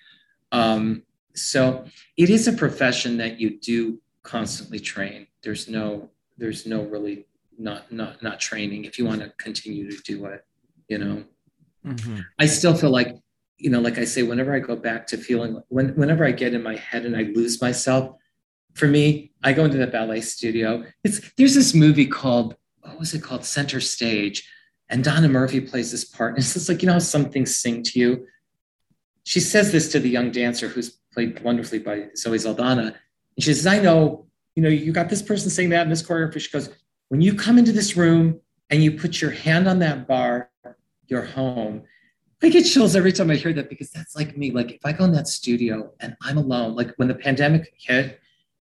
Um, 0.52 1.04
so 1.34 1.86
it 2.18 2.30
is 2.30 2.48
a 2.48 2.54
profession 2.54 3.18
that 3.18 3.40
you 3.40 3.60
do 3.60 4.02
constantly 4.24 4.80
train. 4.80 5.28
There's 5.44 5.68
no, 5.68 6.10
there's 6.38 6.66
no 6.66 6.84
really 6.84 7.26
not 7.58 7.92
not 7.92 8.22
not 8.22 8.40
training 8.40 8.86
if 8.86 8.98
you 8.98 9.06
want 9.06 9.22
to 9.22 9.30
continue 9.38 9.90
to 9.90 10.02
do 10.04 10.26
it 10.26 10.46
you 10.88 10.98
know 10.98 11.24
mm-hmm. 11.86 12.20
i 12.40 12.46
still 12.46 12.74
feel 12.74 12.90
like 12.90 13.16
you 13.58 13.70
know 13.70 13.80
like 13.80 13.98
i 13.98 14.06
say 14.06 14.24
whenever 14.24 14.54
i 14.54 14.60
go 14.60 14.76
back 14.76 15.08
to 15.08 15.18
feeling 15.18 15.62
when, 15.70 15.90
whenever 15.96 16.26
i 16.26 16.32
get 16.32 16.54
in 16.54 16.64
my 16.64 16.76
head 16.76 17.06
and 17.06 17.16
i 17.16 17.24
lose 17.24 17.62
myself 17.62 18.16
for 18.74 18.88
me 18.88 19.32
i 19.44 19.54
go 19.54 19.66
into 19.66 19.78
the 19.78 19.88
ballet 19.88 20.22
studio 20.22 20.84
it's 21.04 21.32
there's 21.38 21.56
this 21.56 21.74
movie 21.74 22.08
called 22.08 22.56
what 22.82 23.00
was 23.00 23.14
it 23.14 23.24
called 23.24 23.46
center 23.46 23.80
stage 23.80 24.48
and 24.90 25.04
donna 25.04 25.28
murphy 25.28 25.62
plays 25.62 25.92
this 25.92 26.06
part 26.06 26.32
and 26.32 26.38
it's 26.44 26.54
just 26.54 26.70
like 26.70 26.82
you 26.82 26.88
know 26.88 26.94
how 26.94 27.00
some 27.00 27.30
things 27.30 27.58
sing 27.58 27.82
to 27.84 28.00
you 28.00 28.26
she 29.26 29.40
says 29.40 29.72
this 29.72 29.92
to 29.92 30.00
the 30.00 30.10
young 30.10 30.32
dancer 30.32 30.68
who's 30.68 31.00
played 31.12 31.42
wonderfully 31.44 31.80
by 31.80 32.08
Zoe 32.16 32.38
Saldana. 32.38 32.96
And 33.36 33.44
she 33.44 33.54
says, 33.54 33.66
I 33.66 33.80
know, 33.80 34.28
you 34.56 34.62
know, 34.62 34.70
you 34.70 34.92
got 34.92 35.10
this 35.10 35.24
person 35.24 35.50
saying 35.50 35.70
that 35.70 35.82
in 35.82 35.90
this 35.90 36.04
choreography. 36.04 36.42
She 36.42 36.52
goes, 36.52 36.70
when 37.10 37.22
you 37.22 37.34
come 37.34 37.58
into 37.58 37.72
this 37.72 37.98
room 37.98 38.40
and 38.70 38.84
you 38.84 38.92
put 38.92 39.20
your 39.20 39.32
hand 39.32 39.68
on 39.68 39.80
that 39.80 40.08
bar, 40.08 40.52
you're 41.08 41.26
home. 41.26 41.84
I 42.46 42.50
get 42.50 42.62
chills 42.62 42.96
every 42.96 43.12
time 43.12 43.32
I 43.32 43.36
hear 43.38 43.54
that 43.54 43.70
because 43.70 43.90
that's 43.90 44.16
like 44.16 44.38
me. 44.38 44.52
Like 44.52 44.72
if 44.72 44.86
I 44.86 44.92
go 44.92 45.04
in 45.04 45.12
that 45.14 45.28
studio 45.28 45.92
and 46.00 46.16
I'm 46.22 46.38
alone, 46.38 46.76
like 46.76 46.94
when 46.98 47.08
the 47.08 47.16
pandemic 47.16 47.74
hit 47.76 48.20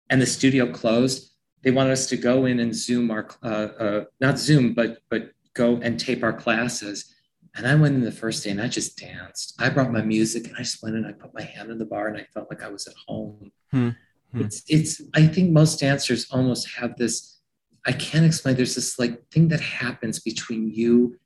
and 0.09 0.23
the 0.23 0.27
studio 0.27 0.73
closed, 0.73 1.33
they 1.65 1.73
wanted 1.73 1.91
us 1.91 2.07
to 2.11 2.17
go 2.17 2.45
in 2.45 2.61
and 2.61 2.73
Zoom 2.73 3.11
our, 3.11 3.29
uh, 3.43 3.47
uh, 3.47 4.05
not 4.21 4.39
Zoom, 4.39 4.73
but 4.73 4.99
but 5.11 5.33
go 5.55 5.79
and 5.83 5.99
tape 5.99 6.23
our 6.23 6.33
classes. 6.33 7.13
And 7.57 7.67
I 7.67 7.75
went 7.75 7.97
in 7.97 8.03
the 8.03 8.13
first 8.13 8.45
day 8.45 8.51
and 8.51 8.61
I 8.61 8.69
just 8.69 8.97
danced. 8.97 9.61
I 9.61 9.69
brought 9.69 9.91
my 9.91 10.01
music 10.01 10.47
and 10.47 10.55
I 10.57 10.61
just 10.61 10.81
went 10.81 10.95
and 10.95 11.05
I 11.05 11.13
put 11.13 11.35
my 11.35 11.43
hand 11.43 11.73
in 11.73 11.79
the 11.79 11.85
bar 11.85 12.07
and 12.07 12.17
I 12.17 12.25
felt 12.33 12.51
like 12.51 12.63
I 12.63 12.69
was 12.69 12.87
at 12.87 12.95
home. 13.09 13.51
Hmm. 13.73 13.91
Hmm. 14.31 14.43
It's 14.43 14.63
it's 14.69 15.03
I 15.13 15.27
think 15.27 15.51
most 15.51 15.81
dancers 15.81 16.29
almost 16.31 16.71
have 16.77 16.97
this, 16.99 17.41
I 17.85 17.91
can't 17.91 18.25
explain. 18.25 18.55
There's 18.55 18.77
this 18.77 18.97
like 19.01 19.29
thing 19.33 19.49
that 19.49 19.61
happens 19.61 20.21
between 20.21 20.71
you 20.73 21.19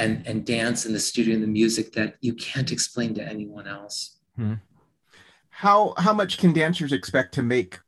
and 0.00 0.26
and 0.26 0.44
dance 0.44 0.86
in 0.86 0.92
the 0.92 1.00
studio 1.00 1.34
and 1.34 1.42
the 1.42 1.54
music 1.60 1.92
that 1.92 2.16
you 2.20 2.32
can't 2.34 2.72
explain 2.72 3.14
to 3.14 3.22
anyone 3.22 3.68
else. 3.68 4.18
Hmm. 4.36 4.54
How 5.50 5.94
how 5.98 6.14
much 6.14 6.38
can 6.38 6.52
dancers 6.52 6.92
expect 6.92 7.34
to 7.34 7.42
make 7.42 7.78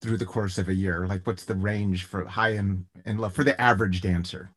through 0.00 0.18
the 0.18 0.26
course 0.26 0.58
of 0.58 0.68
a 0.68 0.74
year? 0.74 1.06
Like 1.06 1.26
what's 1.26 1.44
the 1.44 1.56
range 1.56 2.04
for 2.04 2.24
high 2.24 2.50
and, 2.50 2.84
and 3.04 3.20
low 3.20 3.28
for 3.28 3.44
the 3.44 3.60
average 3.60 4.00
dancer? 4.00 4.52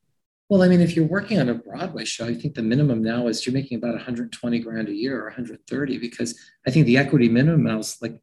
Well, 0.49 0.62
I 0.62 0.68
mean, 0.68 0.82
if 0.82 0.95
you're 0.95 1.08
working 1.08 1.39
on 1.39 1.49
a 1.49 1.56
Broadway 1.56 2.04
show, 2.04 2.26
I 2.26 2.36
think 2.36 2.56
the 2.56 2.62
minimum 2.62 3.02
now 3.02 3.28
is 3.28 3.45
you're 3.45 3.54
making 3.54 3.78
about 3.78 3.93
120 3.93 4.60
grand 4.60 4.89
a 4.89 4.93
year 4.93 5.22
or 5.22 5.26
130 5.26 5.97
because 5.97 6.38
I 6.68 6.72
think 6.72 6.86
the 6.86 6.97
equity 6.97 7.30
minimum 7.30 7.64
now 7.64 7.80
is 7.80 7.97
like 8.02 8.22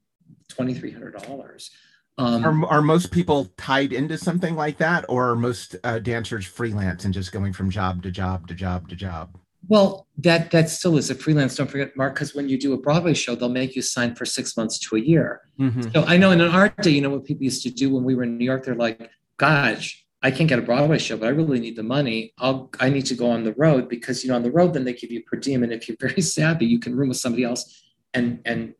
$2,300. 0.52 1.70
Um, 2.18 2.64
are, 2.64 2.68
are 2.68 2.82
most 2.82 3.12
people 3.12 3.46
tied 3.56 3.92
into 3.92 4.18
something 4.18 4.56
like 4.56 4.78
that, 4.78 5.04
or 5.08 5.30
are 5.30 5.36
most 5.36 5.76
uh, 5.84 6.00
dancers 6.00 6.44
freelance 6.44 7.04
and 7.04 7.14
just 7.14 7.30
going 7.30 7.52
from 7.52 7.70
job 7.70 8.02
to 8.02 8.10
job 8.10 8.48
to 8.48 8.54
job 8.54 8.88
to 8.88 8.96
job? 8.96 9.38
Well, 9.68 10.06
that 10.18 10.50
that 10.50 10.68
still 10.68 10.96
is 10.96 11.10
a 11.10 11.14
freelance. 11.14 11.54
Don't 11.54 11.70
forget, 11.70 11.96
Mark, 11.96 12.14
because 12.14 12.34
when 12.34 12.48
you 12.48 12.58
do 12.58 12.72
a 12.72 12.76
Broadway 12.76 13.14
show, 13.14 13.34
they'll 13.34 13.48
make 13.48 13.76
you 13.76 13.82
sign 13.82 14.14
for 14.14 14.24
six 14.24 14.56
months 14.56 14.78
to 14.80 14.96
a 14.96 15.00
year. 15.00 15.42
Mm-hmm. 15.60 15.90
So 15.94 16.04
I 16.04 16.16
know 16.16 16.32
in 16.32 16.40
an 16.40 16.50
art 16.50 16.76
day, 16.78 16.90
you 16.90 17.00
know 17.00 17.10
what 17.10 17.24
people 17.24 17.44
used 17.44 17.62
to 17.62 17.70
do 17.70 17.94
when 17.94 18.02
we 18.02 18.14
were 18.14 18.24
in 18.24 18.36
New 18.36 18.44
York. 18.44 18.64
They're 18.64 18.74
like, 18.74 19.10
"Gosh, 19.36 20.04
I 20.22 20.32
can't 20.32 20.48
get 20.48 20.58
a 20.58 20.62
Broadway 20.62 20.98
show, 20.98 21.16
but 21.16 21.26
I 21.26 21.30
really 21.30 21.60
need 21.60 21.76
the 21.76 21.84
money. 21.84 22.32
I'll 22.38 22.70
I 22.80 22.90
need 22.90 23.06
to 23.06 23.14
go 23.14 23.30
on 23.30 23.44
the 23.44 23.54
road 23.54 23.88
because 23.88 24.24
you 24.24 24.30
know 24.30 24.36
on 24.36 24.42
the 24.42 24.50
road 24.50 24.74
then 24.74 24.84
they 24.84 24.92
give 24.92 25.12
you 25.12 25.22
per 25.22 25.36
diem, 25.36 25.62
and 25.62 25.72
if 25.72 25.88
you're 25.88 25.96
very 26.00 26.20
savvy, 26.20 26.66
you 26.66 26.80
can 26.80 26.96
room 26.96 27.08
with 27.08 27.18
somebody 27.18 27.44
else 27.44 27.82
and 28.14 28.40
and 28.44 28.74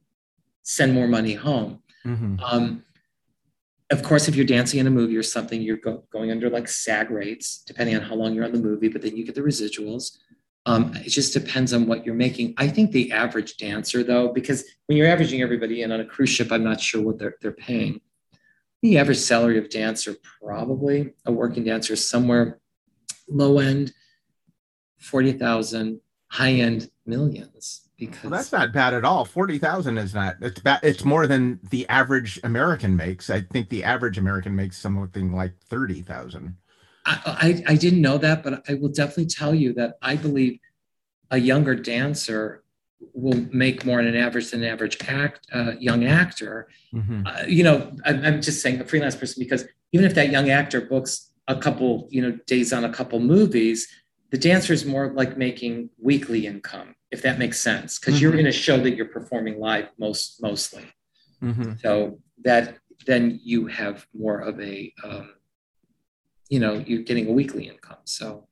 send 0.63 0.93
more 0.93 1.07
money 1.07 1.35
home. 1.35 1.83
Mm-hmm. 2.05 2.41
Um, 2.43 2.85
of 3.91 4.03
course, 4.03 4.29
if 4.29 4.37
you're 4.37 4.45
dancing 4.45 4.81
in 4.81 4.87
a 4.87 4.91
movie 4.91 5.17
or 5.17 5.23
something, 5.23 5.63
you're 5.63 5.79
go, 5.79 6.05
going 6.13 6.31
under 6.31 6.51
like 6.51 6.69
SAG 6.69 7.11
rates, 7.11 7.63
depending 7.67 7.97
on 7.97 8.03
how 8.03 8.15
long 8.15 8.35
you're 8.35 8.45
on 8.45 8.53
the 8.53 8.59
movie, 8.59 8.89
but 8.89 9.01
then 9.03 9.17
you 9.17 9.25
get 9.25 9.35
the 9.35 9.41
residuals. 9.41 10.19
Um, 10.67 10.93
it 10.97 11.09
just 11.09 11.33
depends 11.33 11.73
on 11.73 11.87
what 11.87 12.05
you're 12.05 12.15
making. 12.15 12.55
I 12.59 12.69
think 12.69 12.93
the 12.93 13.13
average 13.13 13.57
dancer, 13.57 14.03
though, 14.03 14.29
because 14.29 14.65
when 14.87 14.99
you're 14.99 15.07
averaging 15.07 15.41
everybody 15.41 15.83
in 15.83 15.93
on 15.93 16.01
a 16.01 16.05
cruise 16.05 16.29
ship, 16.29 16.53
I'm 16.53 16.65
not 16.65 16.81
sure 16.81 17.01
what 17.01 17.19
they're, 17.19 17.37
they're 17.41 17.53
paying 17.53 18.01
the 18.83 18.99
average 18.99 19.19
salary 19.19 19.59
of 19.59 19.71
dancer, 19.71 20.15
probably 20.41 21.13
a 21.27 21.33
working 21.33 21.65
dancer, 21.65 21.97
somewhere 21.97 22.61
low 23.29 23.59
end, 23.59 23.93
40,000, 24.99 26.01
high 26.29 26.53
end 26.53 26.91
millions. 27.05 27.88
Because 27.99 28.23
well, 28.23 28.31
that's 28.31 28.53
not 28.53 28.73
bad 28.73 28.95
at 28.95 29.05
all. 29.05 29.25
40,000 29.25 29.99
is 29.99 30.15
not, 30.15 30.37
it's 30.41 30.61
bad. 30.61 30.81
It's 30.83 31.05
more 31.05 31.27
than 31.27 31.59
the 31.71 31.89
average 31.89 32.39
American 32.45 32.97
makes. 32.97 33.29
I 33.29 33.41
think 33.41 33.71
the 33.71 33.83
average 33.83 34.19
American 34.19 34.55
makes 34.55 34.79
something 34.79 35.33
like 35.33 35.59
30,000. 35.65 36.57
I, 37.05 37.21
I, 37.25 37.73
I 37.73 37.77
didn't 37.77 38.01
know 38.01 38.19
that, 38.19 38.45
but 38.45 38.63
I 38.69 38.75
will 38.75 38.91
definitely 38.91 39.27
tell 39.27 39.55
you 39.55 39.73
that 39.75 39.99
I 40.01 40.15
believe 40.15 40.61
a 41.31 41.39
younger 41.39 41.75
dancer 41.75 42.63
will 43.13 43.47
make 43.53 43.85
more 43.85 43.99
on 43.99 44.07
an 44.07 44.17
average 44.17 44.51
than 44.51 44.63
an 44.63 44.71
average 44.71 44.97
act 45.09 45.47
uh, 45.53 45.73
young 45.79 46.05
actor. 46.05 46.69
Mm-hmm. 46.93 47.27
Uh, 47.27 47.43
you 47.47 47.63
know, 47.63 47.93
I'm, 48.05 48.25
I'm, 48.25 48.43
just 48.43 48.63
saying 48.63 48.81
a 48.81 48.85
freelance 48.85 49.17
person 49.17 49.41
because 49.41 49.65
even 49.93 50.07
if 50.07 50.15
that 50.15 50.31
young 50.31 50.51
actor 50.51 50.81
books 50.81 51.31
a 51.47 51.57
couple, 51.57 52.09
you 52.11 52.23
know, 52.23 52.33
days 52.47 52.73
on 52.73 52.85
a 52.85 52.93
couple 52.93 53.21
movies, 53.21 53.89
the 54.31 54.39
dancer 54.39 54.73
is 54.73 54.85
more 54.85 55.13
like 55.13 55.37
making 55.37 55.91
weekly 56.01 56.47
income, 56.47 56.95
if 57.11 57.23
that 57.23 57.39
makes 57.39 57.61
sense, 57.61 57.99
because 57.99 58.15
mm-hmm. 58.15 58.23
you're 58.23 58.37
in 58.37 58.47
a 58.47 58.53
show 58.53 58.79
that 58.79 58.95
you're 58.97 59.07
performing 59.07 59.59
live 59.59 59.89
most 59.99 60.43
mostly. 60.43 60.85
Mm-hmm. 61.43 61.75
So 61.81 62.19
that 62.45 62.79
then 63.07 63.41
you 63.43 63.67
have 63.67 64.07
more 64.13 64.41
of 64.41 64.61
a, 64.61 64.93
um, 65.05 65.31
you 66.49 66.61
know, 66.61 66.75
you're 66.75 67.03
getting 67.03 67.29
a 67.29 67.33
weekly 67.33 67.69
income. 67.69 67.99
So 68.05 68.49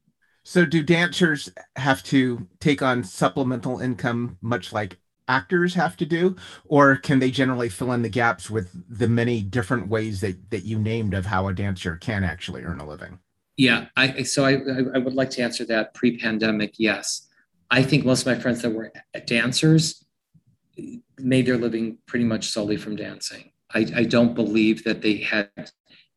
so, 0.46 0.64
do 0.64 0.80
dancers 0.80 1.50
have 1.74 2.04
to 2.04 2.46
take 2.60 2.80
on 2.80 3.02
supplemental 3.02 3.80
income, 3.80 4.38
much 4.40 4.72
like 4.72 4.96
actors 5.26 5.74
have 5.74 5.96
to 5.96 6.06
do, 6.06 6.36
or 6.66 6.94
can 6.94 7.18
they 7.18 7.32
generally 7.32 7.68
fill 7.68 7.90
in 7.90 8.02
the 8.02 8.08
gaps 8.08 8.48
with 8.48 8.70
the 8.88 9.08
many 9.08 9.42
different 9.42 9.88
ways 9.88 10.20
that 10.20 10.50
that 10.50 10.64
you 10.64 10.78
named 10.78 11.14
of 11.14 11.26
how 11.26 11.48
a 11.48 11.52
dancer 11.52 11.96
can 11.96 12.22
actually 12.22 12.62
earn 12.62 12.78
a 12.78 12.86
living? 12.86 13.18
Yeah, 13.56 13.86
I 13.96 14.22
so 14.22 14.44
I 14.44 14.52
I 14.94 14.98
would 14.98 15.14
like 15.14 15.30
to 15.30 15.42
answer 15.42 15.64
that 15.64 15.94
pre-pandemic. 15.94 16.74
Yes, 16.78 17.26
I 17.70 17.82
think 17.82 18.04
most 18.04 18.26
of 18.26 18.26
my 18.26 18.40
friends 18.40 18.62
that 18.62 18.70
were 18.70 18.92
dancers 19.26 20.04
made 21.18 21.46
their 21.46 21.56
living 21.56 21.98
pretty 22.06 22.24
much 22.24 22.48
solely 22.48 22.76
from 22.76 22.96
dancing. 22.96 23.52
I, 23.74 23.86
I 23.96 24.04
don't 24.04 24.34
believe 24.34 24.84
that 24.84 25.02
they 25.02 25.16
had 25.18 25.50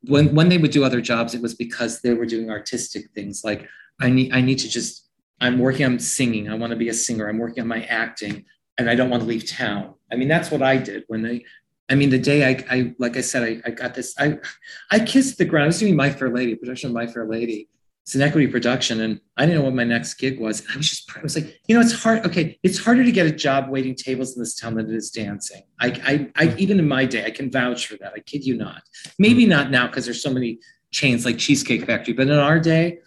when 0.03 0.33
when 0.33 0.49
they 0.49 0.57
would 0.57 0.71
do 0.71 0.83
other 0.83 1.01
jobs, 1.01 1.33
it 1.33 1.41
was 1.41 1.55
because 1.55 2.01
they 2.01 2.13
were 2.13 2.25
doing 2.25 2.49
artistic 2.49 3.09
things 3.13 3.43
like 3.43 3.67
I 3.99 4.09
need 4.09 4.31
I 4.33 4.41
need 4.41 4.59
to 4.59 4.69
just 4.69 5.09
I'm 5.41 5.59
working 5.59 5.85
on 5.85 5.99
singing. 5.99 6.49
I 6.49 6.55
want 6.55 6.71
to 6.71 6.77
be 6.77 6.89
a 6.89 6.93
singer. 6.93 7.27
I'm 7.27 7.37
working 7.37 7.61
on 7.61 7.67
my 7.67 7.83
acting, 7.85 8.45
and 8.77 8.89
I 8.89 8.95
don't 8.95 9.09
want 9.09 9.23
to 9.23 9.29
leave 9.29 9.49
town. 9.49 9.95
I 10.11 10.15
mean, 10.15 10.27
that's 10.27 10.51
what 10.51 10.61
I 10.61 10.77
did 10.77 11.03
when 11.07 11.21
they. 11.21 11.45
I 11.89 11.95
mean, 11.95 12.11
the 12.11 12.19
day 12.19 12.47
I, 12.47 12.65
I 12.69 12.95
like 12.99 13.17
I 13.17 13.21
said, 13.21 13.43
I, 13.43 13.61
I 13.65 13.71
got 13.71 13.95
this. 13.95 14.13
I 14.17 14.37
I 14.91 14.99
kissed 14.99 15.37
the 15.37 15.45
ground. 15.45 15.65
I 15.65 15.67
was 15.67 15.79
doing 15.79 15.95
My 15.95 16.09
Fair 16.09 16.29
Lady, 16.29 16.55
production 16.55 16.89
of 16.89 16.93
My 16.93 17.07
Fair 17.07 17.25
Lady. 17.25 17.67
It's 18.09 18.15
an 18.15 18.23
equity 18.23 18.47
production, 18.47 19.01
and 19.01 19.21
I 19.37 19.45
didn't 19.45 19.59
know 19.59 19.65
what 19.65 19.75
my 19.75 19.83
next 19.83 20.15
gig 20.15 20.39
was. 20.39 20.63
I 20.73 20.77
was 20.77 20.89
just, 20.89 21.15
I 21.15 21.21
was 21.21 21.35
like, 21.35 21.59
you 21.67 21.75
know, 21.75 21.81
it's 21.81 21.93
hard. 21.93 22.25
Okay, 22.25 22.57
it's 22.63 22.79
harder 22.79 23.03
to 23.03 23.11
get 23.11 23.27
a 23.27 23.31
job 23.31 23.69
waiting 23.69 23.93
tables 23.93 24.35
in 24.35 24.41
this 24.41 24.55
town 24.55 24.73
than 24.73 24.89
it 24.89 24.95
is 24.95 25.11
dancing. 25.11 25.61
I, 25.79 26.31
I, 26.35 26.45
I 26.47 26.55
even 26.57 26.79
in 26.79 26.87
my 26.87 27.05
day, 27.05 27.23
I 27.23 27.29
can 27.29 27.51
vouch 27.51 27.85
for 27.85 27.97
that. 27.97 28.13
I 28.15 28.21
kid 28.21 28.43
you 28.43 28.57
not. 28.57 28.81
Maybe 29.19 29.45
not 29.45 29.69
now 29.69 29.85
because 29.85 30.05
there's 30.05 30.23
so 30.23 30.33
many 30.33 30.57
chains 30.89 31.23
like 31.23 31.37
Cheesecake 31.37 31.85
Factory, 31.85 32.15
but 32.15 32.27
in 32.29 32.39
our 32.39 32.59
day, 32.59 32.97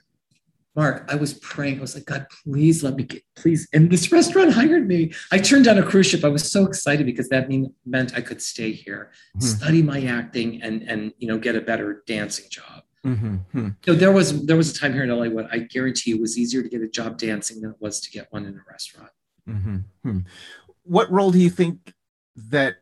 Mark, 0.76 1.04
I 1.08 1.16
was 1.16 1.34
praying. 1.34 1.78
I 1.78 1.80
was 1.80 1.96
like, 1.96 2.04
God, 2.04 2.24
please 2.44 2.84
let 2.84 2.94
me 2.94 3.02
get, 3.02 3.24
please. 3.34 3.66
And 3.72 3.90
this 3.90 4.12
restaurant 4.12 4.52
hired 4.52 4.86
me. 4.86 5.14
I 5.32 5.38
turned 5.38 5.64
down 5.64 5.78
a 5.78 5.82
cruise 5.82 6.06
ship. 6.06 6.24
I 6.24 6.28
was 6.28 6.48
so 6.48 6.64
excited 6.64 7.06
because 7.06 7.28
that 7.30 7.48
mean, 7.48 7.74
meant 7.84 8.16
I 8.16 8.20
could 8.20 8.40
stay 8.40 8.70
here, 8.70 9.10
mm-hmm. 9.36 9.46
study 9.48 9.82
my 9.82 10.04
acting, 10.04 10.62
and 10.62 10.82
and 10.82 11.12
you 11.18 11.26
know 11.26 11.38
get 11.38 11.56
a 11.56 11.60
better 11.60 12.04
dancing 12.06 12.46
job. 12.48 12.84
Mm-hmm. 13.06 13.68
So 13.84 13.94
there 13.94 14.12
was 14.12 14.46
there 14.46 14.56
was 14.56 14.70
a 14.70 14.78
time 14.78 14.92
here 14.92 15.02
in 15.02 15.10
LA 15.10 15.28
when 15.28 15.48
I 15.50 15.58
guarantee 15.58 16.10
you 16.10 16.16
it 16.16 16.20
was 16.20 16.38
easier 16.38 16.62
to 16.62 16.68
get 16.68 16.82
a 16.82 16.88
job 16.88 17.18
dancing 17.18 17.60
than 17.60 17.70
it 17.70 17.76
was 17.80 18.00
to 18.00 18.10
get 18.10 18.28
one 18.30 18.46
in 18.46 18.54
a 18.54 18.70
restaurant. 18.70 19.10
Mm-hmm. 19.48 20.18
What 20.84 21.10
role 21.10 21.32
do 21.32 21.38
you 21.38 21.50
think 21.50 21.94
that 22.36 22.76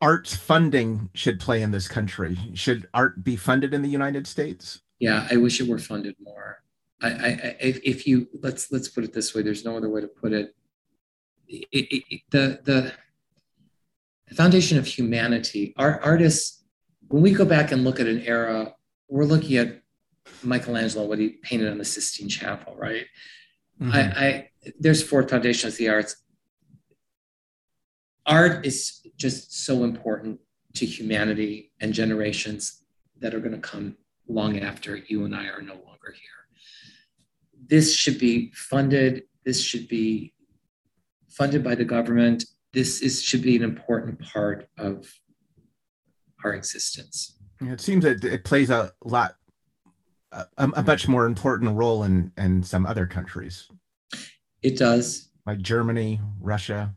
arts 0.00 0.36
funding 0.36 1.10
should 1.14 1.40
play 1.40 1.62
in 1.62 1.72
this 1.72 1.88
country? 1.88 2.38
Should 2.54 2.88
art 2.94 3.24
be 3.24 3.36
funded 3.36 3.74
in 3.74 3.82
the 3.82 3.88
United 3.88 4.26
States? 4.26 4.82
Yeah, 5.00 5.26
I 5.30 5.36
wish 5.36 5.60
it 5.60 5.68
were 5.68 5.78
funded 5.78 6.14
more. 6.20 6.62
I, 7.02 7.08
I, 7.08 7.56
if, 7.60 7.80
if 7.82 8.06
you 8.06 8.28
let's 8.40 8.70
let's 8.70 8.88
put 8.88 9.02
it 9.02 9.12
this 9.12 9.34
way, 9.34 9.42
there's 9.42 9.64
no 9.64 9.76
other 9.76 9.88
way 9.88 10.00
to 10.00 10.06
put 10.06 10.32
it. 10.32 10.54
it, 11.48 11.66
it, 11.72 12.04
it 12.08 12.20
the, 12.30 12.60
the 12.62 12.92
the 14.28 14.34
foundation 14.34 14.78
of 14.78 14.86
humanity. 14.86 15.74
Our 15.76 16.00
artists, 16.00 16.64
when 17.08 17.22
we 17.22 17.32
go 17.32 17.44
back 17.44 17.72
and 17.72 17.84
look 17.84 18.00
at 18.00 18.06
an 18.06 18.20
era, 18.22 18.74
we're 19.08 19.24
looking 19.24 19.56
at 19.56 19.80
Michelangelo, 20.42 21.06
what 21.06 21.18
he 21.18 21.30
painted 21.30 21.70
on 21.70 21.78
the 21.78 21.84
Sistine 21.84 22.28
Chapel, 22.28 22.74
right? 22.76 23.06
Mm-hmm. 23.80 23.92
I, 23.92 24.00
I 24.00 24.50
there's 24.78 25.02
four 25.02 25.26
foundations 25.26 25.74
of 25.74 25.78
the 25.78 25.88
arts. 25.88 26.16
Art 28.26 28.64
is 28.64 29.06
just 29.16 29.64
so 29.64 29.84
important 29.84 30.40
to 30.74 30.86
humanity 30.86 31.72
and 31.80 31.92
generations 31.92 32.82
that 33.20 33.34
are 33.34 33.40
going 33.40 33.52
to 33.52 33.58
come 33.58 33.96
long 34.26 34.58
after 34.60 34.96
you 34.96 35.24
and 35.24 35.34
I 35.34 35.46
are 35.46 35.60
no 35.60 35.74
longer 35.74 36.12
here 36.12 36.34
this 37.68 37.94
should 37.94 38.18
be 38.18 38.50
funded. 38.52 39.24
This 39.44 39.62
should 39.62 39.88
be 39.88 40.32
funded 41.28 41.64
by 41.64 41.74
the 41.74 41.84
government. 41.84 42.44
This 42.72 43.00
is 43.00 43.22
should 43.22 43.42
be 43.42 43.56
an 43.56 43.62
important 43.62 44.20
part 44.20 44.68
of 44.78 45.12
our 46.44 46.54
existence. 46.54 47.33
It 47.60 47.80
seems 47.80 48.04
that 48.04 48.24
it 48.24 48.44
plays 48.44 48.70
a 48.70 48.92
lot, 49.04 49.36
a, 50.32 50.46
a 50.58 50.82
much 50.82 51.08
more 51.08 51.26
important 51.26 51.76
role 51.76 52.04
in 52.04 52.32
in 52.36 52.62
some 52.62 52.86
other 52.86 53.06
countries. 53.06 53.68
It 54.62 54.78
does, 54.78 55.30
like 55.46 55.58
Germany, 55.58 56.20
Russia. 56.40 56.94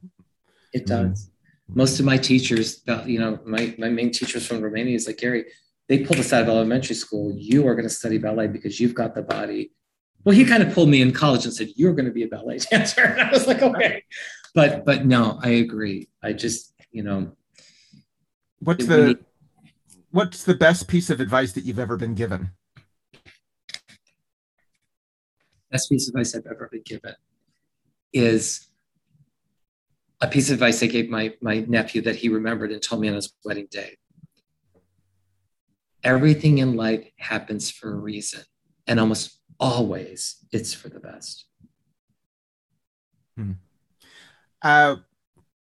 It 0.73 0.85
does. 0.85 1.27
Mm. 1.27 1.75
Most 1.75 1.99
of 1.99 2.05
my 2.05 2.17
teachers, 2.17 2.81
you 3.05 3.19
know, 3.19 3.39
my, 3.45 3.75
my 3.77 3.89
main 3.89 4.11
teachers 4.11 4.45
from 4.47 4.61
Romania 4.61 4.95
is 4.95 5.05
like, 5.05 5.17
Gary, 5.17 5.45
they 5.89 5.99
pulled 5.99 6.19
us 6.19 6.31
out 6.31 6.43
of 6.43 6.49
elementary 6.49 6.95
school. 6.95 7.33
You 7.35 7.67
are 7.67 7.75
going 7.75 7.87
to 7.87 7.93
study 7.93 8.17
ballet 8.17 8.47
because 8.47 8.79
you've 8.79 8.93
got 8.93 9.15
the 9.15 9.21
body. 9.21 9.71
Well, 10.23 10.35
he 10.35 10.45
kind 10.45 10.63
of 10.63 10.73
pulled 10.73 10.89
me 10.89 11.01
in 11.01 11.11
college 11.11 11.45
and 11.45 11.53
said, 11.53 11.69
You're 11.75 11.93
going 11.93 12.05
to 12.05 12.11
be 12.11 12.23
a 12.23 12.27
ballet 12.27 12.57
dancer. 12.71 13.03
And 13.03 13.21
I 13.21 13.31
was 13.31 13.47
like, 13.47 13.61
Okay. 13.61 14.03
But 14.53 14.85
but 14.85 15.05
no, 15.05 15.39
I 15.41 15.49
agree. 15.49 16.09
I 16.23 16.33
just, 16.33 16.73
you 16.91 17.03
know. 17.03 17.33
What's 18.59 18.85
the 18.85 19.19
what's 20.11 20.43
the 20.43 20.55
best 20.55 20.87
piece 20.87 21.09
of 21.09 21.19
advice 21.19 21.53
that 21.53 21.63
you've 21.63 21.79
ever 21.79 21.97
been 21.97 22.15
given? 22.15 22.51
Best 25.71 25.89
piece 25.89 26.07
of 26.07 26.13
advice 26.13 26.35
I've 26.35 26.45
ever 26.45 26.69
been 26.71 26.83
given 26.83 27.15
is 28.13 28.67
a 30.21 30.27
piece 30.27 30.49
of 30.49 30.55
advice 30.55 30.81
I 30.81 30.87
gave 30.87 31.09
my, 31.09 31.33
my 31.41 31.59
nephew 31.67 32.01
that 32.03 32.15
he 32.15 32.29
remembered 32.29 32.71
and 32.71 32.81
told 32.81 33.01
me 33.01 33.09
on 33.09 33.15
his 33.15 33.33
wedding 33.43 33.67
day. 33.69 33.97
Everything 36.03 36.59
in 36.59 36.75
life 36.75 37.05
happens 37.17 37.69
for 37.69 37.91
a 37.91 37.95
reason, 37.95 38.41
and 38.87 38.99
almost 38.99 39.39
always 39.59 40.45
it's 40.51 40.73
for 40.73 40.89
the 40.89 40.99
best. 40.99 41.45
Hmm. 43.35 43.53
Uh, 44.61 44.97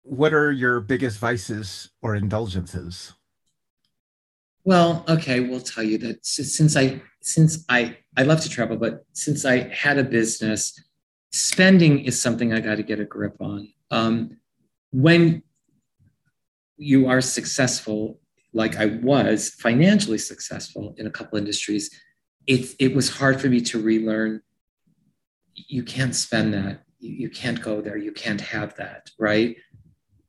what 0.03 0.33
are 0.33 0.51
your 0.51 0.79
biggest 0.79 1.19
vices 1.19 1.89
or 2.01 2.15
indulgences? 2.15 3.13
Well, 4.67 5.05
okay, 5.07 5.39
we'll 5.39 5.61
tell 5.61 5.85
you 5.85 5.97
that 5.99 6.25
since 6.25 6.75
I 6.75 7.01
since 7.21 7.63
I 7.69 7.99
I 8.17 8.23
love 8.23 8.41
to 8.41 8.49
travel, 8.49 8.75
but 8.75 9.05
since 9.13 9.45
I 9.45 9.73
had 9.73 9.97
a 9.97 10.03
business, 10.03 10.77
spending 11.31 11.99
is 11.99 12.21
something 12.21 12.51
I 12.51 12.59
got 12.59 12.75
to 12.75 12.83
get 12.83 12.99
a 12.99 13.05
grip 13.05 13.37
on. 13.39 13.69
Um, 13.91 14.39
when 14.91 15.41
you 16.75 17.07
are 17.07 17.21
successful, 17.21 18.19
like 18.51 18.75
I 18.75 18.87
was 18.87 19.51
financially 19.51 20.17
successful 20.17 20.95
in 20.97 21.07
a 21.07 21.11
couple 21.11 21.37
industries, 21.37 21.89
it, 22.45 22.75
it 22.77 22.93
was 22.93 23.09
hard 23.09 23.39
for 23.39 23.47
me 23.47 23.61
to 23.61 23.81
relearn. 23.81 24.41
You 25.53 25.83
can't 25.83 26.13
spend 26.13 26.53
that. 26.55 26.83
You, 26.99 27.13
you 27.13 27.29
can't 27.29 27.61
go 27.61 27.79
there. 27.79 27.95
You 27.95 28.11
can't 28.11 28.41
have 28.41 28.75
that, 28.75 29.11
right? 29.17 29.55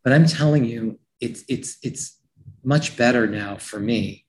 But 0.04 0.12
I'm 0.12 0.26
telling 0.26 0.64
you, 0.64 1.00
it's 1.20 1.42
it's 1.48 1.78
it's 1.82 2.20
much 2.62 2.96
better 2.96 3.26
now 3.26 3.56
for 3.56 3.80
me 3.80 4.26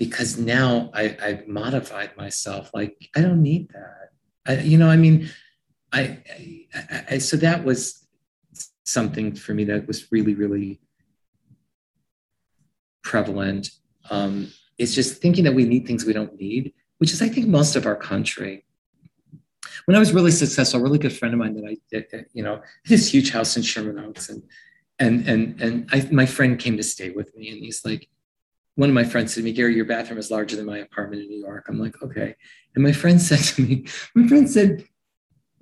because 0.00 0.38
now 0.38 0.90
I, 0.94 1.14
I've 1.22 1.46
modified 1.46 2.16
myself. 2.16 2.70
Like 2.72 2.96
I 3.14 3.20
don't 3.20 3.42
need 3.42 3.68
that. 3.74 4.08
I, 4.46 4.62
you 4.62 4.78
know, 4.78 4.88
I 4.88 4.96
mean, 4.96 5.28
I, 5.92 6.18
I, 6.74 7.04
I 7.10 7.18
so 7.18 7.36
that 7.36 7.64
was 7.64 8.06
something 8.84 9.34
for 9.34 9.52
me 9.52 9.64
that 9.64 9.86
was 9.86 10.10
really, 10.10 10.34
really 10.34 10.80
prevalent. 13.04 13.72
Um, 14.08 14.50
it's 14.78 14.94
just 14.94 15.20
thinking 15.20 15.44
that 15.44 15.54
we 15.54 15.66
need 15.66 15.86
things 15.86 16.06
we 16.06 16.14
don't 16.14 16.34
need, 16.40 16.72
which 16.96 17.12
is, 17.12 17.20
I 17.20 17.28
think, 17.28 17.46
most 17.46 17.76
of 17.76 17.84
our 17.84 17.96
country. 17.96 18.64
When 19.84 19.96
I 19.96 20.00
was 20.00 20.14
really 20.14 20.30
successful, 20.30 20.80
a 20.80 20.82
really 20.82 20.98
good 20.98 21.12
friend 21.12 21.34
of 21.34 21.40
mine 21.40 21.54
that 21.56 21.76
I 21.92 22.24
you 22.32 22.42
know, 22.42 22.62
this 22.86 23.12
huge 23.12 23.32
house 23.32 23.54
in 23.54 23.62
Sherman 23.62 23.98
Oaks, 23.98 24.30
and 24.30 24.42
and 24.98 25.28
and 25.28 25.60
and 25.60 25.88
I, 25.92 26.08
my 26.10 26.24
friend 26.24 26.58
came 26.58 26.78
to 26.78 26.82
stay 26.82 27.10
with 27.10 27.36
me, 27.36 27.50
and 27.50 27.58
he's 27.58 27.84
like, 27.84 28.08
one 28.80 28.88
of 28.88 28.94
my 28.94 29.04
friends 29.04 29.34
said 29.34 29.40
to 29.40 29.44
me, 29.44 29.52
Gary, 29.52 29.76
your 29.76 29.84
bathroom 29.84 30.18
is 30.18 30.30
larger 30.30 30.56
than 30.56 30.64
my 30.64 30.78
apartment 30.78 31.20
in 31.20 31.28
New 31.28 31.38
York. 31.38 31.66
I'm 31.68 31.78
like, 31.78 32.02
okay. 32.02 32.34
And 32.74 32.82
my 32.82 32.92
friend 32.92 33.20
said 33.28 33.40
to 33.40 33.62
me, 33.62 33.84
my 34.14 34.26
friend 34.26 34.48
said, 34.48 34.86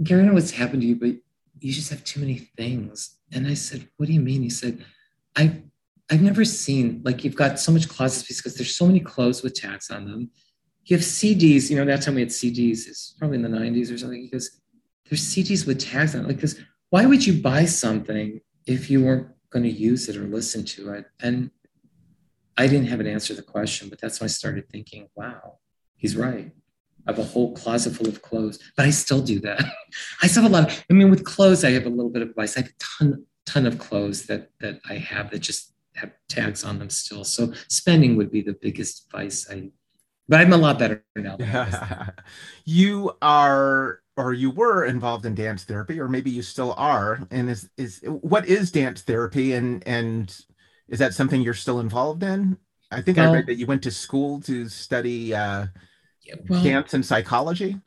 Gary, 0.00 0.22
I 0.22 0.26
know 0.26 0.34
what's 0.34 0.52
happened 0.52 0.82
to 0.82 0.86
you, 0.86 0.94
but 0.94 1.16
you 1.58 1.72
just 1.72 1.90
have 1.90 2.04
too 2.04 2.20
many 2.20 2.38
things. 2.38 3.16
And 3.32 3.48
I 3.48 3.54
said, 3.54 3.88
What 3.96 4.06
do 4.06 4.12
you 4.12 4.20
mean? 4.20 4.42
He 4.42 4.50
said, 4.50 4.84
I 5.36 5.62
I've 6.08 6.22
never 6.22 6.44
seen 6.44 7.02
like 7.04 7.24
you've 7.24 7.34
got 7.34 7.58
so 7.58 7.72
much 7.72 7.88
closet 7.88 8.20
space 8.20 8.40
because 8.40 8.54
there's 8.54 8.76
so 8.76 8.86
many 8.86 9.00
clothes 9.00 9.42
with 9.42 9.54
tags 9.54 9.90
on 9.90 10.08
them. 10.08 10.30
You 10.84 10.96
have 10.96 11.04
CDs, 11.04 11.68
you 11.68 11.76
know, 11.76 11.84
that 11.84 12.02
time 12.02 12.14
we 12.14 12.20
had 12.20 12.30
CDs, 12.30 12.86
it's 12.86 13.16
probably 13.18 13.36
in 13.36 13.42
the 13.42 13.48
90s 13.48 13.92
or 13.92 13.98
something. 13.98 14.22
He 14.22 14.30
goes, 14.30 14.60
There's 15.10 15.22
CDs 15.22 15.66
with 15.66 15.80
tags 15.80 16.14
on 16.14 16.22
it. 16.22 16.28
Like, 16.28 16.36
because 16.36 16.60
why 16.90 17.04
would 17.04 17.26
you 17.26 17.42
buy 17.42 17.64
something 17.64 18.40
if 18.66 18.88
you 18.88 19.04
weren't 19.04 19.26
going 19.50 19.64
to 19.64 19.70
use 19.70 20.08
it 20.08 20.16
or 20.16 20.22
listen 20.22 20.64
to 20.64 20.92
it? 20.92 21.06
And 21.20 21.50
I 22.58 22.66
didn't 22.66 22.88
have 22.88 23.00
an 23.00 23.06
answer 23.06 23.34
to 23.34 23.40
the 23.40 23.46
question, 23.46 23.88
but 23.88 24.00
that's 24.00 24.20
when 24.20 24.26
I 24.26 24.28
started 24.28 24.68
thinking, 24.68 25.08
wow, 25.14 25.58
he's 25.96 26.16
right. 26.16 26.50
I 27.06 27.12
have 27.12 27.18
a 27.18 27.24
whole 27.24 27.54
closet 27.54 27.94
full 27.94 28.08
of 28.08 28.20
clothes, 28.20 28.58
but 28.76 28.84
I 28.84 28.90
still 28.90 29.22
do 29.22 29.40
that. 29.40 29.64
I 30.22 30.26
still 30.26 30.42
have 30.42 30.52
a 30.52 30.54
lot 30.54 30.70
of, 30.70 30.84
I 30.90 30.92
mean, 30.92 31.08
with 31.08 31.24
clothes, 31.24 31.64
I 31.64 31.70
have 31.70 31.86
a 31.86 31.90
little 31.90 32.10
bit 32.10 32.22
of 32.22 32.30
advice. 32.30 32.56
I 32.56 32.62
have 32.62 32.70
a 32.70 32.74
ton, 32.98 33.24
ton 33.46 33.66
of 33.66 33.78
clothes 33.78 34.26
that 34.26 34.50
that 34.60 34.80
I 34.90 34.94
have 34.94 35.30
that 35.30 35.38
just 35.38 35.72
have 35.94 36.10
tags 36.28 36.64
on 36.64 36.78
them 36.78 36.90
still. 36.90 37.24
So 37.24 37.52
spending 37.68 38.16
would 38.16 38.30
be 38.30 38.42
the 38.42 38.56
biggest 38.60 39.06
advice 39.06 39.48
I 39.50 39.70
but 40.28 40.40
I'm 40.40 40.52
a 40.52 40.58
lot 40.58 40.78
better 40.78 41.02
now. 41.16 41.38
you 42.66 43.16
are 43.22 44.00
or 44.16 44.32
you 44.34 44.50
were 44.50 44.84
involved 44.84 45.24
in 45.24 45.34
dance 45.34 45.64
therapy, 45.64 45.98
or 45.98 46.08
maybe 46.08 46.30
you 46.30 46.42
still 46.42 46.74
are. 46.76 47.26
And 47.30 47.48
is 47.48 47.70
is 47.78 48.02
what 48.04 48.46
is 48.46 48.70
dance 48.70 49.00
therapy 49.02 49.54
and 49.54 49.82
and 49.86 50.38
is 50.88 50.98
that 50.98 51.14
something 51.14 51.40
you're 51.40 51.54
still 51.54 51.80
involved 51.80 52.22
in? 52.22 52.56
I 52.90 53.02
think 53.02 53.18
well, 53.18 53.30
I 53.30 53.34
read 53.34 53.46
that 53.46 53.56
you 53.56 53.66
went 53.66 53.82
to 53.82 53.90
school 53.90 54.40
to 54.42 54.68
study 54.68 55.34
uh 55.34 55.66
well, 56.48 56.62
dance 56.62 56.94
and 56.94 57.04
psychology? 57.04 57.78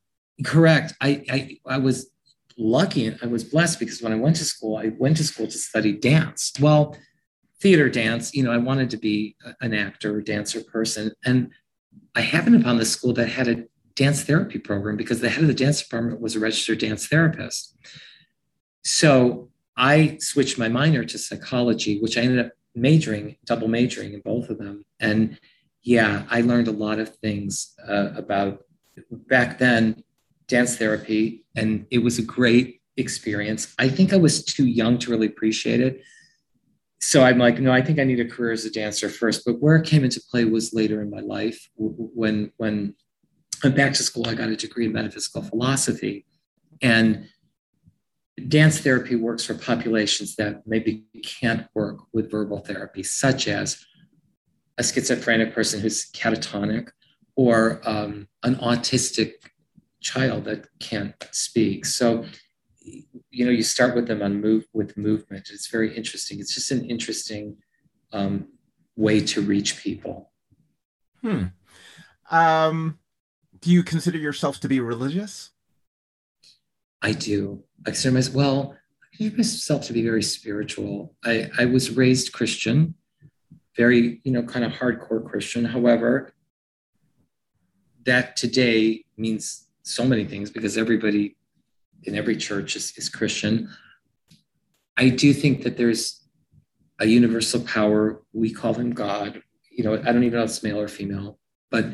Correct. 0.44 0.94
I, 1.02 1.24
I 1.30 1.58
I 1.68 1.78
was 1.78 2.12
lucky 2.58 3.08
and 3.08 3.18
I 3.22 3.28
was 3.28 3.44
blessed 3.44 3.80
because 3.80 4.02
when 4.02 4.14
I 4.14 4.18
went 4.18 4.36
to 4.38 4.46
school, 4.46 4.78
I 4.78 4.92
went 4.98 5.18
to 5.18 5.24
school 5.24 5.48
to 5.48 5.58
study 5.58 5.94
dance. 5.94 6.54
Well, 6.60 6.96
theater 7.62 7.90
dance, 7.90 8.34
you 8.34 8.44
know, 8.44 8.52
I 8.52 8.58
wanted 8.58 8.90
to 8.92 8.98
be 8.98 9.36
an 9.62 9.74
actor, 9.74 10.22
dancer 10.22 10.62
person. 10.64 11.12
And 11.26 11.52
I 12.16 12.22
happened 12.22 12.56
upon 12.56 12.78
this 12.78 12.92
school 12.92 13.14
that 13.14 13.28
had 13.28 13.48
a 13.48 13.64
dance 13.96 14.24
therapy 14.24 14.58
program 14.58 14.98
because 14.98 15.22
the 15.22 15.30
head 15.30 15.42
of 15.42 15.48
the 15.48 15.54
dance 15.54 15.82
department 15.82 16.20
was 16.20 16.36
a 16.36 16.40
registered 16.40 16.80
dance 16.80 17.08
therapist. 17.08 17.76
So 18.84 19.50
I 19.78 20.18
switched 20.20 20.58
my 20.58 20.70
minor 20.70 21.04
to 21.04 21.18
psychology, 21.18 22.00
which 22.00 22.18
I 22.18 22.22
ended 22.22 22.46
up 22.46 22.52
majoring, 22.76 23.38
double 23.46 23.68
majoring 23.68 24.14
in 24.14 24.22
both 24.22 24.50
of 24.50 24.58
them. 24.58 24.86
And 25.00 25.40
yeah, 25.84 26.24
I 26.30 26.42
learned 26.42 26.68
a 26.68 26.72
lot 26.72 27.00
of 27.00 27.16
things 27.16 27.74
uh, 27.88 28.12
about 28.16 28.64
back 29.12 29.58
then 29.58 30.04
dance 30.48 30.78
therapy, 30.78 31.46
and 31.56 31.86
it 31.92 32.00
was 32.00 32.20
a 32.20 32.24
great 32.24 32.82
experience. 32.98 33.74
I 33.80 33.88
think 33.90 34.14
I 34.14 34.18
was 34.18 34.44
too 34.44 34.66
young 34.66 34.98
to 35.00 35.12
really 35.12 35.28
appreciate 35.28 35.80
it. 35.80 36.02
So 37.00 37.24
I'm 37.24 37.40
like, 37.40 37.60
no, 37.60 37.72
I 37.72 37.82
think 37.82 38.00
I 38.00 38.04
need 38.04 38.20
a 38.20 38.26
career 38.26 38.52
as 38.52 38.66
a 38.66 38.72
dancer 38.72 39.10
first. 39.10 39.44
But 39.44 39.60
where 39.60 39.76
it 39.78 39.88
came 39.88 40.04
into 40.04 40.22
play 40.30 40.46
was 40.46 40.74
later 40.74 41.02
in 41.02 41.10
my 41.10 41.22
life 41.22 41.70
when 41.76 42.52
when 42.58 42.96
I 43.64 43.68
went 43.68 43.78
back 43.78 43.94
to 43.94 44.04
school, 44.04 44.28
I 44.28 44.36
got 44.36 44.50
a 44.50 44.56
degree 44.56 44.86
in 44.86 44.94
metaphysical 44.94 45.42
philosophy. 45.42 46.26
And 46.82 47.28
dance 48.48 48.80
therapy 48.80 49.16
works 49.16 49.46
for 49.46 49.54
populations 49.54 50.36
that 50.36 50.66
maybe 50.66 51.04
can't 51.24 51.68
work 51.74 52.00
with 52.14 52.32
verbal 52.32 52.60
therapy, 52.60 53.04
such 53.04 53.48
as 53.48 53.86
a 54.78 54.84
schizophrenic 54.84 55.54
person 55.54 55.80
who's 55.80 56.12
catatonic 56.12 56.90
or 57.36 57.82
um, 57.86 58.28
an 58.44 58.56
autistic 58.56 59.34
child 60.02 60.46
that 60.46 60.68
can't 60.80 61.16
speak. 61.32 61.86
So, 61.86 62.26
you 62.80 63.46
know, 63.46 63.52
you 63.52 63.64
start 63.64 63.96
with 63.96 64.08
them 64.08 64.22
on 64.22 64.42
move 64.42 64.66
with 64.74 64.98
movement. 64.98 65.50
It's 65.52 65.68
very 65.68 65.96
interesting. 65.96 66.40
It's 66.40 66.56
just 66.56 66.72
an 66.72 66.90
interesting 66.90 67.58
um, 68.12 68.48
way 68.96 69.22
to 69.22 69.42
reach 69.42 69.82
people. 69.82 70.32
Hmm. 71.22 71.46
Um, 72.32 73.00
do 73.60 73.70
you 73.70 73.84
consider 73.84 74.18
yourself 74.18 74.60
to 74.62 74.68
be 74.68 74.80
religious? 74.80 75.51
I 77.02 77.14
do. 77.14 77.64
I 77.86 77.92
consider 77.92 78.14
myself 78.14 78.36
well. 78.36 78.76
I 79.04 79.18
consider 79.18 79.38
myself 79.38 79.86
to 79.88 79.94
be 79.94 80.04
very 80.04 80.24
spiritual. 80.24 81.16
I, 81.24 81.50
I 81.58 81.66
was 81.66 81.92
raised 81.92 82.34
Christian 82.34 82.96
very, 83.76 84.22
you 84.24 84.32
know, 84.32 84.44
kind 84.44 84.66
of 84.66 84.72
hardcore 84.74 85.26
Christian. 85.26 85.66
However, 85.66 86.34
that 88.06 88.36
today 88.36 89.06
means 89.18 89.68
so 89.84 90.06
many 90.06 90.26
things 90.26 90.50
because 90.50 90.78
everybody 90.78 91.38
in 92.04 92.16
every 92.16 92.36
church 92.36 92.76
is, 92.76 92.94
is 92.98 93.10
Christian. 93.10 93.70
I 94.98 95.10
do 95.10 95.34
think 95.34 95.64
that 95.64 95.78
there's 95.78 96.28
a 97.00 97.06
universal 97.06 97.62
power. 97.62 98.22
We 98.34 98.52
call 98.52 98.74
him 98.74 98.92
God. 98.92 99.42
You 99.70 99.84
know, 99.84 99.94
I 99.94 100.12
don't 100.12 100.24
even 100.24 100.38
know 100.38 100.44
if 100.44 100.50
it's 100.50 100.64
male 100.64 100.80
or 100.80 100.88
female, 100.88 101.40
but 101.70 101.86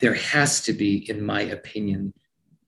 there 0.00 0.14
has 0.14 0.62
to 0.62 0.72
be, 0.72 1.08
in 1.10 1.24
my 1.24 1.42
opinion, 1.42 2.14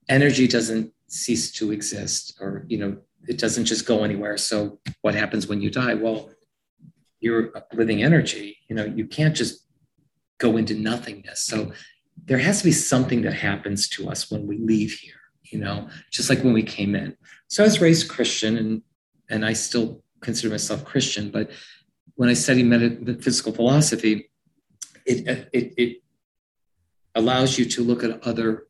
energy 0.09 0.47
doesn't 0.47 0.91
cease 1.07 1.51
to 1.53 1.71
exist 1.71 2.37
or, 2.39 2.65
you 2.67 2.77
know, 2.77 2.97
it 3.27 3.37
doesn't 3.37 3.65
just 3.65 3.85
go 3.85 4.03
anywhere. 4.03 4.37
So 4.37 4.79
what 5.01 5.15
happens 5.15 5.47
when 5.47 5.61
you 5.61 5.69
die? 5.69 5.93
Well, 5.93 6.29
you're 7.19 7.53
living 7.71 8.03
energy 8.03 8.57
you 8.67 8.75
know 8.75 8.83
you 8.83 9.07
can't 9.07 9.33
just 9.33 9.65
go 10.39 10.57
into 10.57 10.73
nothingness 10.73 11.41
so 11.41 11.71
there 12.25 12.37
has 12.37 12.57
to 12.57 12.65
be 12.65 12.71
something 12.73 13.21
that 13.21 13.33
happens 13.33 13.87
to 13.87 14.09
us 14.09 14.29
when 14.29 14.45
we 14.45 14.57
leave 14.57 14.91
here 14.91 15.21
you 15.43 15.57
know 15.57 15.87
just 16.11 16.29
like 16.29 16.43
when 16.43 16.51
we 16.51 16.61
came 16.61 16.95
in 16.95 17.15
so 17.47 17.63
i 17.63 17.65
was 17.65 17.79
raised 17.79 18.09
christian 18.09 18.57
and 18.57 18.81
and 19.29 19.45
i 19.45 19.53
still 19.53 20.03
consider 20.23 20.49
myself 20.49 20.83
Christian, 20.83 21.29
but 21.29 21.51
when 22.15 22.29
I 22.29 22.33
study 22.33 22.63
metaphysical 22.63 23.53
philosophy, 23.53 24.31
it, 25.05 25.47
it, 25.53 25.73
it 25.77 25.97
allows 27.13 27.59
you 27.59 27.65
to 27.65 27.83
look 27.83 28.03
at 28.03 28.25
other 28.25 28.67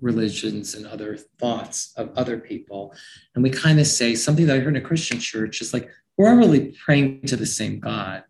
religions 0.00 0.74
and 0.74 0.86
other 0.86 1.16
thoughts 1.38 1.92
of 1.96 2.10
other 2.16 2.38
people. 2.38 2.94
And 3.34 3.42
we 3.42 3.50
kind 3.50 3.80
of 3.80 3.86
say 3.86 4.14
something 4.14 4.46
that 4.46 4.56
I 4.56 4.60
heard 4.60 4.76
in 4.76 4.82
a 4.82 4.86
Christian 4.86 5.18
church 5.18 5.60
is 5.60 5.72
like, 5.72 5.90
we're 6.16 6.28
all 6.28 6.36
really 6.36 6.76
praying 6.84 7.22
to 7.26 7.36
the 7.36 7.46
same 7.46 7.80
God. 7.80 8.24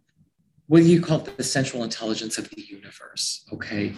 What 0.66 0.78
do 0.78 0.84
you 0.84 1.00
call? 1.00 1.18
The 1.18 1.42
central 1.42 1.82
intelligence 1.82 2.38
of 2.38 2.48
the 2.50 2.62
universe. 2.62 3.44
Okay. 3.52 3.94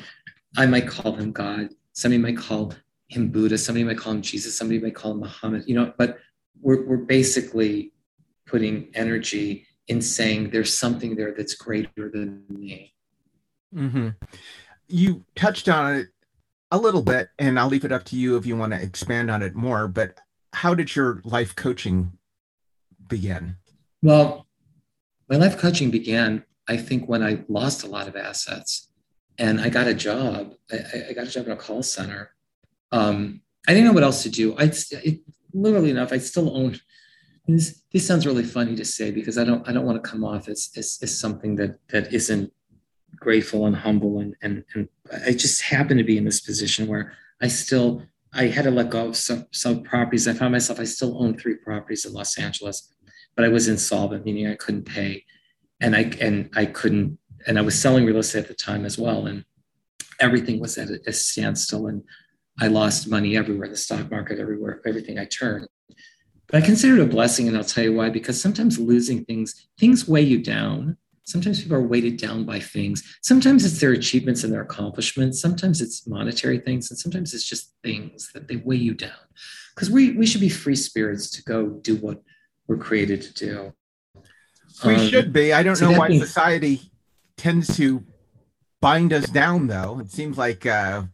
I 0.57 0.67
might 0.67 0.89
call 0.89 1.15
him 1.15 1.33
God. 1.33 1.71
Somebody 1.93 2.23
might 2.23 2.39
call 2.39 2.73
him 3.09 3.29
Buddha. 3.29 3.59
Somebody 3.59 3.85
might 3.85 3.99
call 3.99 4.15
him 4.15 4.23
Jesus. 4.23 4.57
Somebody 4.57 4.81
might 4.81 4.95
call 4.95 5.13
him 5.13 5.21
Muhammad, 5.21 5.65
you 5.67 5.75
know, 5.75 5.93
but 5.99 6.19
we're, 6.61 6.87
we're 6.87 6.97
basically 6.97 7.93
putting 8.47 8.89
energy 8.95 9.67
in 9.89 10.01
saying 10.01 10.51
there's 10.51 10.73
something 10.77 11.17
there 11.17 11.35
that's 11.37 11.55
greater 11.55 12.11
than 12.11 12.45
me. 12.49 12.95
Mm-hmm. 13.75 14.09
You 14.89 15.25
touched 15.35 15.69
on 15.69 15.95
it 15.97 16.09
a 16.73 16.79
little 16.79 17.03
bit, 17.03 17.29
and 17.39 17.61
I'll 17.61 17.69
leave 17.69 17.85
it 17.85 17.93
up 17.93 18.05
to 18.05 18.17
you 18.17 18.37
if 18.37 18.47
you 18.47 18.57
want 18.57 18.73
to 18.73 18.83
expand 18.83 19.31
on 19.31 19.43
it 19.43 19.55
more. 19.55 19.87
But 19.87 20.19
how 20.55 20.75
did 20.75 20.97
your 20.97 21.21
life 21.23 21.55
coaching 21.55 22.19
begin? 23.07 23.57
Well, 24.03 24.47
my 25.29 25.37
life 25.37 25.59
coaching 25.59 25.91
began, 25.91 26.45
I 26.67 26.79
think, 26.79 27.09
when 27.09 27.23
I 27.23 27.45
lost 27.47 27.85
a 27.85 27.87
lot 27.87 28.09
of 28.09 28.17
assets 28.17 28.89
and 29.39 29.61
I 29.61 29.69
got 29.69 29.87
a 29.87 29.95
job. 29.95 30.55
I, 30.73 31.11
I 31.11 31.13
got 31.13 31.27
a 31.27 31.31
job 31.31 31.47
in 31.47 31.53
a 31.53 31.57
call 31.57 31.83
center. 31.83 32.35
Um, 32.91 33.43
I 33.69 33.73
didn't 33.73 33.87
know 33.87 33.93
what 33.93 34.03
else 34.03 34.23
to 34.23 34.31
do. 34.31 34.57
I 34.57 34.73
it, 35.05 35.21
literally 35.53 35.91
enough, 35.91 36.13
I 36.13 36.19
still 36.19 36.57
owned. 36.57 36.81
This, 37.47 37.83
this 37.93 38.07
sounds 38.07 38.27
really 38.27 38.45
funny 38.45 38.77
to 38.77 38.85
say 38.85 39.11
because 39.11 39.37
I 39.37 39.45
don't 39.45 39.69
I 39.69 39.73
don't 39.73 39.85
want 39.85 40.03
to 40.03 40.09
come 40.09 40.25
off 40.25 40.49
as, 40.49 40.71
as, 40.77 40.99
as 41.03 41.19
something 41.19 41.57
that 41.57 41.79
that 41.89 42.15
isn't 42.15 42.53
grateful 43.17 43.67
and 43.67 43.77
humble 43.77 44.19
and, 44.21 44.35
and 44.43 44.65
and 44.75 44.89
I 45.27 45.33
just 45.33 45.63
happened 45.63 45.99
to 45.99 46.05
be 46.05 46.17
in 46.17 46.25
this 46.25 46.41
position 46.41 46.87
where 46.87 47.13
I 47.41 47.49
still 47.49 48.03
I 48.35 48.47
had 48.47 48.65
to 48.65 48.71
let 48.71 48.91
go 48.91 49.09
of 49.09 49.17
some, 49.17 49.47
some 49.51 49.83
properties. 49.83 50.27
I 50.27 50.33
found 50.33 50.53
myself 50.53 50.81
I 50.81 50.85
still 50.85 51.23
own 51.23 51.37
three 51.37 51.57
properties 51.57 52.07
in 52.07 52.13
Los 52.13 52.39
Angeles, 52.39 52.93
but 53.37 53.45
I 53.45 53.49
was 53.49 53.69
insolvent, 53.69 54.25
meaning 54.25 54.47
I 54.47 54.55
couldn't 54.55 54.85
pay, 54.85 55.25
and 55.81 55.95
I 55.95 56.11
and 56.21 56.49
I 56.55 56.67
couldn't 56.67 57.19
and 57.47 57.59
I 57.59 57.63
was 57.63 57.81
selling 57.81 58.07
real 58.07 58.19
estate 58.19 58.41
at 58.45 58.49
the 58.49 58.55
time 58.55 58.85
as 58.85 58.99
well, 58.99 59.27
and 59.27 59.45
everything 60.21 60.61
was 60.61 60.79
at 60.79 60.89
a, 61.07 61.13
standstill, 61.13 61.89
and 61.89 62.03
I 62.61 62.69
lost 62.69 63.09
money 63.09 63.37
everywhere, 63.37 63.69
the 63.69 63.77
stock 63.77 64.11
market 64.11 64.39
everywhere, 64.39 64.81
everything 64.87 65.19
I 65.19 65.25
turned. 65.25 65.67
But 66.47 66.63
I 66.63 66.67
consider 66.67 66.99
it 66.99 67.03
a 67.03 67.07
blessing, 67.07 67.49
and 67.49 67.57
I'll 67.57 67.65
tell 67.65 67.85
you 67.85 67.95
why. 67.95 68.11
Because 68.11 68.41
sometimes 68.41 68.79
losing 68.79 69.25
things, 69.25 69.69
things 69.79 70.07
weigh 70.07 70.23
you 70.23 70.43
down. 70.43 70.97
Sometimes 71.25 71.63
people 71.63 71.77
are 71.77 71.87
weighted 71.87 72.17
down 72.17 72.45
by 72.45 72.59
things. 72.59 73.19
Sometimes 73.23 73.65
it's 73.65 73.81
their 73.81 73.93
achievements 73.93 74.43
and 74.43 74.53
their 74.53 74.63
accomplishments. 74.63 75.41
Sometimes 75.41 75.81
it's 75.81 76.07
monetary 76.07 76.59
things, 76.59 76.91
and 76.91 76.99
sometimes 76.99 77.33
it's 77.33 77.45
just 77.45 77.75
things 77.83 78.31
that 78.35 78.49
they 78.49 78.57
weigh 78.57 78.77
you 78.77 78.95
down. 78.95 79.11
Because 79.75 79.91
we 79.91 80.13
we 80.13 80.27
should 80.27 80.41
be 80.41 80.49
free 80.49 80.77
spirits 80.77 81.31
to 81.31 81.43
go 81.45 81.69
do 81.69 81.97
what 81.97 82.23
we're 82.67 82.77
created 82.77 83.23
to 83.23 83.35
do. 83.35 83.73
We 84.85 84.95
um, 84.97 85.09
should 85.09 85.33
be. 85.33 85.53
I 85.53 85.63
don't 85.63 85.81
know 85.81 85.93
why 85.93 86.09
means, 86.09 86.27
society 86.27 86.81
tends 87.37 87.77
to 87.77 88.05
bind 88.81 89.13
us 89.13 89.29
down, 89.29 89.69
though. 89.69 90.01
It 90.01 90.11
seems 90.11 90.37
like 90.37 90.67
uh, 90.67 91.05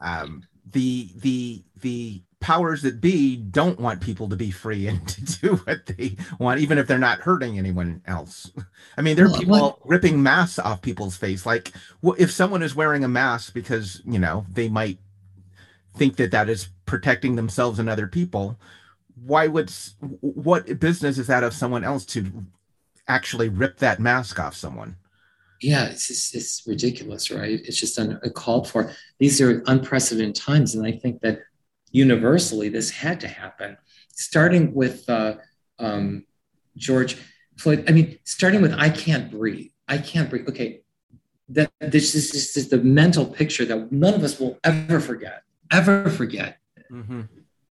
um, 0.00 0.42
the 0.70 1.10
the 1.16 1.64
the 1.80 2.22
powers 2.42 2.82
that 2.82 3.00
be 3.00 3.36
don't 3.36 3.80
want 3.80 4.02
people 4.02 4.28
to 4.28 4.36
be 4.36 4.50
free 4.50 4.86
and 4.86 5.06
to 5.08 5.24
do 5.40 5.56
what 5.56 5.86
they 5.86 6.16
want, 6.38 6.60
even 6.60 6.76
if 6.76 6.86
they're 6.86 6.98
not 6.98 7.20
hurting 7.20 7.58
anyone 7.58 8.02
else. 8.06 8.50
I 8.96 9.02
mean, 9.02 9.16
there 9.16 9.26
are 9.26 9.38
people 9.38 9.56
what? 9.56 9.78
ripping 9.88 10.22
masks 10.22 10.58
off 10.58 10.82
people's 10.82 11.16
face. 11.16 11.46
Like, 11.46 11.72
if 12.18 12.30
someone 12.30 12.62
is 12.62 12.74
wearing 12.74 13.04
a 13.04 13.08
mask 13.08 13.54
because 13.54 14.02
you 14.04 14.18
know 14.18 14.44
they 14.52 14.68
might 14.68 14.98
think 15.96 16.16
that 16.16 16.32
that 16.32 16.48
is 16.48 16.68
protecting 16.84 17.36
themselves 17.36 17.78
and 17.78 17.88
other 17.88 18.06
people, 18.06 18.58
why 19.24 19.46
would 19.46 19.72
what 20.20 20.78
business 20.78 21.16
is 21.16 21.28
that 21.28 21.44
of 21.44 21.54
someone 21.54 21.84
else 21.84 22.04
to 22.06 22.44
actually 23.08 23.48
rip 23.48 23.78
that 23.78 24.00
mask 24.00 24.38
off 24.38 24.54
someone? 24.54 24.96
yeah, 25.62 25.84
it's 25.84 26.34
it's 26.34 26.66
ridiculous, 26.66 27.30
right? 27.30 27.60
It's 27.64 27.78
just 27.78 27.98
uncalled 27.98 28.68
for. 28.68 28.92
These 29.18 29.40
are 29.40 29.62
unprecedented 29.68 30.34
times, 30.34 30.74
and 30.74 30.84
I 30.84 30.90
think 30.90 31.20
that 31.20 31.38
universally 31.92 32.68
this 32.68 32.90
had 32.90 33.20
to 33.20 33.28
happen, 33.28 33.76
starting 34.12 34.74
with 34.74 35.08
uh, 35.08 35.36
um, 35.78 36.24
George 36.76 37.16
Floyd. 37.56 37.84
I 37.88 37.92
mean, 37.92 38.18
starting 38.24 38.62
with 38.62 38.74
"I 38.74 38.90
can't 38.90 39.30
breathe." 39.30 39.70
I 39.88 39.98
can't 39.98 40.28
breathe. 40.28 40.48
Okay, 40.48 40.80
that 41.50 41.70
this 41.80 42.14
is, 42.14 42.30
this 42.32 42.56
is 42.56 42.68
the 42.68 42.78
mental 42.78 43.26
picture 43.26 43.64
that 43.66 43.92
none 43.92 44.14
of 44.14 44.22
us 44.24 44.40
will 44.40 44.58
ever 44.64 45.00
forget. 45.00 45.42
Ever 45.70 46.08
forget. 46.10 46.58
Mm-hmm. 46.90 47.22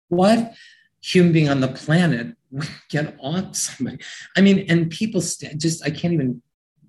What 0.10 0.54
human 1.02 1.32
being 1.32 1.50
on 1.50 1.62
the 1.62 1.68
planet 1.68 2.36
would 2.52 2.70
get 2.90 3.16
on 3.20 3.54
somebody? 3.54 4.00
I 4.36 4.42
mean, 4.42 4.66
and 4.70 4.90
people 4.90 5.22
st- 5.22 5.60
just 5.60 5.86
I 5.86 5.90
can't 5.90 6.14
even 6.14 6.42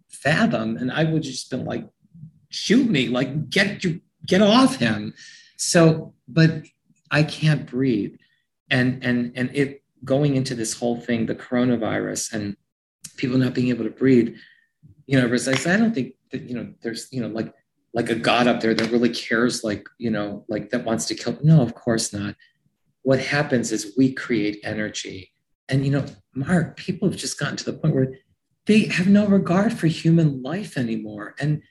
fathom. 0.09 0.77
And 0.77 0.91
I 0.91 1.05
would 1.05 1.23
just 1.23 1.51
been 1.51 1.65
like, 1.65 1.87
shoot 2.49 2.89
me, 2.89 3.09
like 3.09 3.51
get 3.51 3.85
you 3.85 4.01
get 4.25 4.43
off 4.43 4.77
him. 4.77 5.15
So, 5.57 6.15
but 6.27 6.65
I 7.11 7.23
can't 7.23 7.67
breathe. 7.67 8.17
And 8.71 9.03
and 9.05 9.33
and 9.35 9.51
it 9.55 9.83
going 10.05 10.37
into 10.37 10.55
this 10.55 10.75
whole 10.79 10.97
thing, 10.97 11.27
the 11.27 11.35
coronavirus 11.35 12.33
and 12.33 12.57
people 13.17 13.39
not 13.39 13.55
being 13.55 13.69
able 13.69 13.85
to 13.85 13.91
breathe, 13.91 14.37
you 15.07 15.21
know, 15.21 15.27
I, 15.27 15.51
I 15.51 15.77
don't 15.77 15.95
think 15.95 16.15
that, 16.31 16.43
you 16.43 16.55
know, 16.55 16.73
there's, 16.83 17.09
you 17.11 17.21
know, 17.21 17.29
like 17.29 17.53
like 17.95 18.11
a 18.11 18.15
God 18.15 18.47
up 18.47 18.61
there 18.61 18.75
that 18.75 18.91
really 18.91 19.09
cares, 19.09 19.65
like, 19.65 19.89
you 19.99 20.11
know, 20.11 20.45
like 20.49 20.71
that 20.71 20.85
wants 20.85 21.07
to 21.07 21.15
kill. 21.15 21.39
No, 21.43 21.63
of 21.63 21.75
course 21.75 22.13
not. 22.13 22.37
What 23.03 23.19
happens 23.19 23.73
is 23.73 23.95
we 23.97 24.13
create 24.13 24.61
energy. 24.63 25.33
And 25.69 25.85
you 25.85 25.91
know, 25.91 26.05
Mark, 26.35 26.77
people 26.77 27.09
have 27.09 27.19
just 27.19 27.39
gotten 27.39 27.57
to 27.57 27.65
the 27.65 27.73
point 27.73 27.95
where 27.95 28.19
they 28.67 28.85
have 28.85 29.09
no 29.09 29.27
regard 29.27 29.73
for 29.73 29.87
human 29.87 30.43
life 30.43 30.77
anymore. 30.77 31.35
And 31.41 31.63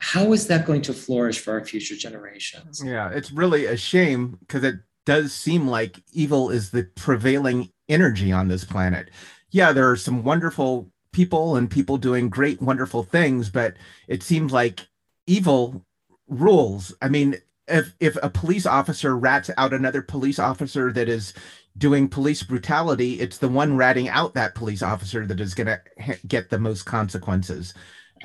how 0.00 0.32
is 0.32 0.46
that 0.48 0.66
going 0.66 0.82
to 0.82 0.94
flourish 0.94 1.38
for 1.38 1.52
our 1.52 1.64
future 1.64 1.94
generations? 1.94 2.82
Yeah, 2.84 3.10
it's 3.10 3.30
really 3.30 3.66
a 3.66 3.76
shame 3.76 4.38
because 4.40 4.64
it 4.64 4.76
does 5.04 5.32
seem 5.32 5.68
like 5.68 6.02
evil 6.12 6.50
is 6.50 6.70
the 6.70 6.84
prevailing 6.96 7.70
energy 7.88 8.32
on 8.32 8.48
this 8.48 8.64
planet. 8.64 9.10
Yeah, 9.50 9.72
there 9.72 9.90
are 9.90 9.96
some 9.96 10.24
wonderful 10.24 10.90
people 11.12 11.56
and 11.56 11.70
people 11.70 11.98
doing 11.98 12.30
great, 12.30 12.62
wonderful 12.62 13.02
things, 13.02 13.50
but 13.50 13.74
it 14.08 14.22
seems 14.22 14.52
like 14.52 14.88
evil 15.26 15.84
rules. 16.28 16.94
I 17.02 17.08
mean, 17.08 17.36
if 17.68 17.94
if 18.00 18.16
a 18.22 18.30
police 18.30 18.64
officer 18.64 19.16
rats 19.16 19.50
out 19.58 19.74
another 19.74 20.00
police 20.00 20.38
officer 20.38 20.92
that 20.92 21.10
is 21.10 21.34
doing 21.76 22.08
police 22.08 22.42
brutality, 22.42 23.20
it's 23.20 23.38
the 23.38 23.48
one 23.48 23.76
ratting 23.76 24.08
out 24.08 24.32
that 24.34 24.54
police 24.54 24.82
officer 24.82 25.26
that 25.26 25.40
is 25.40 25.54
going 25.54 25.66
to 25.66 25.80
ha- 26.02 26.20
get 26.26 26.48
the 26.48 26.58
most 26.58 26.84
consequences. 26.84 27.74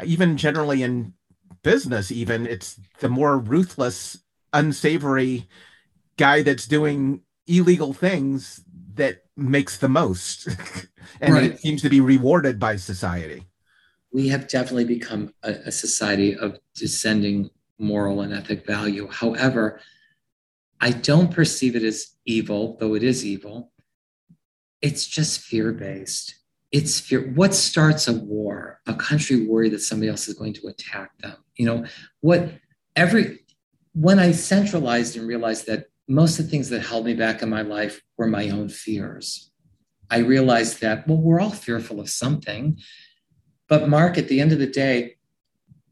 Even 0.03 0.37
generally 0.37 0.81
in 0.83 1.13
business, 1.65 2.11
even 2.11 2.45
it's 2.45 2.79
the 2.99 3.09
more 3.09 3.37
ruthless, 3.37 4.19
unsavory 4.53 5.49
guy 6.15 6.43
that's 6.43 6.67
doing 6.67 7.21
illegal 7.47 7.91
things 7.91 8.61
that 8.93 9.23
makes 9.35 9.77
the 9.77 9.89
most, 9.89 10.47
and 11.21 11.33
right. 11.33 11.43
it 11.51 11.59
seems 11.59 11.81
to 11.81 11.89
be 11.89 11.99
rewarded 11.99 12.59
by 12.59 12.77
society. 12.77 13.43
We 14.13 14.29
have 14.29 14.47
definitely 14.47 14.85
become 14.85 15.33
a, 15.43 15.51
a 15.65 15.71
society 15.71 16.37
of 16.37 16.59
descending 16.75 17.49
moral 17.77 18.21
and 18.21 18.31
ethic 18.31 18.65
value. 18.65 19.09
However, 19.11 19.81
I 20.79 20.91
don't 20.91 21.33
perceive 21.33 21.75
it 21.75 21.83
as 21.83 22.15
evil, 22.25 22.77
though 22.79 22.93
it 22.93 23.03
is 23.03 23.25
evil. 23.25 23.71
It's 24.81 25.05
just 25.05 25.41
fear 25.41 25.73
based. 25.73 26.35
It's 26.75 26.99
fear. 26.99 27.31
What 27.35 27.53
starts 27.53 28.09
a 28.09 28.13
war? 28.13 28.81
A 28.85 28.93
country 28.93 29.47
worried 29.47 29.71
that 29.71 29.79
somebody 29.79 30.09
else 30.09 30.27
is 30.27 30.33
going 30.33 30.51
to 30.55 30.67
attack 30.67 31.17
them. 31.19 31.37
You 31.55 31.67
know, 31.67 31.85
what 32.19 32.49
every, 32.97 33.45
when 33.93 34.19
I 34.19 34.33
centralized 34.33 35.15
and 35.15 35.25
realized 35.25 35.67
that 35.67 35.85
most 36.09 36.37
of 36.37 36.43
the 36.43 36.51
things 36.51 36.67
that 36.71 36.81
held 36.81 37.05
me 37.05 37.13
back 37.13 37.41
in 37.41 37.49
my 37.49 37.61
life 37.61 38.01
were 38.17 38.27
my 38.27 38.49
own 38.49 38.67
fears, 38.67 39.51
I 40.11 40.17
realized 40.17 40.81
that, 40.81 41.07
well, 41.07 41.17
we're 41.17 41.39
all 41.39 41.49
fearful 41.49 42.01
of 42.01 42.09
something. 42.09 42.77
But 43.69 43.87
Mark, 43.87 44.17
at 44.17 44.27
the 44.27 44.41
end 44.41 44.51
of 44.51 44.59
the 44.59 44.67
day, 44.67 45.15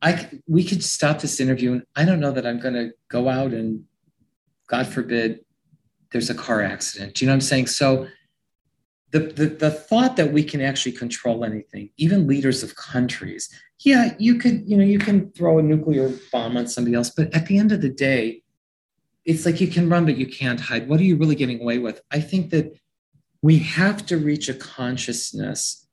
I, 0.02 0.30
we 0.50 0.66
could 0.66 0.84
stop 0.84 1.22
this 1.22 1.40
interview 1.40 1.72
and 1.72 1.84
I 1.96 2.04
don't 2.04 2.20
know 2.20 2.34
that 2.34 2.46
I'm 2.46 2.60
going 2.60 2.74
to 2.74 2.92
go 3.08 3.30
out 3.30 3.54
and 3.54 3.86
God 4.68 4.88
forbid, 4.88 5.46
there's 6.12 6.30
a 6.30 6.36
car 6.36 6.62
accident. 6.62 7.16
Do 7.16 7.24
you 7.24 7.28
know 7.28 7.32
what 7.32 7.36
I'm 7.38 7.42
saying? 7.42 7.68
So 7.68 8.10
the, 9.14 9.20
the, 9.20 9.46
the 9.46 9.72
thought 9.72 10.18
that 10.18 10.34
we 10.34 10.44
can 10.44 10.60
actually 10.60 10.92
control 10.92 11.46
anything, 11.46 11.92
even 11.98 12.28
leaders 12.28 12.64
of 12.64 12.76
countries, 12.76 13.48
yeah, 13.80 14.16
you 14.18 14.40
could, 14.40 14.68
you 14.68 14.76
know, 14.76 14.84
you 14.84 14.98
can 15.00 15.32
throw 15.32 15.60
a 15.60 15.62
nuclear 15.62 16.12
bomb 16.32 16.58
on 16.58 16.68
somebody 16.68 16.96
else, 16.96 17.12
but 17.12 17.34
at 17.34 17.46
the 17.46 17.60
end 17.60 17.72
of 17.72 17.82
the 17.82 17.90
day, 17.90 18.42
it's 19.24 19.46
like 19.46 19.62
you 19.62 19.68
can 19.68 19.88
run, 19.88 20.06
but 20.06 20.18
you 20.18 20.26
can't 20.26 20.60
hide. 20.60 20.90
What 20.90 21.00
are 21.00 21.04
you 21.04 21.16
really 21.16 21.36
getting 21.36 21.62
away 21.62 21.78
with? 21.78 22.02
I 22.12 22.20
think 22.20 22.50
that 22.50 22.74
we 23.44 23.60
have 23.60 24.04
to 24.08 24.18
reach 24.18 24.50
a 24.50 24.54
consciousness 24.54 25.88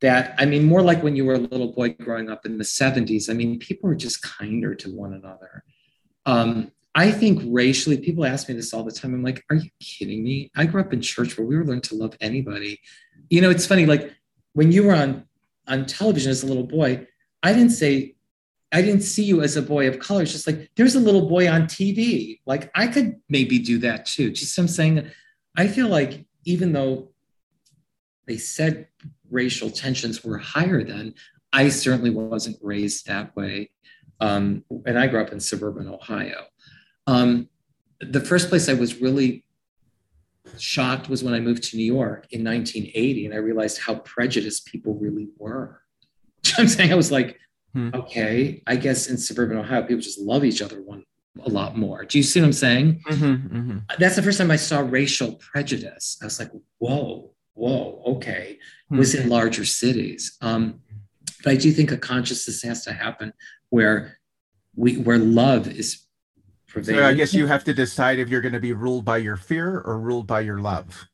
that 0.00 0.34
i 0.36 0.44
mean 0.44 0.64
more 0.64 0.82
like 0.82 1.02
when 1.02 1.16
you 1.16 1.24
were 1.24 1.34
a 1.34 1.38
little 1.38 1.72
boy 1.72 1.88
growing 1.90 2.28
up 2.28 2.44
in 2.44 2.58
the 2.58 2.64
70s 2.64 3.30
i 3.30 3.32
mean 3.32 3.58
people 3.58 3.88
were 3.88 3.94
just 3.94 4.20
kinder 4.20 4.74
to 4.74 4.90
one 4.90 5.14
another 5.14 5.64
um, 6.26 6.70
i 6.94 7.10
think 7.10 7.42
racially 7.46 7.96
people 7.96 8.24
ask 8.24 8.48
me 8.48 8.54
this 8.54 8.72
all 8.72 8.84
the 8.84 8.92
time 8.92 9.14
i'm 9.14 9.22
like 9.22 9.44
are 9.50 9.56
you 9.56 9.70
kidding 9.80 10.22
me 10.22 10.50
i 10.56 10.64
grew 10.64 10.80
up 10.80 10.92
in 10.92 11.00
church 11.00 11.36
where 11.36 11.46
we 11.46 11.56
were 11.56 11.64
learned 11.64 11.84
to 11.84 11.94
love 11.94 12.16
anybody 12.20 12.80
you 13.30 13.40
know 13.40 13.50
it's 13.50 13.66
funny 13.66 13.86
like 13.86 14.12
when 14.54 14.72
you 14.72 14.84
were 14.84 14.94
on 14.94 15.24
on 15.68 15.86
television 15.86 16.30
as 16.30 16.42
a 16.42 16.46
little 16.46 16.66
boy 16.66 17.06
i 17.42 17.52
didn't 17.52 17.70
say 17.70 18.14
I 18.72 18.80
didn't 18.80 19.02
see 19.02 19.22
you 19.22 19.42
as 19.42 19.56
a 19.56 19.62
boy 19.62 19.86
of 19.86 19.98
color. 19.98 20.22
It's 20.22 20.32
just 20.32 20.46
like 20.46 20.70
there's 20.76 20.94
a 20.94 21.00
little 21.00 21.28
boy 21.28 21.48
on 21.48 21.64
TV. 21.64 22.40
Like 22.46 22.70
I 22.74 22.86
could 22.86 23.20
maybe 23.28 23.58
do 23.58 23.78
that 23.78 24.06
too. 24.06 24.30
Just 24.30 24.58
I'm 24.58 24.66
saying, 24.66 25.10
I 25.56 25.68
feel 25.68 25.88
like 25.88 26.24
even 26.44 26.72
though 26.72 27.10
they 28.26 28.38
said 28.38 28.88
racial 29.30 29.70
tensions 29.70 30.24
were 30.24 30.38
higher 30.38 30.82
then, 30.82 31.14
I 31.52 31.68
certainly 31.68 32.10
wasn't 32.10 32.56
raised 32.62 33.06
that 33.06 33.36
way. 33.36 33.70
Um, 34.20 34.64
and 34.86 34.98
I 34.98 35.06
grew 35.06 35.20
up 35.20 35.32
in 35.32 35.40
suburban 35.40 35.88
Ohio. 35.88 36.44
Um, 37.06 37.48
the 38.00 38.20
first 38.20 38.48
place 38.48 38.68
I 38.68 38.74
was 38.74 39.00
really 39.00 39.44
shocked 40.58 41.08
was 41.08 41.22
when 41.22 41.34
I 41.34 41.40
moved 41.40 41.62
to 41.64 41.76
New 41.76 41.84
York 41.84 42.26
in 42.30 42.44
1980, 42.44 43.26
and 43.26 43.34
I 43.34 43.38
realized 43.38 43.78
how 43.78 43.96
prejudiced 43.96 44.66
people 44.66 44.94
really 44.94 45.28
were. 45.38 45.82
I'm 46.58 46.68
saying 46.68 46.92
I 46.92 46.96
was 46.96 47.12
like, 47.12 47.38
Hmm. 47.72 47.90
Okay, 47.94 48.62
I 48.66 48.76
guess 48.76 49.08
in 49.08 49.16
suburban 49.16 49.56
Ohio, 49.56 49.82
people 49.82 50.02
just 50.02 50.18
love 50.18 50.44
each 50.44 50.60
other 50.60 50.82
one 50.82 51.04
a 51.44 51.48
lot 51.48 51.76
more. 51.76 52.04
Do 52.04 52.18
you 52.18 52.22
see 52.22 52.40
what 52.40 52.46
I'm 52.46 52.52
saying? 52.52 53.02
Mm-hmm, 53.08 53.56
mm-hmm. 53.56 53.78
That's 53.98 54.16
the 54.16 54.22
first 54.22 54.38
time 54.38 54.50
I 54.50 54.56
saw 54.56 54.80
racial 54.80 55.34
prejudice. 55.36 56.18
I 56.20 56.26
was 56.26 56.38
like, 56.38 56.50
whoa, 56.78 57.30
whoa, 57.54 58.02
okay. 58.06 58.58
Hmm. 58.90 58.98
Was 58.98 59.14
in 59.14 59.28
larger 59.28 59.64
cities. 59.64 60.36
Um, 60.42 60.80
but 61.42 61.52
I 61.52 61.56
do 61.56 61.72
think 61.72 61.90
a 61.90 61.96
consciousness 61.96 62.62
has 62.62 62.84
to 62.84 62.92
happen 62.92 63.32
where 63.70 64.18
we 64.76 64.98
where 64.98 65.18
love 65.18 65.66
is 65.66 66.06
So 66.80 67.04
I 67.04 67.12
guess 67.12 67.34
you 67.34 67.46
have 67.46 67.64
to 67.64 67.74
decide 67.74 68.18
if 68.18 68.28
you're 68.28 68.40
going 68.40 68.54
to 68.54 68.60
be 68.60 68.72
ruled 68.72 69.04
by 69.04 69.18
your 69.18 69.36
fear 69.36 69.80
or 69.80 69.98
ruled 69.98 70.26
by 70.26 70.40
your 70.40 70.58
love. 70.58 71.08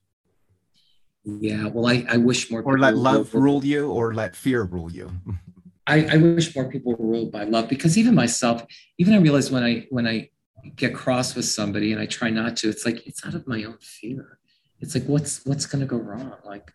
Yeah, 1.24 1.66
well, 1.66 1.86
I, 1.86 2.06
I 2.08 2.16
wish 2.16 2.50
more. 2.50 2.62
Or 2.62 2.78
let 2.78 2.96
love 2.96 3.34
rule 3.34 3.64
you, 3.64 3.90
or 3.90 4.14
let 4.14 4.36
fear 4.36 4.62
rule 4.62 4.90
you. 4.90 5.10
I, 5.86 6.06
I 6.12 6.16
wish 6.18 6.54
more 6.54 6.70
people 6.70 6.94
were 6.94 7.06
ruled 7.06 7.32
by 7.32 7.44
love 7.44 7.68
because 7.68 7.96
even 7.96 8.14
myself, 8.14 8.64
even 8.98 9.14
I 9.14 9.18
realize 9.18 9.50
when 9.50 9.64
I 9.64 9.86
when 9.90 10.06
I 10.06 10.28
get 10.76 10.94
cross 10.94 11.34
with 11.34 11.46
somebody 11.46 11.92
and 11.92 12.00
I 12.00 12.06
try 12.06 12.28
not 12.28 12.56
to, 12.58 12.68
it's 12.68 12.84
like 12.84 13.06
it's 13.06 13.24
out 13.24 13.34
of 13.34 13.46
my 13.46 13.64
own 13.64 13.78
fear. 13.80 14.38
It's 14.80 14.94
like 14.94 15.04
what's 15.04 15.44
what's 15.46 15.66
going 15.66 15.80
to 15.80 15.86
go 15.86 15.96
wrong? 15.96 16.34
Like, 16.44 16.70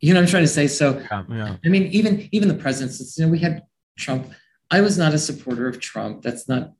you 0.00 0.14
know, 0.14 0.20
I'm 0.20 0.26
trying 0.26 0.44
to 0.44 0.48
say. 0.48 0.66
So, 0.66 0.98
yeah, 1.10 1.24
yeah. 1.28 1.56
I 1.64 1.68
mean, 1.68 1.84
even 1.88 2.28
even 2.32 2.48
the 2.48 2.54
presidents. 2.54 3.16
You 3.18 3.26
know, 3.26 3.30
we 3.30 3.38
had 3.38 3.62
Trump. 3.98 4.32
I 4.70 4.80
was 4.80 4.98
not 4.98 5.14
a 5.14 5.18
supporter 5.18 5.68
of 5.68 5.78
Trump. 5.78 6.22
That's 6.22 6.48
not 6.48 6.72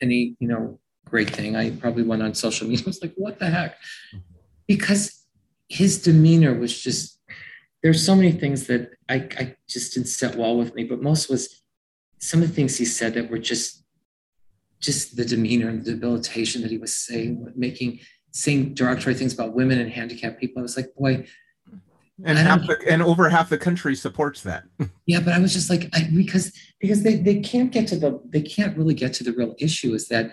any 0.00 0.36
you 0.40 0.48
know 0.48 0.78
great 1.04 1.30
thing. 1.30 1.56
I 1.56 1.70
probably 1.70 2.04
went 2.04 2.22
on 2.22 2.34
social 2.34 2.68
media. 2.68 2.84
I 2.86 2.88
was 2.88 3.02
like, 3.02 3.14
what 3.16 3.38
the 3.38 3.50
heck? 3.50 3.76
Because 4.66 5.24
his 5.68 6.02
demeanor 6.02 6.54
was 6.54 6.80
just 6.80 7.20
there's 7.82 8.04
so 8.04 8.14
many 8.14 8.32
things 8.32 8.66
that 8.66 8.90
I, 9.08 9.14
I 9.38 9.56
just 9.68 9.94
didn't 9.94 10.08
set 10.08 10.36
well 10.36 10.56
with 10.56 10.74
me, 10.74 10.84
but 10.84 11.02
most 11.02 11.30
was 11.30 11.62
some 12.18 12.42
of 12.42 12.48
the 12.48 12.54
things 12.54 12.76
he 12.76 12.84
said 12.84 13.14
that 13.14 13.30
were 13.30 13.38
just 13.38 13.84
just 14.80 15.16
the 15.16 15.24
demeanor 15.24 15.68
and 15.68 15.84
the 15.84 15.92
debilitation 15.92 16.62
that 16.62 16.70
he 16.70 16.78
was 16.78 16.94
saying, 16.96 17.52
making 17.54 18.00
saying 18.32 18.74
derogatory 18.74 19.14
things 19.14 19.34
about 19.34 19.54
women 19.54 19.78
and 19.78 19.90
handicapped 19.90 20.40
people. 20.40 20.60
I 20.60 20.62
was 20.62 20.76
like, 20.76 20.94
boy. 20.94 21.26
And 22.24 22.38
half 22.38 22.66
the, 22.66 22.78
and 22.88 23.02
over 23.02 23.28
half 23.28 23.48
the 23.48 23.58
country 23.58 23.94
supports 23.94 24.42
that. 24.42 24.64
yeah, 25.06 25.20
but 25.20 25.32
I 25.32 25.38
was 25.38 25.52
just 25.52 25.70
like, 25.70 25.88
I, 25.94 26.08
because 26.14 26.52
because 26.80 27.02
they, 27.02 27.16
they 27.16 27.40
can't 27.40 27.72
get 27.72 27.88
to 27.88 27.96
the 27.96 28.20
they 28.26 28.42
can't 28.42 28.76
really 28.76 28.94
get 28.94 29.14
to 29.14 29.24
the 29.24 29.32
real 29.32 29.54
issue 29.58 29.94
is 29.94 30.08
that 30.08 30.32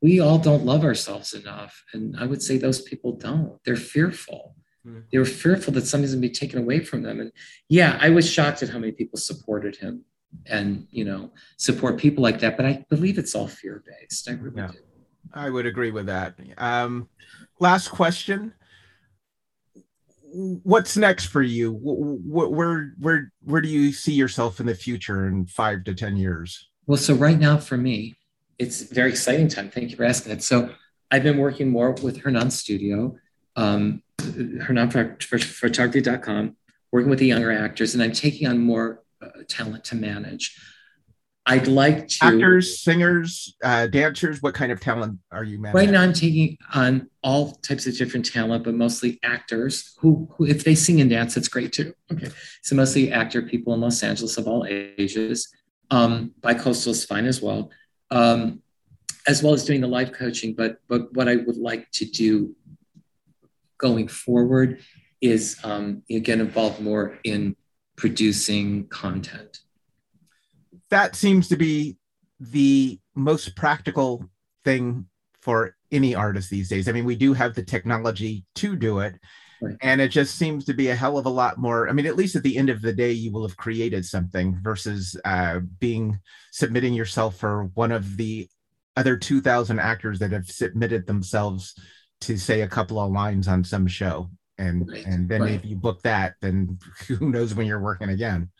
we 0.00 0.20
all 0.20 0.38
don't 0.38 0.64
love 0.64 0.84
ourselves 0.84 1.34
enough. 1.34 1.84
And 1.92 2.16
I 2.18 2.26
would 2.26 2.42
say 2.42 2.58
those 2.58 2.82
people 2.82 3.12
don't. 3.12 3.58
They're 3.64 3.76
fearful. 3.76 4.54
Mm. 4.86 5.04
They 5.10 5.18
were 5.18 5.24
fearful 5.24 5.72
that 5.74 5.86
something's 5.86 6.12
going 6.12 6.22
to 6.22 6.28
be 6.28 6.34
taken 6.34 6.60
away 6.60 6.80
from 6.80 7.02
them. 7.02 7.20
And 7.20 7.32
yeah, 7.68 7.98
I 8.00 8.10
was 8.10 8.30
shocked 8.30 8.62
at 8.62 8.68
how 8.68 8.78
many 8.78 8.92
people 8.92 9.18
supported 9.18 9.76
him 9.76 10.04
and, 10.46 10.86
you 10.90 11.04
know, 11.04 11.32
support 11.56 11.98
people 11.98 12.22
like 12.22 12.38
that. 12.40 12.56
But 12.56 12.66
I 12.66 12.84
believe 12.88 13.18
it's 13.18 13.34
all 13.34 13.48
fear 13.48 13.82
based. 13.86 14.28
I 14.28 14.32
really 14.34 14.56
yeah, 14.56 14.68
do. 14.68 14.78
I 15.34 15.50
would 15.50 15.66
agree 15.66 15.90
with 15.90 16.06
that. 16.06 16.34
Um, 16.58 17.08
last 17.58 17.88
question. 17.88 18.54
What's 20.30 20.96
next 20.96 21.26
for 21.26 21.42
you? 21.42 21.72
Where, 21.72 22.94
where, 22.98 23.32
where 23.42 23.60
do 23.60 23.68
you 23.68 23.92
see 23.92 24.12
yourself 24.12 24.60
in 24.60 24.66
the 24.66 24.74
future 24.74 25.26
in 25.26 25.46
five 25.46 25.84
to 25.84 25.94
10 25.94 26.16
years? 26.16 26.68
Well, 26.86 26.98
so 26.98 27.14
right 27.14 27.38
now 27.38 27.58
for 27.58 27.76
me, 27.76 28.16
it's 28.58 28.90
a 28.90 28.94
very 28.94 29.10
exciting 29.10 29.48
time. 29.48 29.70
Thank 29.70 29.90
you 29.90 29.96
for 29.96 30.04
asking 30.04 30.32
that. 30.32 30.42
So 30.42 30.70
I've 31.10 31.22
been 31.22 31.38
working 31.38 31.70
more 31.70 31.92
with 31.92 32.18
Hernan 32.18 32.50
Studio. 32.50 33.16
Um, 33.56 34.02
hernanphotography.com, 34.18 36.56
working 36.92 37.10
with 37.10 37.18
the 37.18 37.26
younger 37.26 37.52
actors, 37.52 37.94
and 37.94 38.02
I'm 38.02 38.12
taking 38.12 38.46
on 38.46 38.58
more 38.58 39.02
uh, 39.22 39.28
talent 39.48 39.84
to 39.84 39.96
manage. 39.96 40.60
I'd 41.48 41.66
like 41.66 42.08
to 42.08 42.26
actors, 42.26 42.80
singers, 42.80 43.56
uh, 43.64 43.86
dancers. 43.86 44.42
What 44.42 44.52
kind 44.52 44.70
of 44.70 44.80
talent 44.80 45.18
are 45.32 45.44
you 45.44 45.58
managing? 45.58 45.86
Right 45.86 45.90
now, 45.90 46.02
I'm 46.02 46.12
taking 46.12 46.58
on 46.74 47.08
all 47.22 47.52
types 47.52 47.86
of 47.86 47.96
different 47.96 48.26
talent, 48.26 48.64
but 48.64 48.74
mostly 48.74 49.18
actors 49.22 49.96
who, 49.98 50.28
who, 50.36 50.44
if 50.44 50.62
they 50.62 50.74
sing 50.74 51.00
and 51.00 51.08
dance, 51.08 51.34
that's 51.34 51.48
great 51.48 51.72
too. 51.72 51.94
Okay, 52.12 52.28
so 52.62 52.76
mostly 52.76 53.10
actor 53.10 53.40
people 53.40 53.72
in 53.72 53.80
Los 53.80 54.02
Angeles 54.02 54.36
of 54.36 54.46
all 54.46 54.66
ages. 54.68 55.50
Um, 55.90 56.32
Bicoastal 56.42 56.88
is 56.88 57.06
fine 57.06 57.24
as 57.24 57.40
well, 57.40 57.70
um, 58.10 58.60
as 59.26 59.42
well 59.42 59.54
as 59.54 59.64
doing 59.64 59.80
the 59.80 59.88
life 59.88 60.12
coaching. 60.12 60.52
But 60.52 60.80
but 60.86 61.14
what 61.14 61.30
I 61.30 61.36
would 61.36 61.56
like 61.56 61.90
to 61.92 62.04
do 62.04 62.54
going 63.78 64.08
forward 64.08 64.82
is 65.22 65.58
um, 65.64 66.02
again 66.10 66.42
involved 66.42 66.78
more 66.78 67.18
in 67.24 67.56
producing 67.96 68.86
content. 68.88 69.60
That 70.90 71.16
seems 71.16 71.48
to 71.48 71.56
be 71.56 71.96
the 72.40 72.98
most 73.14 73.56
practical 73.56 74.28
thing 74.64 75.06
for 75.40 75.76
any 75.90 76.14
artist 76.14 76.50
these 76.50 76.68
days. 76.68 76.88
I 76.88 76.92
mean, 76.92 77.04
we 77.04 77.16
do 77.16 77.32
have 77.32 77.54
the 77.54 77.62
technology 77.62 78.44
to 78.56 78.76
do 78.76 79.00
it. 79.00 79.14
Right. 79.60 79.76
And 79.82 80.00
it 80.00 80.08
just 80.08 80.36
seems 80.36 80.64
to 80.66 80.74
be 80.74 80.88
a 80.88 80.94
hell 80.94 81.18
of 81.18 81.26
a 81.26 81.30
lot 81.30 81.58
more. 81.58 81.88
I 81.88 81.92
mean, 81.92 82.06
at 82.06 82.16
least 82.16 82.36
at 82.36 82.44
the 82.44 82.56
end 82.56 82.70
of 82.70 82.80
the 82.80 82.92
day, 82.92 83.10
you 83.10 83.32
will 83.32 83.46
have 83.46 83.56
created 83.56 84.04
something 84.04 84.56
versus 84.62 85.16
uh, 85.24 85.60
being 85.80 86.20
submitting 86.52 86.94
yourself 86.94 87.36
for 87.36 87.64
one 87.74 87.90
of 87.90 88.16
the 88.16 88.48
other 88.96 89.16
2,000 89.16 89.78
actors 89.78 90.18
that 90.20 90.32
have 90.32 90.46
submitted 90.46 91.06
themselves 91.06 91.74
to 92.20 92.36
say 92.36 92.62
a 92.62 92.68
couple 92.68 93.00
of 93.00 93.10
lines 93.10 93.48
on 93.48 93.64
some 93.64 93.86
show 93.86 94.28
and 94.58 94.88
right. 94.90 95.06
and 95.06 95.28
then 95.28 95.42
right. 95.42 95.52
if 95.52 95.64
you 95.64 95.76
book 95.76 96.02
that 96.02 96.34
then 96.40 96.78
who 97.06 97.30
knows 97.30 97.54
when 97.54 97.66
you're 97.66 97.80
working 97.80 98.08
again 98.08 98.50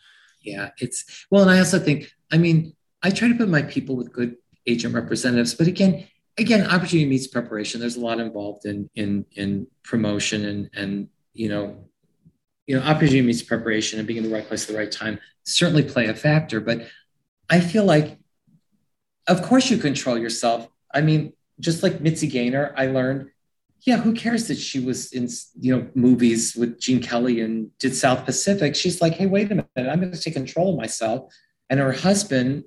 yeah 0.41 0.69
it's 0.79 1.25
well 1.29 1.41
and 1.41 1.51
i 1.51 1.59
also 1.59 1.77
think 1.77 2.09
i 2.31 2.37
mean 2.37 2.73
i 3.03 3.09
try 3.09 3.27
to 3.27 3.35
put 3.35 3.49
my 3.49 3.61
people 3.61 3.95
with 3.95 4.11
good 4.11 4.35
agent 4.67 4.93
representatives 4.93 5.53
but 5.53 5.67
again 5.67 6.05
again 6.37 6.65
opportunity 6.67 7.05
meets 7.05 7.27
preparation 7.27 7.79
there's 7.79 7.97
a 7.97 7.99
lot 7.99 8.19
involved 8.19 8.65
in 8.65 8.89
in 8.95 9.25
in 9.35 9.67
promotion 9.83 10.45
and 10.45 10.69
and 10.73 11.07
you 11.33 11.49
know 11.49 11.83
you 12.67 12.77
know 12.77 12.83
opportunity 12.83 13.21
meets 13.21 13.41
preparation 13.41 13.99
and 13.99 14.07
being 14.07 14.17
in 14.17 14.23
the 14.23 14.33
right 14.33 14.47
place 14.47 14.63
at 14.63 14.73
the 14.73 14.77
right 14.77 14.91
time 14.91 15.19
certainly 15.43 15.83
play 15.83 16.07
a 16.07 16.13
factor 16.13 16.59
but 16.59 16.87
i 17.49 17.59
feel 17.59 17.85
like 17.85 18.17
of 19.27 19.41
course 19.41 19.69
you 19.69 19.77
control 19.77 20.17
yourself 20.17 20.67
i 20.93 21.01
mean 21.01 21.33
just 21.59 21.83
like 21.83 21.99
mitzi 22.01 22.27
gaynor 22.27 22.73
i 22.77 22.85
learned 22.85 23.29
yeah, 23.81 23.97
who 23.97 24.13
cares 24.13 24.47
that 24.47 24.57
she 24.57 24.79
was 24.79 25.13
in 25.13 25.29
you 25.59 25.75
know 25.75 25.87
movies 25.95 26.55
with 26.55 26.79
Gene 26.79 27.01
Kelly 27.01 27.41
and 27.41 27.75
did 27.77 27.95
South 27.95 28.25
Pacific? 28.25 28.75
She's 28.75 29.01
like, 29.01 29.13
hey, 29.13 29.25
wait 29.25 29.51
a 29.51 29.55
minute, 29.55 29.69
I'm 29.77 29.99
going 29.99 30.11
to 30.11 30.19
take 30.19 30.33
control 30.33 30.73
of 30.73 30.77
myself. 30.77 31.33
And 31.69 31.79
her 31.79 31.91
husband, 31.91 32.63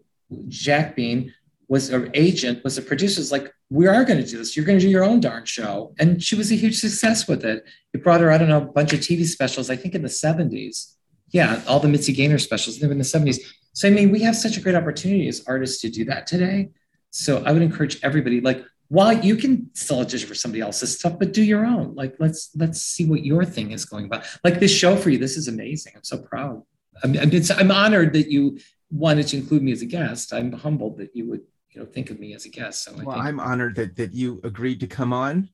Jack 0.49 0.97
Bean, 0.97 1.35
was 1.69 1.89
her 1.89 2.11
agent, 2.15 2.63
was 2.65 2.77
a 2.79 2.83
producer. 2.83 3.21
Was 3.21 3.33
like, 3.33 3.53
we 3.71 3.87
are 3.87 4.05
going 4.05 4.23
to 4.23 4.27
do 4.27 4.37
this. 4.39 4.57
You're 4.57 4.67
going 4.67 4.79
to 4.79 4.85
do 4.85 4.91
your 4.91 5.05
own 5.05 5.21
darn 5.21 5.45
show. 5.45 5.95
And 5.99 6.23
she 6.23 6.35
was 6.35 6.53
a 6.53 6.55
huge 6.55 6.79
success 6.79 7.27
with 7.27 7.45
it. 7.45 7.65
It 7.95 8.05
brought 8.05 8.21
her, 8.21 8.31
I 8.31 8.39
don't 8.39 8.49
know, 8.49 8.59
a 8.59 8.73
bunch 8.73 8.93
of 8.93 9.01
TV 9.01 9.25
specials. 9.25 9.71
I 9.71 9.77
think 9.77 9.95
in 9.95 10.03
the 10.03 10.09
70s. 10.09 10.95
Yeah, 11.31 11.63
all 11.67 11.81
the 11.81 11.89
Mitzi 11.89 12.13
Gaynor 12.13 12.39
specials. 12.39 12.79
They 12.79 12.87
were 12.87 12.93
in 12.93 12.99
the 12.99 13.05
70s. 13.05 13.39
So 13.73 13.89
I 13.89 13.91
mean, 13.91 14.11
we 14.11 14.21
have 14.21 14.37
such 14.37 14.59
a 14.59 14.61
great 14.61 14.75
opportunity 14.75 15.29
as 15.29 15.43
artists 15.47 15.81
to 15.81 15.89
do 15.89 16.05
that 16.05 16.27
today. 16.27 16.71
So 17.11 17.43
I 17.45 17.53
would 17.53 17.63
encourage 17.63 17.99
everybody, 18.03 18.41
like 18.41 18.65
while 18.89 19.13
you 19.13 19.37
can 19.37 19.71
still 19.73 20.01
audition 20.01 20.29
for 20.29 20.35
somebody 20.35 20.61
else's 20.61 20.99
stuff, 20.99 21.19
but 21.19 21.33
do 21.33 21.43
your 21.43 21.65
own. 21.65 21.95
Like 21.95 22.15
let's 22.19 22.51
let's 22.55 22.83
see 22.83 23.07
what 23.07 23.25
your 23.25 23.47
thing 23.47 23.73
is 23.73 23.87
going 23.87 24.05
about. 24.05 24.27
Like 24.45 24.61
this 24.61 24.71
show 24.71 24.97
for 24.97 25.09
you, 25.09 25.17
this 25.17 25.39
is 25.39 25.49
amazing. 25.49 25.95
I'm 25.97 26.05
so 26.05 26.19
proud. 26.19 26.63
I'm, 27.03 27.19
I'm, 27.19 27.31
I'm 27.57 27.71
honored 27.71 28.13
that 28.13 28.31
you 28.31 28.59
wanted 28.93 29.27
to 29.29 29.39
include 29.39 29.63
me 29.63 29.73
as 29.73 29.83
a 29.83 29.87
guest. 29.87 30.33
I'm 30.33 30.53
humbled 30.53 30.99
that 30.99 31.17
you 31.17 31.29
would 31.31 31.41
you 31.71 31.81
know 31.81 31.87
think 31.87 32.11
of 32.11 32.21
me 32.21 32.35
as 32.35 32.45
a 32.45 32.51
guest. 32.51 32.85
So 32.85 32.93
well, 32.93 33.17
think- 33.17 33.25
I'm 33.25 33.41
honored 33.41 33.77
that 33.77 33.97
that 33.97 34.13
you 34.13 34.41
agreed 34.45 34.81
to 34.81 34.87
come 34.87 35.13
on, 35.13 35.49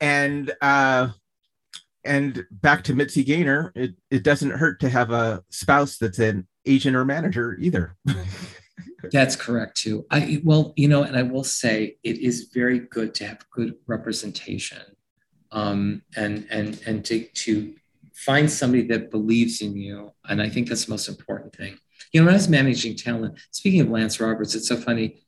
and 0.00 0.52
uh, 0.60 1.08
and 2.04 2.44
back 2.50 2.84
to 2.84 2.94
Mitzi 2.94 3.22
Gaynor, 3.22 3.72
it, 3.74 3.94
it 4.10 4.22
doesn't 4.22 4.50
hurt 4.50 4.80
to 4.80 4.88
have 4.88 5.10
a 5.10 5.42
spouse 5.50 5.98
that's 5.98 6.18
an 6.18 6.46
agent 6.66 6.96
or 6.96 7.04
manager 7.04 7.56
either. 7.60 7.96
That's 9.12 9.36
correct 9.36 9.76
too. 9.76 10.04
I 10.10 10.40
well, 10.44 10.72
you 10.76 10.88
know, 10.88 11.04
and 11.04 11.16
I 11.16 11.22
will 11.22 11.44
say 11.44 11.96
it 12.02 12.18
is 12.18 12.50
very 12.52 12.80
good 12.80 13.14
to 13.16 13.28
have 13.28 13.48
good 13.50 13.74
representation, 13.86 14.82
um, 15.52 16.02
and 16.16 16.46
and 16.50 16.80
and 16.84 17.04
to 17.04 17.22
to 17.22 17.74
find 18.12 18.50
somebody 18.50 18.82
that 18.88 19.12
believes 19.12 19.62
in 19.62 19.76
you. 19.76 20.12
And 20.28 20.42
I 20.42 20.48
think 20.48 20.68
that's 20.68 20.86
the 20.86 20.90
most 20.90 21.08
important 21.08 21.54
thing. 21.54 21.78
You 22.12 22.20
know, 22.20 22.26
when 22.26 22.34
I 22.34 22.38
was 22.38 22.48
managing 22.48 22.96
talent, 22.96 23.38
speaking 23.50 23.80
of 23.80 23.90
Lance 23.90 24.20
Roberts, 24.20 24.54
it's 24.54 24.68
so 24.68 24.76
funny. 24.76 25.22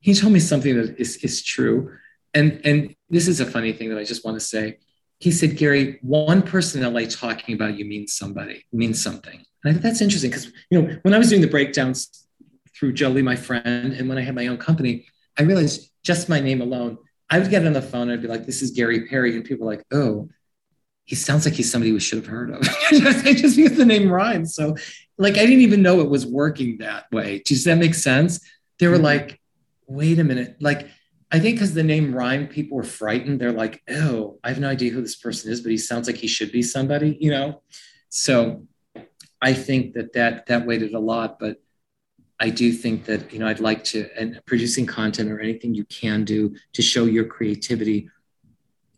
He 0.00 0.14
told 0.14 0.32
me 0.32 0.40
something 0.40 0.76
that 0.76 0.98
is 0.98 1.16
is 1.18 1.42
true, 1.42 1.96
and 2.34 2.60
and 2.64 2.94
this 3.10 3.28
is 3.28 3.40
a 3.40 3.46
funny 3.46 3.72
thing 3.72 3.88
that 3.90 3.98
I 3.98 4.04
just 4.04 4.24
want 4.24 4.38
to 4.38 4.44
say. 4.44 4.78
He 5.18 5.30
said, 5.30 5.56
Gary, 5.56 5.98
one 6.02 6.42
person 6.42 6.82
in 6.82 6.92
LA 6.92 7.06
talking 7.08 7.54
about 7.54 7.78
you 7.78 7.86
means 7.86 8.12
somebody, 8.12 8.66
means 8.72 9.02
something. 9.02 9.42
And 9.64 9.70
I 9.70 9.72
think 9.72 9.82
that's 9.82 10.02
interesting 10.02 10.30
because 10.30 10.52
you 10.70 10.82
know 10.82 10.98
when 11.02 11.14
I 11.14 11.18
was 11.18 11.30
doing 11.30 11.40
the 11.40 11.48
breakdowns 11.48 12.26
through 12.78 12.92
Jolie, 12.92 13.22
my 13.22 13.36
friend, 13.36 13.92
and 13.92 14.08
when 14.08 14.18
I 14.18 14.22
had 14.22 14.34
my 14.34 14.46
own 14.48 14.58
company, 14.58 15.06
I 15.38 15.42
realized 15.42 15.90
just 16.04 16.28
my 16.28 16.40
name 16.40 16.60
alone, 16.60 16.98
I 17.28 17.38
would 17.38 17.50
get 17.50 17.66
on 17.66 17.72
the 17.72 17.82
phone 17.82 18.02
and 18.02 18.12
I'd 18.12 18.22
be 18.22 18.28
like, 18.28 18.46
this 18.46 18.62
is 18.62 18.70
Gary 18.70 19.06
Parry. 19.06 19.34
And 19.34 19.44
people 19.44 19.66
are 19.66 19.74
like, 19.74 19.84
oh, 19.92 20.28
he 21.04 21.14
sounds 21.14 21.44
like 21.44 21.54
he's 21.54 21.70
somebody 21.70 21.92
we 21.92 22.00
should 22.00 22.18
have 22.18 22.26
heard 22.26 22.50
of. 22.50 22.62
Just 22.90 23.56
because 23.56 23.76
the 23.76 23.84
name 23.84 24.10
rhymes. 24.10 24.54
So, 24.54 24.76
like, 25.18 25.34
I 25.34 25.46
didn't 25.46 25.62
even 25.62 25.82
know 25.82 26.00
it 26.00 26.10
was 26.10 26.26
working 26.26 26.78
that 26.78 27.10
way. 27.10 27.42
Does 27.44 27.64
that 27.64 27.78
make 27.78 27.94
sense? 27.94 28.40
They 28.78 28.88
were 28.88 28.94
mm-hmm. 28.94 29.04
like, 29.04 29.40
wait 29.86 30.18
a 30.18 30.24
minute. 30.24 30.56
Like, 30.60 30.88
I 31.32 31.38
think 31.40 31.56
because 31.56 31.74
the 31.74 31.82
name 31.82 32.14
rhymed, 32.14 32.50
people 32.50 32.76
were 32.76 32.84
frightened. 32.84 33.40
They're 33.40 33.52
like, 33.52 33.82
oh, 33.90 34.38
I 34.44 34.48
have 34.48 34.60
no 34.60 34.68
idea 34.68 34.92
who 34.92 35.00
this 35.00 35.16
person 35.16 35.50
is, 35.50 35.60
but 35.60 35.70
he 35.70 35.78
sounds 35.78 36.06
like 36.06 36.16
he 36.16 36.28
should 36.28 36.52
be 36.52 36.62
somebody, 36.62 37.16
you 37.20 37.30
know? 37.30 37.62
So 38.10 38.66
I 39.42 39.52
think 39.52 39.94
that 39.94 40.12
that, 40.12 40.46
that 40.46 40.66
weighted 40.66 40.94
a 40.94 41.00
lot. 41.00 41.38
But 41.38 41.58
I 42.38 42.50
do 42.50 42.72
think 42.72 43.04
that 43.06 43.32
you 43.32 43.38
know 43.38 43.46
I'd 43.46 43.60
like 43.60 43.82
to 43.84 44.08
and 44.18 44.40
producing 44.46 44.86
content 44.86 45.30
or 45.30 45.40
anything 45.40 45.74
you 45.74 45.84
can 45.86 46.24
do 46.24 46.54
to 46.74 46.82
show 46.82 47.04
your 47.04 47.24
creativity 47.24 48.10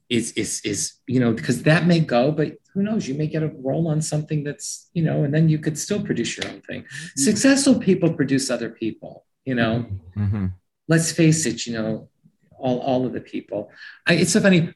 is 0.08 0.32
is 0.32 0.60
is 0.64 0.94
you 1.06 1.20
know 1.20 1.32
because 1.32 1.62
that 1.64 1.86
may 1.86 2.00
go, 2.00 2.32
but 2.32 2.56
who 2.72 2.82
knows? 2.82 3.06
You 3.08 3.14
may 3.14 3.26
get 3.26 3.42
a 3.42 3.48
role 3.48 3.88
on 3.88 4.00
something 4.00 4.44
that's 4.44 4.88
you 4.94 5.02
know, 5.02 5.24
and 5.24 5.34
then 5.34 5.48
you 5.48 5.58
could 5.58 5.78
still 5.78 6.02
produce 6.02 6.36
your 6.36 6.46
own 6.46 6.60
thing. 6.62 6.82
Mm-hmm. 6.82 7.20
Successful 7.20 7.78
people 7.78 8.12
produce 8.14 8.50
other 8.50 8.70
people. 8.70 9.24
You 9.44 9.54
know, 9.54 9.86
mm-hmm. 10.16 10.46
let's 10.88 11.12
face 11.12 11.46
it. 11.46 11.66
You 11.66 11.74
know, 11.74 12.08
all 12.58 12.78
all 12.80 13.06
of 13.06 13.12
the 13.12 13.20
people. 13.20 13.70
I, 14.06 14.14
it's 14.14 14.32
so 14.32 14.40
funny. 14.40 14.72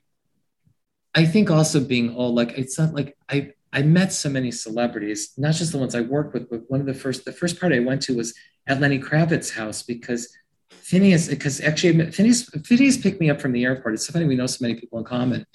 I 1.14 1.26
think 1.26 1.50
also 1.50 1.80
being 1.80 2.14
old, 2.14 2.34
like 2.34 2.56
it's 2.58 2.78
not 2.78 2.94
like 2.94 3.16
I 3.28 3.52
I 3.72 3.82
met 3.82 4.12
so 4.12 4.28
many 4.28 4.50
celebrities, 4.50 5.32
not 5.38 5.54
just 5.54 5.72
the 5.72 5.78
ones 5.78 5.94
I 5.94 6.02
worked 6.02 6.34
with, 6.34 6.50
but 6.50 6.70
one 6.70 6.80
of 6.80 6.86
the 6.86 6.94
first 6.94 7.24
the 7.24 7.32
first 7.32 7.58
part 7.58 7.72
I 7.72 7.80
went 7.80 8.02
to 8.02 8.16
was 8.16 8.34
at 8.66 8.80
Lenny 8.80 8.98
Kravitz's 8.98 9.50
house 9.50 9.82
because 9.82 10.28
Phineas, 10.80 11.28
because 11.28 11.60
actually 11.60 12.10
Phineas, 12.10 12.48
Phineas 12.64 12.96
picked 12.96 13.20
me 13.20 13.30
up 13.30 13.40
from 13.40 13.52
the 13.52 13.64
airport. 13.64 13.94
It's 13.94 14.06
so 14.06 14.12
funny 14.12 14.26
we 14.26 14.36
know 14.36 14.46
so 14.46 14.58
many 14.62 14.74
people 14.74 14.98
in 14.98 15.04
common. 15.04 15.46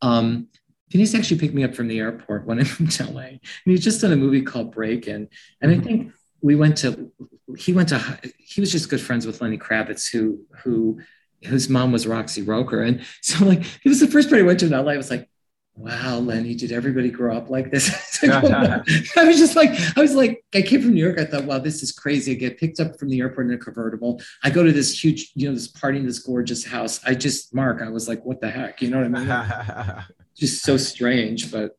Um, 0.00 0.48
Phineas 0.90 1.14
actually 1.14 1.38
picked 1.38 1.54
me 1.54 1.64
up 1.64 1.74
from 1.74 1.88
the 1.88 1.98
airport 1.98 2.46
when 2.46 2.58
I 2.58 2.62
moved 2.78 2.92
to 2.92 3.10
LA, 3.10 3.20
and 3.20 3.40
he's 3.64 3.84
just 3.84 4.00
done 4.00 4.12
a 4.12 4.16
movie 4.16 4.42
called 4.42 4.72
Break 4.72 5.06
In, 5.06 5.28
and 5.60 5.70
I 5.70 5.74
mm-hmm. 5.74 5.84
think 5.84 6.12
we 6.42 6.56
went 6.56 6.76
to 6.78 7.10
he 7.56 7.72
went 7.72 7.88
to 7.90 8.18
he 8.38 8.60
was 8.60 8.70
just 8.70 8.90
good 8.90 9.00
friends 9.00 9.26
with 9.26 9.40
Lenny 9.40 9.58
Kravitz, 9.58 10.10
who 10.10 10.40
who 10.62 11.00
whose 11.44 11.68
mom 11.68 11.92
was 11.92 12.06
Roxie 12.06 12.42
Roker, 12.42 12.82
and 12.82 13.02
so 13.22 13.44
like 13.44 13.60
it 13.60 13.88
was 13.88 14.00
the 14.00 14.08
first 14.08 14.28
part 14.28 14.40
I 14.40 14.44
went 14.44 14.60
to 14.60 14.66
in 14.66 14.72
LA. 14.72 14.92
I 14.92 14.96
was 14.96 15.10
like, 15.10 15.28
wow, 15.74 16.18
Lenny, 16.18 16.54
did 16.54 16.70
everybody 16.70 17.10
grow 17.10 17.36
up 17.36 17.48
like 17.48 17.70
this? 17.70 18.18
I 18.24 19.24
was 19.24 19.38
just 19.38 19.56
like, 19.56 19.70
I 19.96 20.00
was 20.00 20.14
like, 20.14 20.44
I 20.54 20.62
came 20.62 20.82
from 20.82 20.94
New 20.94 21.04
York. 21.04 21.18
I 21.18 21.24
thought, 21.24 21.44
wow, 21.44 21.58
this 21.58 21.82
is 21.82 21.92
crazy. 21.92 22.32
I 22.32 22.34
get 22.34 22.58
picked 22.58 22.78
up 22.78 22.98
from 22.98 23.08
the 23.08 23.20
airport 23.20 23.46
in 23.46 23.54
a 23.54 23.58
convertible. 23.58 24.20
I 24.44 24.50
go 24.50 24.62
to 24.62 24.72
this 24.72 25.02
huge, 25.02 25.32
you 25.34 25.48
know, 25.48 25.54
this 25.54 25.68
party 25.68 25.98
in 25.98 26.06
this 26.06 26.18
gorgeous 26.18 26.64
house. 26.64 27.00
I 27.04 27.14
just, 27.14 27.54
Mark, 27.54 27.82
I 27.82 27.88
was 27.88 28.06
like, 28.06 28.24
what 28.24 28.40
the 28.40 28.50
heck? 28.50 28.82
You 28.82 28.90
know 28.90 28.98
what 28.98 29.20
I 29.20 29.94
mean? 29.94 30.04
just 30.36 30.62
so 30.62 30.76
strange. 30.76 31.50
But, 31.50 31.78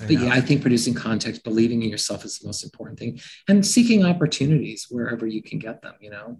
but 0.00 0.10
yeah, 0.10 0.30
I 0.32 0.40
think 0.40 0.62
producing 0.62 0.94
context, 0.94 1.44
believing 1.44 1.82
in 1.82 1.90
yourself 1.90 2.24
is 2.24 2.38
the 2.38 2.46
most 2.46 2.64
important 2.64 2.98
thing 2.98 3.20
and 3.48 3.64
seeking 3.64 4.04
opportunities 4.04 4.86
wherever 4.90 5.26
you 5.26 5.42
can 5.42 5.58
get 5.58 5.82
them, 5.82 5.94
you 6.00 6.10
know? 6.10 6.38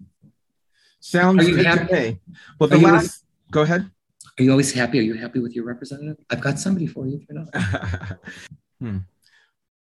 Sounds 1.01 1.47
good 1.47 1.65
happy? 1.65 1.87
to 1.87 1.95
me. 1.95 2.21
Well, 2.59 2.69
the 2.69 2.79
last, 2.79 3.25
go 3.51 3.63
ahead. 3.63 3.91
Are 4.39 4.43
you 4.43 4.51
always 4.51 4.73
happy? 4.73 4.99
Are 4.99 5.03
you 5.03 5.15
happy 5.15 5.41
with 5.41 5.55
your 5.55 5.65
representative? 5.65 6.17
I've 6.29 6.43
got 6.43 6.59
somebody 6.59 6.87
for 6.87 7.07
you 7.07 7.17
if 7.17 7.29
you're 7.29 7.43
not. 7.43 8.19
hmm. 8.81 8.99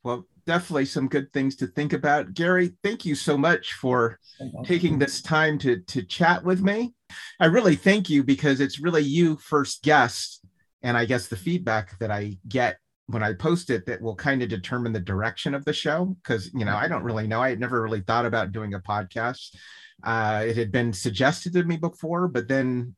Well, 0.04 0.26
definitely 0.45 0.86
some 0.86 1.08
good 1.08 1.32
things 1.32 1.56
to 1.58 1.68
think 1.68 1.93
about. 1.93 2.34
Gary, 2.34 2.74
thank 2.84 3.06
you 3.06 3.16
so 3.16 3.38
much 3.38 3.74
for 3.74 4.20
taking 4.66 4.99
this 4.99 5.22
time 5.22 5.58
to, 5.60 5.80
to 5.82 6.04
chat 6.04 6.43
with 6.43 6.62
me. 6.62 6.93
I 7.39 7.45
really 7.45 7.76
thank 7.76 8.10
you 8.10 8.24
because 8.24 8.60
it's 8.60 8.82
really 8.82 9.04
you 9.04 9.38
first 9.38 9.84
guest. 9.84 10.45
And 10.82 10.97
I 10.97 11.06
guess 11.06 11.28
the 11.28 11.38
feedback 11.38 11.97
that 11.99 12.12
I 12.12 12.38
get 12.47 12.78
when 13.06 13.24
I 13.24 13.34
post 13.34 13.70
it 13.70 13.86
that 13.86 14.02
will 14.02 14.16
kind 14.16 14.41
of 14.41 14.49
determine 14.49 14.91
the 14.91 14.99
direction 14.99 15.54
of 15.54 15.64
the 15.64 15.74
show. 15.74 16.18
Cause, 16.24 16.49
you 16.54 16.66
know, 16.66 16.76
I 16.76 16.88
don't 16.88 17.04
really 17.04 17.28
know. 17.28 17.41
I 17.41 17.49
had 17.49 17.60
never 17.60 17.82
really 17.82 18.02
thought 18.02 18.26
about 18.26 18.52
doing 18.52 18.74
a 18.74 18.80
podcast. 18.80 19.56
Uh, 20.04 20.43
it 20.47 20.58
had 20.58 20.72
been 20.72 20.91
suggested 20.91 21.54
to 21.54 21.64
me 21.64 21.78
before, 21.78 22.28
but 22.28 22.47
then 22.47 22.95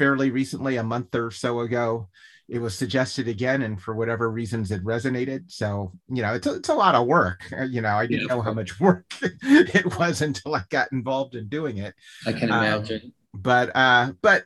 fairly 0.00 0.30
recently, 0.30 0.78
a 0.78 0.82
month 0.82 1.14
or 1.14 1.30
so 1.30 1.60
ago, 1.60 2.08
it 2.48 2.58
was 2.58 2.74
suggested 2.74 3.28
again, 3.28 3.60
and 3.60 3.78
for 3.78 3.94
whatever 3.94 4.30
reasons, 4.30 4.70
it 4.70 4.82
resonated. 4.82 5.52
So, 5.52 5.92
you 6.08 6.22
know, 6.22 6.32
it's 6.32 6.46
a, 6.46 6.54
it's 6.54 6.70
a 6.70 6.74
lot 6.74 6.94
of 6.94 7.06
work. 7.06 7.42
Uh, 7.52 7.64
you 7.64 7.82
know, 7.82 7.90
I 7.90 8.06
didn't 8.06 8.22
yeah. 8.22 8.34
know 8.34 8.40
how 8.40 8.54
much 8.54 8.80
work 8.80 9.04
it 9.20 9.98
was 9.98 10.22
until 10.22 10.54
I 10.54 10.62
got 10.70 10.90
involved 10.90 11.34
in 11.34 11.48
doing 11.48 11.76
it. 11.76 11.94
I 12.26 12.32
can 12.32 12.50
um, 12.50 12.64
imagine. 12.64 13.02
Um, 13.04 13.12
but, 13.34 13.76
uh, 13.76 14.12
but, 14.22 14.44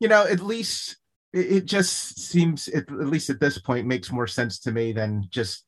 you 0.00 0.08
know, 0.08 0.26
at 0.26 0.40
least 0.40 0.98
it, 1.32 1.50
it 1.50 1.64
just 1.64 2.20
seems, 2.20 2.68
it, 2.68 2.84
at 2.90 3.06
least 3.06 3.30
at 3.30 3.40
this 3.40 3.58
point, 3.58 3.86
makes 3.86 4.12
more 4.12 4.26
sense 4.26 4.58
to 4.60 4.70
me 4.70 4.92
than 4.92 5.24
just 5.30 5.64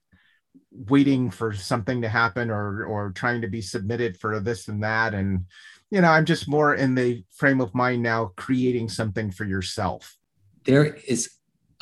waiting 0.71 1.31
for 1.31 1.55
something 1.55 2.03
to 2.03 2.09
happen 2.09 2.51
or 2.51 2.85
or 2.85 3.13
trying 3.13 3.41
to 3.43 3.49
be 3.49 3.61
submitted 3.61 4.19
for 4.19 4.41
this 4.41 4.69
and 4.69 4.83
that 4.83 5.15
and 5.15 5.45
you 5.93 6.01
know, 6.01 6.09
I'm 6.09 6.25
just 6.25 6.49
more 6.49 6.75
in 6.75 6.95
the 6.95 7.23
frame 7.29 7.61
of 7.61 7.75
mind 7.75 8.03
now 8.03 8.33
creating 8.37 8.89
something 8.89 9.31
for 9.31 9.45
yourself. 9.45 10.17
There 10.65 10.95
is 11.07 11.29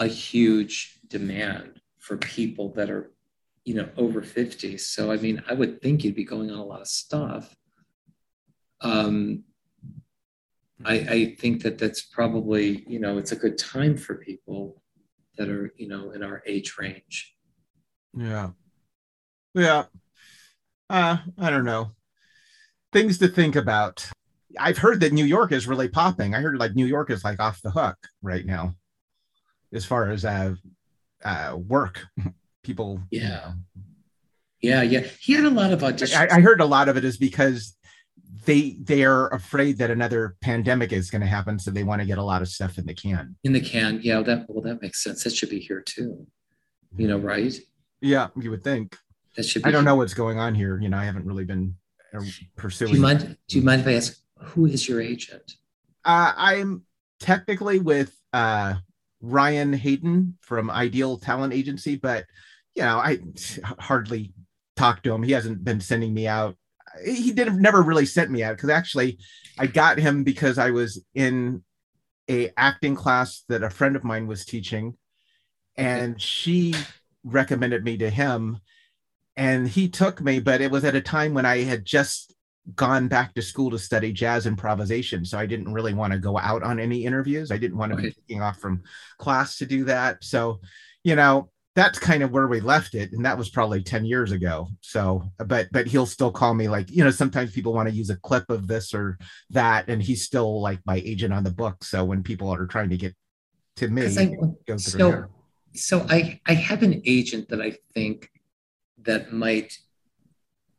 a 0.01 0.09
huge 0.09 0.99
demand 1.07 1.81
for 2.01 2.17
people 2.17 2.73
that 2.73 2.91
are, 2.91 3.13
you 3.65 3.75
know, 3.75 3.89
over 3.97 4.21
50. 4.21 4.79
So, 4.79 5.13
I 5.13 5.17
mean, 5.17 5.41
I 5.49 5.55
would 5.55 5.81
think 5.81 6.03
you'd 6.03 6.17
be 6.17 6.25
going 6.25 6.51
on 6.51 6.59
a 6.59 6.65
lot 6.65 6.81
of 6.81 6.89
stuff. 6.89 7.55
Um, 8.81 9.45
I, 10.85 10.95
I 10.95 11.37
think 11.39 11.63
that 11.63 11.79
that's 11.79 12.03
probably, 12.03 12.85
you 12.89 12.99
know, 12.99 13.17
it's 13.17 13.31
a 13.31 13.37
good 13.37 13.59
time 13.59 13.97
for 13.97 14.17
people 14.17 14.83
that 15.39 15.49
are, 15.49 15.73
you 15.77 15.87
know, 15.87 16.11
in 16.11 16.25
our 16.25 16.43
age 16.47 16.75
range. 16.81 17.37
Yeah. 18.19 18.51
Yeah. 19.55 19.85
Uh, 20.89 21.19
I 21.39 21.51
don't 21.51 21.65
know 21.65 21.93
things 22.93 23.19
to 23.19 23.29
think 23.29 23.57
about. 23.57 24.09
I've 24.59 24.79
heard 24.79 25.01
that 25.01 25.13
New 25.13 25.25
York 25.25 25.53
is 25.53 25.67
really 25.67 25.89
popping. 25.89 26.35
I 26.35 26.41
heard 26.41 26.59
like 26.59 26.75
New 26.75 26.87
York 26.87 27.11
is 27.11 27.25
like 27.25 27.41
off 27.41 27.63
the 27.63 27.71
hook 27.71 27.97
right 28.23 28.45
now, 28.45 28.75
as 29.73 29.85
far 29.85 30.11
as 30.11 30.25
uh, 30.25 30.55
uh 31.25 31.57
work. 31.57 32.07
People, 32.63 33.01
yeah, 33.11 33.53
yeah, 34.61 34.83
yeah. 34.83 35.01
He 35.21 35.33
had 35.33 35.45
a 35.45 35.51
lot 35.51 35.73
of 35.73 35.81
auditions. 35.81 36.15
I, 36.15 36.37
I 36.37 36.41
heard 36.41 36.61
a 36.61 36.67
lot 36.67 36.89
of 36.91 36.97
it 36.99 37.05
is 37.05 37.17
because 37.17 37.75
they 38.45 38.77
they 38.83 39.05
are 39.05 39.33
afraid 39.33 39.79
that 39.79 39.91
another 39.91 40.37
pandemic 40.41 40.93
is 40.93 41.11
going 41.11 41.23
to 41.23 41.27
happen, 41.27 41.59
so 41.59 41.71
they 41.71 41.85
want 41.85 42.01
to 42.03 42.07
get 42.07 42.19
a 42.19 42.23
lot 42.23 42.43
of 42.43 42.49
stuff 42.49 42.79
in 42.79 42.87
the 42.87 42.95
can. 42.95 43.37
In 43.45 43.53
the 43.53 43.61
can, 43.61 44.01
yeah. 44.03 44.21
That 44.21 44.47
well, 44.49 44.63
that 44.63 44.83
makes 44.83 45.03
sense. 45.03 45.25
That 45.25 45.35
should 45.35 45.51
be 45.51 45.61
here 45.61 45.81
too. 45.81 46.27
You 46.97 47.09
know, 47.09 47.19
right? 47.19 47.55
Yeah, 48.01 48.29
you 48.37 48.51
would 48.51 48.63
think. 48.63 48.97
That 49.37 49.45
should. 49.45 49.67
I 49.67 49.71
don't 49.71 49.83
here. 49.83 49.91
know 49.91 49.97
what's 49.97 50.15
going 50.15 50.39
on 50.39 50.55
here. 50.55 50.79
You 50.81 50.89
know, 50.89 50.99
I 50.99 51.05
haven't 51.05 51.27
really 51.27 51.45
been 51.45 51.77
pursuing. 52.57 52.93
Do 52.93 52.97
you 52.97 53.03
mind? 53.03 53.37
Do 53.49 53.59
you 53.59 53.65
mind 53.65 53.83
if 53.83 53.87
I 53.87 53.95
ask 53.95 54.21
who 54.39 54.67
is 54.67 54.89
your 54.89 55.01
agent? 55.01 55.55
Uh, 56.05 56.33
I'm 56.37 56.83
technically 57.19 57.79
with 57.79 58.15
uh, 58.33 58.75
Ryan 59.21 59.73
Hayden 59.73 60.39
from 60.41 60.71
Ideal 60.71 61.19
Talent 61.19 61.53
Agency, 61.53 61.97
but 61.97 62.25
you 62.75 62.83
know 62.83 62.99
I 62.99 63.19
hardly 63.79 64.33
talk 64.77 65.03
to 65.03 65.13
him. 65.13 65.23
He 65.23 65.33
hasn't 65.33 65.65
been 65.65 65.81
sending 65.81 66.15
me 66.15 66.27
out. 66.27 66.57
He 67.05 67.33
did 67.33 67.53
never 67.55 67.83
really 67.83 68.07
sent 68.07 68.31
me 68.31 68.43
out 68.43 68.57
because 68.57 68.71
actually 68.71 69.19
I 69.59 69.67
got 69.67 69.99
him 69.99 70.25
because 70.25 70.59
I 70.59 70.71
was 70.71 71.05
in 71.15 71.63
a 72.29 72.51
acting 72.57 72.97
class 72.97 73.45
that 73.49 73.63
a 73.63 73.71
friend 73.71 73.97
of 73.97 74.05
mine 74.05 74.27
was 74.27 74.45
teaching, 74.45 74.97
and 75.77 76.21
she 76.21 76.75
recommended 77.23 77.85
me 77.85 77.99
to 77.99 78.09
him 78.09 78.61
and 79.41 79.67
he 79.67 79.89
took 79.89 80.21
me, 80.21 80.39
but 80.39 80.61
it 80.61 80.71
was 80.71 80.85
at 80.85 80.95
a 80.95 81.01
time 81.01 81.33
when 81.33 81.47
I 81.47 81.63
had 81.63 81.87
just 81.87 82.35
gone 82.75 83.09
back 83.09 83.33
to 83.33 83.41
school 83.41 83.71
to 83.71 83.79
study 83.79 84.13
jazz 84.13 84.45
improvisation. 84.45 85.25
So 85.25 85.39
I 85.39 85.47
didn't 85.47 85.73
really 85.73 85.95
want 85.95 86.13
to 86.13 86.19
go 86.19 86.37
out 86.37 86.63
on 86.63 86.79
any 86.79 87.07
interviews. 87.07 87.51
I 87.51 87.57
didn't 87.57 87.79
want 87.79 87.91
to 87.93 87.97
be 87.97 88.13
taking 88.13 88.43
off 88.43 88.59
from 88.59 88.83
class 89.17 89.57
to 89.57 89.65
do 89.65 89.85
that. 89.85 90.23
So, 90.23 90.61
you 91.05 91.17
know, 91.17 91.49
that's 91.75 91.99
kind 91.99 92.23
of 92.23 92.33
where 92.33 92.49
we 92.49 92.61
left 92.61 92.95
it 92.95 93.13
and 93.13 93.25
that 93.25 93.39
was 93.39 93.49
probably 93.49 93.81
10 93.81 94.05
years 94.05 94.33
ago 94.33 94.67
so 94.81 95.23
but 95.47 95.69
but 95.71 95.87
he'll 95.87 96.05
still 96.05 96.33
call 96.33 96.53
me 96.53 96.69
like 96.69 96.91
you 96.91 97.05
know 97.05 97.13
sometimes 97.13 97.53
people 97.53 97.73
want 97.73 97.89
to 97.89 97.95
use 97.95 98.11
a 98.11 98.17
clip 98.17 98.51
of 98.51 98.67
this 98.67 98.93
or 98.93 99.17
that 99.51 99.89
and 99.89 100.03
he's 100.03 100.25
still 100.25 100.61
like 100.61 100.81
my 100.85 100.97
agent 101.05 101.33
on 101.33 101.45
the 101.45 101.51
book 101.51 101.85
so 101.85 102.05
when 102.05 102.25
people 102.25 102.53
are 102.53 102.67
trying 102.67 102.91
to 102.91 102.97
get 102.97 103.15
to 103.77 103.87
me 103.87 104.03
I, 104.03 104.25
go 104.27 104.55
through 104.67 104.79
so 104.79 105.11
there. 105.11 105.31
so 105.73 106.07
I 106.11 106.41
I 106.45 106.55
have 106.55 106.83
an 106.83 107.01
agent 107.07 107.49
that 107.51 107.63
I 107.63 107.77
think 107.95 108.29
that 109.05 109.33
might 109.33 109.79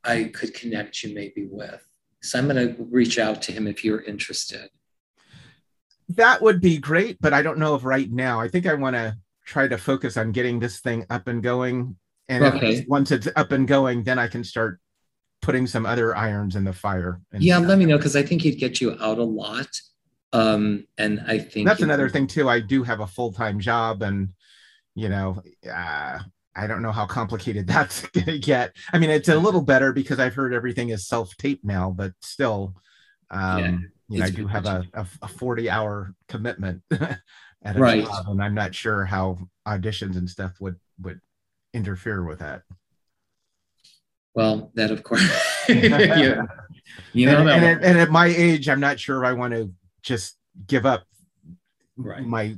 I 0.03 0.25
could 0.33 0.53
connect 0.53 1.03
you 1.03 1.13
maybe 1.13 1.47
with. 1.49 1.85
So 2.23 2.39
I'm 2.39 2.47
going 2.47 2.75
to 2.75 2.83
reach 2.89 3.19
out 3.19 3.41
to 3.43 3.51
him 3.51 3.67
if 3.67 3.83
you're 3.85 4.01
interested. 4.01 4.69
that 6.09 6.41
would 6.41 6.59
be 6.59 6.77
great 6.77 7.17
but 7.21 7.31
i 7.33 7.41
don't 7.41 7.57
know 7.57 7.73
if 7.73 7.85
right 7.85 8.11
now 8.11 8.37
i 8.41 8.47
think 8.47 8.65
i 8.67 8.73
want 8.73 8.95
to 8.97 9.15
try 9.45 9.65
to 9.67 9.77
focus 9.77 10.17
on 10.17 10.31
getting 10.33 10.59
this 10.59 10.81
thing 10.81 11.05
up 11.09 11.27
and 11.29 11.41
going 11.41 11.95
and 12.27 12.43
Okay. 12.43 12.85
once 12.87 13.11
it's 13.11 13.29
up 13.37 13.51
and 13.53 13.65
going 13.67 14.03
then 14.03 14.19
i 14.19 14.27
can 14.27 14.43
start 14.43 14.79
putting 15.41 15.65
some 15.65 15.85
other 15.85 16.13
irons 16.15 16.55
in 16.57 16.63
the 16.65 16.73
fire 16.73 17.21
Yeah, 17.39 17.59
let 17.59 17.77
me 17.79 17.85
know 17.85 17.97
because 17.97 18.15
I 18.17 18.23
think 18.23 18.41
he'd 18.43 18.59
get 18.59 18.79
you 18.81 18.91
out 19.01 19.17
a 19.17 19.23
lot. 19.23 19.69
Um, 20.33 20.85
and 20.99 21.19
I 21.27 21.39
think 21.39 21.65
that's 21.67 21.81
another 21.81 22.05
could- 22.07 22.13
thing 22.13 22.27
too 22.27 22.49
i 22.49 22.59
do 22.59 22.83
have 22.83 22.99
a 22.99 23.07
full-time 23.07 23.59
job 23.59 24.01
and 24.03 24.33
you 24.95 25.07
know 25.09 25.41
uh, 25.71 26.19
i 26.55 26.67
don't 26.67 26.81
know 26.81 26.91
how 26.91 27.05
complicated 27.05 27.67
that's 27.73 28.01
going 28.09 28.25
to 28.25 28.39
get 28.39 28.75
i 28.93 28.99
mean 28.99 29.09
it's 29.09 29.29
a 29.29 29.37
little 29.37 29.61
better 29.61 29.93
because 29.93 30.19
i've 30.19 30.33
heard 30.35 30.53
everything 30.53 30.89
is 30.89 31.07
self-tape 31.07 31.61
now 31.63 31.89
but 31.89 32.11
still 32.21 32.75
um 33.29 33.59
Yeah, 33.59 33.77
you 34.09 34.19
know 34.19 34.25
i 34.25 34.29
do 34.29 34.47
have 34.47 34.65
a, 34.65 34.85
a, 34.93 35.05
a 35.21 35.27
40 35.27 35.69
hour 35.69 36.13
commitment 36.27 36.81
at 36.91 37.75
a 37.75 37.79
Right. 37.79 38.03
job 38.03 38.25
and 38.27 38.43
i'm 38.43 38.55
not 38.55 38.75
sure 38.75 39.05
how 39.05 39.37
auditions 39.67 40.17
and 40.17 40.29
stuff 40.29 40.53
would 40.59 40.75
would 41.01 41.21
interfere 41.73 42.23
with 42.25 42.39
that 42.39 42.63
Well, 44.33 44.71
that 44.75 44.91
of 44.91 45.03
course. 45.03 45.21
yeah. 45.69 46.43
You 47.13 47.25
know 47.25 47.39
and, 47.39 47.47
that 47.47 47.55
and, 47.55 47.65
at, 47.65 47.83
and 47.83 47.97
at 47.99 48.09
my 48.09 48.27
age 48.27 48.67
i'm 48.67 48.79
not 48.79 48.99
sure 48.99 49.23
if 49.23 49.27
i 49.29 49.33
want 49.33 49.53
to 49.53 49.71
just 50.03 50.37
give 50.67 50.85
up 50.85 51.03
Right. 51.97 52.25
my 52.25 52.57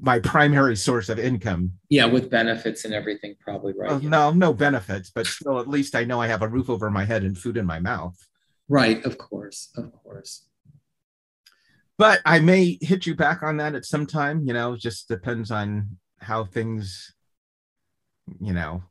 my 0.00 0.18
primary 0.18 0.74
source 0.76 1.08
of 1.08 1.18
income 1.18 1.72
yeah, 1.88 2.06
with 2.06 2.28
benefits 2.28 2.84
and 2.84 2.92
everything, 2.92 3.36
probably 3.40 3.72
right. 3.78 4.02
Yeah. 4.02 4.08
no, 4.08 4.30
no 4.32 4.52
benefits, 4.52 5.10
but 5.10 5.26
still, 5.26 5.60
at 5.60 5.68
least 5.68 5.94
I 5.94 6.04
know 6.04 6.20
I 6.20 6.26
have 6.26 6.42
a 6.42 6.48
roof 6.48 6.68
over 6.68 6.90
my 6.90 7.04
head 7.04 7.22
and 7.22 7.38
food 7.38 7.56
in 7.56 7.66
my 7.66 7.78
mouth. 7.78 8.16
Right, 8.68 9.04
of 9.04 9.16
course, 9.16 9.70
of 9.76 9.92
course. 9.92 10.44
But 11.98 12.20
I 12.24 12.40
may 12.40 12.78
hit 12.80 13.06
you 13.06 13.14
back 13.14 13.42
on 13.42 13.56
that 13.58 13.74
at 13.74 13.84
some 13.84 14.06
time. 14.06 14.42
You 14.44 14.52
know, 14.54 14.76
just 14.76 15.08
depends 15.08 15.50
on 15.50 15.96
how 16.20 16.44
things, 16.44 17.14
you 18.40 18.52
know, 18.52 18.82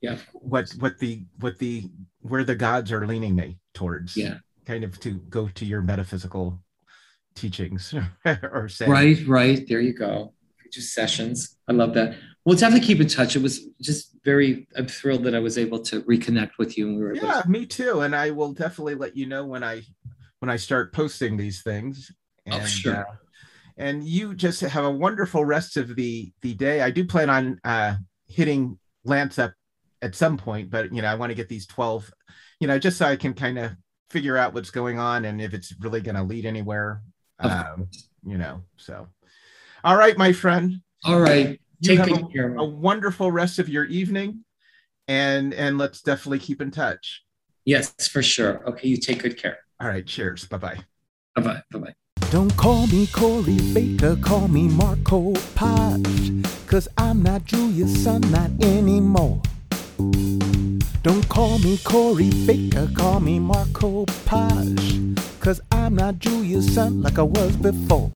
Yeah, 0.00 0.18
what 0.34 0.70
what 0.78 0.98
the 0.98 1.24
what 1.40 1.58
the 1.58 1.90
where 2.20 2.44
the 2.44 2.54
gods 2.54 2.92
are 2.92 3.06
leaning 3.06 3.34
me 3.34 3.58
towards. 3.74 4.16
yeah. 4.16 4.38
kind 4.66 4.84
of 4.84 4.98
to 5.00 5.12
go 5.14 5.48
to 5.48 5.64
your 5.66 5.82
metaphysical 5.82 6.62
teachings 7.38 7.94
or 8.42 8.68
say 8.68 8.86
Right, 8.86 9.18
right. 9.26 9.66
There 9.68 9.80
you 9.80 9.94
go. 9.94 10.32
Just 10.72 10.92
sessions. 10.92 11.56
I 11.68 11.72
love 11.72 11.94
that. 11.94 12.14
We'll 12.44 12.56
definitely 12.56 12.86
keep 12.86 13.00
in 13.00 13.08
touch. 13.08 13.36
It 13.36 13.42
was 13.42 13.66
just 13.80 14.16
very. 14.24 14.66
I'm 14.76 14.86
thrilled 14.86 15.22
that 15.24 15.34
I 15.34 15.38
was 15.38 15.56
able 15.58 15.80
to 15.80 16.02
reconnect 16.02 16.52
with 16.58 16.76
you, 16.78 16.88
and 16.88 16.96
we 16.96 17.02
were. 17.02 17.12
able 17.14 17.20
to- 17.20 17.26
Yeah, 17.26 17.42
me 17.46 17.66
too. 17.66 18.00
And 18.00 18.14
I 18.14 18.30
will 18.30 18.52
definitely 18.52 18.94
let 18.94 19.16
you 19.16 19.26
know 19.26 19.44
when 19.46 19.62
I 19.64 19.82
when 20.40 20.50
I 20.50 20.56
start 20.56 20.92
posting 20.92 21.36
these 21.36 21.62
things. 21.62 22.10
And, 22.46 22.62
Oh, 22.62 22.66
sure. 22.66 22.96
uh, 22.96 23.04
and 23.76 24.02
you 24.04 24.34
just 24.34 24.60
have 24.60 24.84
a 24.84 24.90
wonderful 24.90 25.44
rest 25.44 25.76
of 25.76 25.94
the 25.96 26.32
the 26.42 26.54
day. 26.54 26.80
I 26.82 26.90
do 26.90 27.04
plan 27.04 27.28
on 27.30 27.60
uh, 27.64 27.96
hitting 28.26 28.78
Lance 29.04 29.38
up 29.38 29.52
at 30.02 30.14
some 30.14 30.36
point, 30.36 30.70
but 30.70 30.94
you 30.94 31.00
know 31.02 31.08
I 31.08 31.14
want 31.16 31.30
to 31.30 31.34
get 31.36 31.48
these 31.48 31.66
twelve, 31.66 32.10
you 32.60 32.66
know, 32.66 32.78
just 32.78 32.98
so 32.98 33.06
I 33.06 33.16
can 33.16 33.34
kind 33.34 33.58
of 33.58 33.72
figure 34.10 34.36
out 34.38 34.54
what's 34.54 34.70
going 34.70 34.98
on 34.98 35.24
and 35.26 35.40
if 35.40 35.52
it's 35.52 35.74
really 35.80 36.00
going 36.00 36.14
to 36.16 36.22
lead 36.22 36.46
anywhere. 36.46 37.02
Of 37.38 37.50
Um, 37.50 37.88
you 38.24 38.38
know, 38.38 38.62
so 38.76 39.08
all 39.84 39.96
right, 39.96 40.16
my 40.18 40.32
friend. 40.32 40.80
All 41.04 41.20
right. 41.20 41.60
You 41.80 41.96
Take 41.96 41.98
have 42.00 42.08
a, 42.08 42.26
care. 42.32 42.54
a 42.56 42.64
wonderful 42.64 43.30
rest 43.30 43.60
of 43.60 43.68
your 43.68 43.84
evening, 43.84 44.44
and 45.06 45.54
and 45.54 45.78
let's 45.78 46.02
definitely 46.02 46.40
keep 46.40 46.60
in 46.60 46.72
touch. 46.72 47.22
Yes, 47.64 48.08
for 48.08 48.22
sure. 48.22 48.66
Okay, 48.68 48.88
you 48.88 48.96
take 48.96 49.22
good 49.22 49.36
care. 49.36 49.58
All 49.80 49.86
right, 49.88 50.04
cheers. 50.04 50.44
Bye 50.46 50.56
bye. 50.56 50.78
Bye 51.36 51.42
bye. 51.42 51.62
Bye 51.70 51.78
bye. 51.78 51.94
Don't 52.30 52.54
call 52.56 52.86
me 52.88 53.06
Corey 53.06 53.58
Baker, 53.72 54.16
call 54.16 54.48
me 54.48 54.68
Marco 54.68 55.32
Podge. 55.54 56.44
Cause 56.66 56.86
I'm 56.98 57.22
not 57.22 57.44
Julius, 57.44 58.04
son, 58.04 58.20
not 58.30 58.50
anymore. 58.62 59.40
Don't 61.02 61.26
call 61.28 61.58
me 61.60 61.78
Corey 61.78 62.30
Baker, 62.46 62.90
call 62.94 63.20
me 63.20 63.38
Marco 63.38 64.04
Podge. 64.26 64.98
Cause 65.48 65.62
I'm 65.72 65.94
not 65.94 66.18
Julius, 66.18 66.74
son, 66.74 67.00
like 67.00 67.18
I 67.18 67.22
was 67.22 67.56
before. 67.56 68.12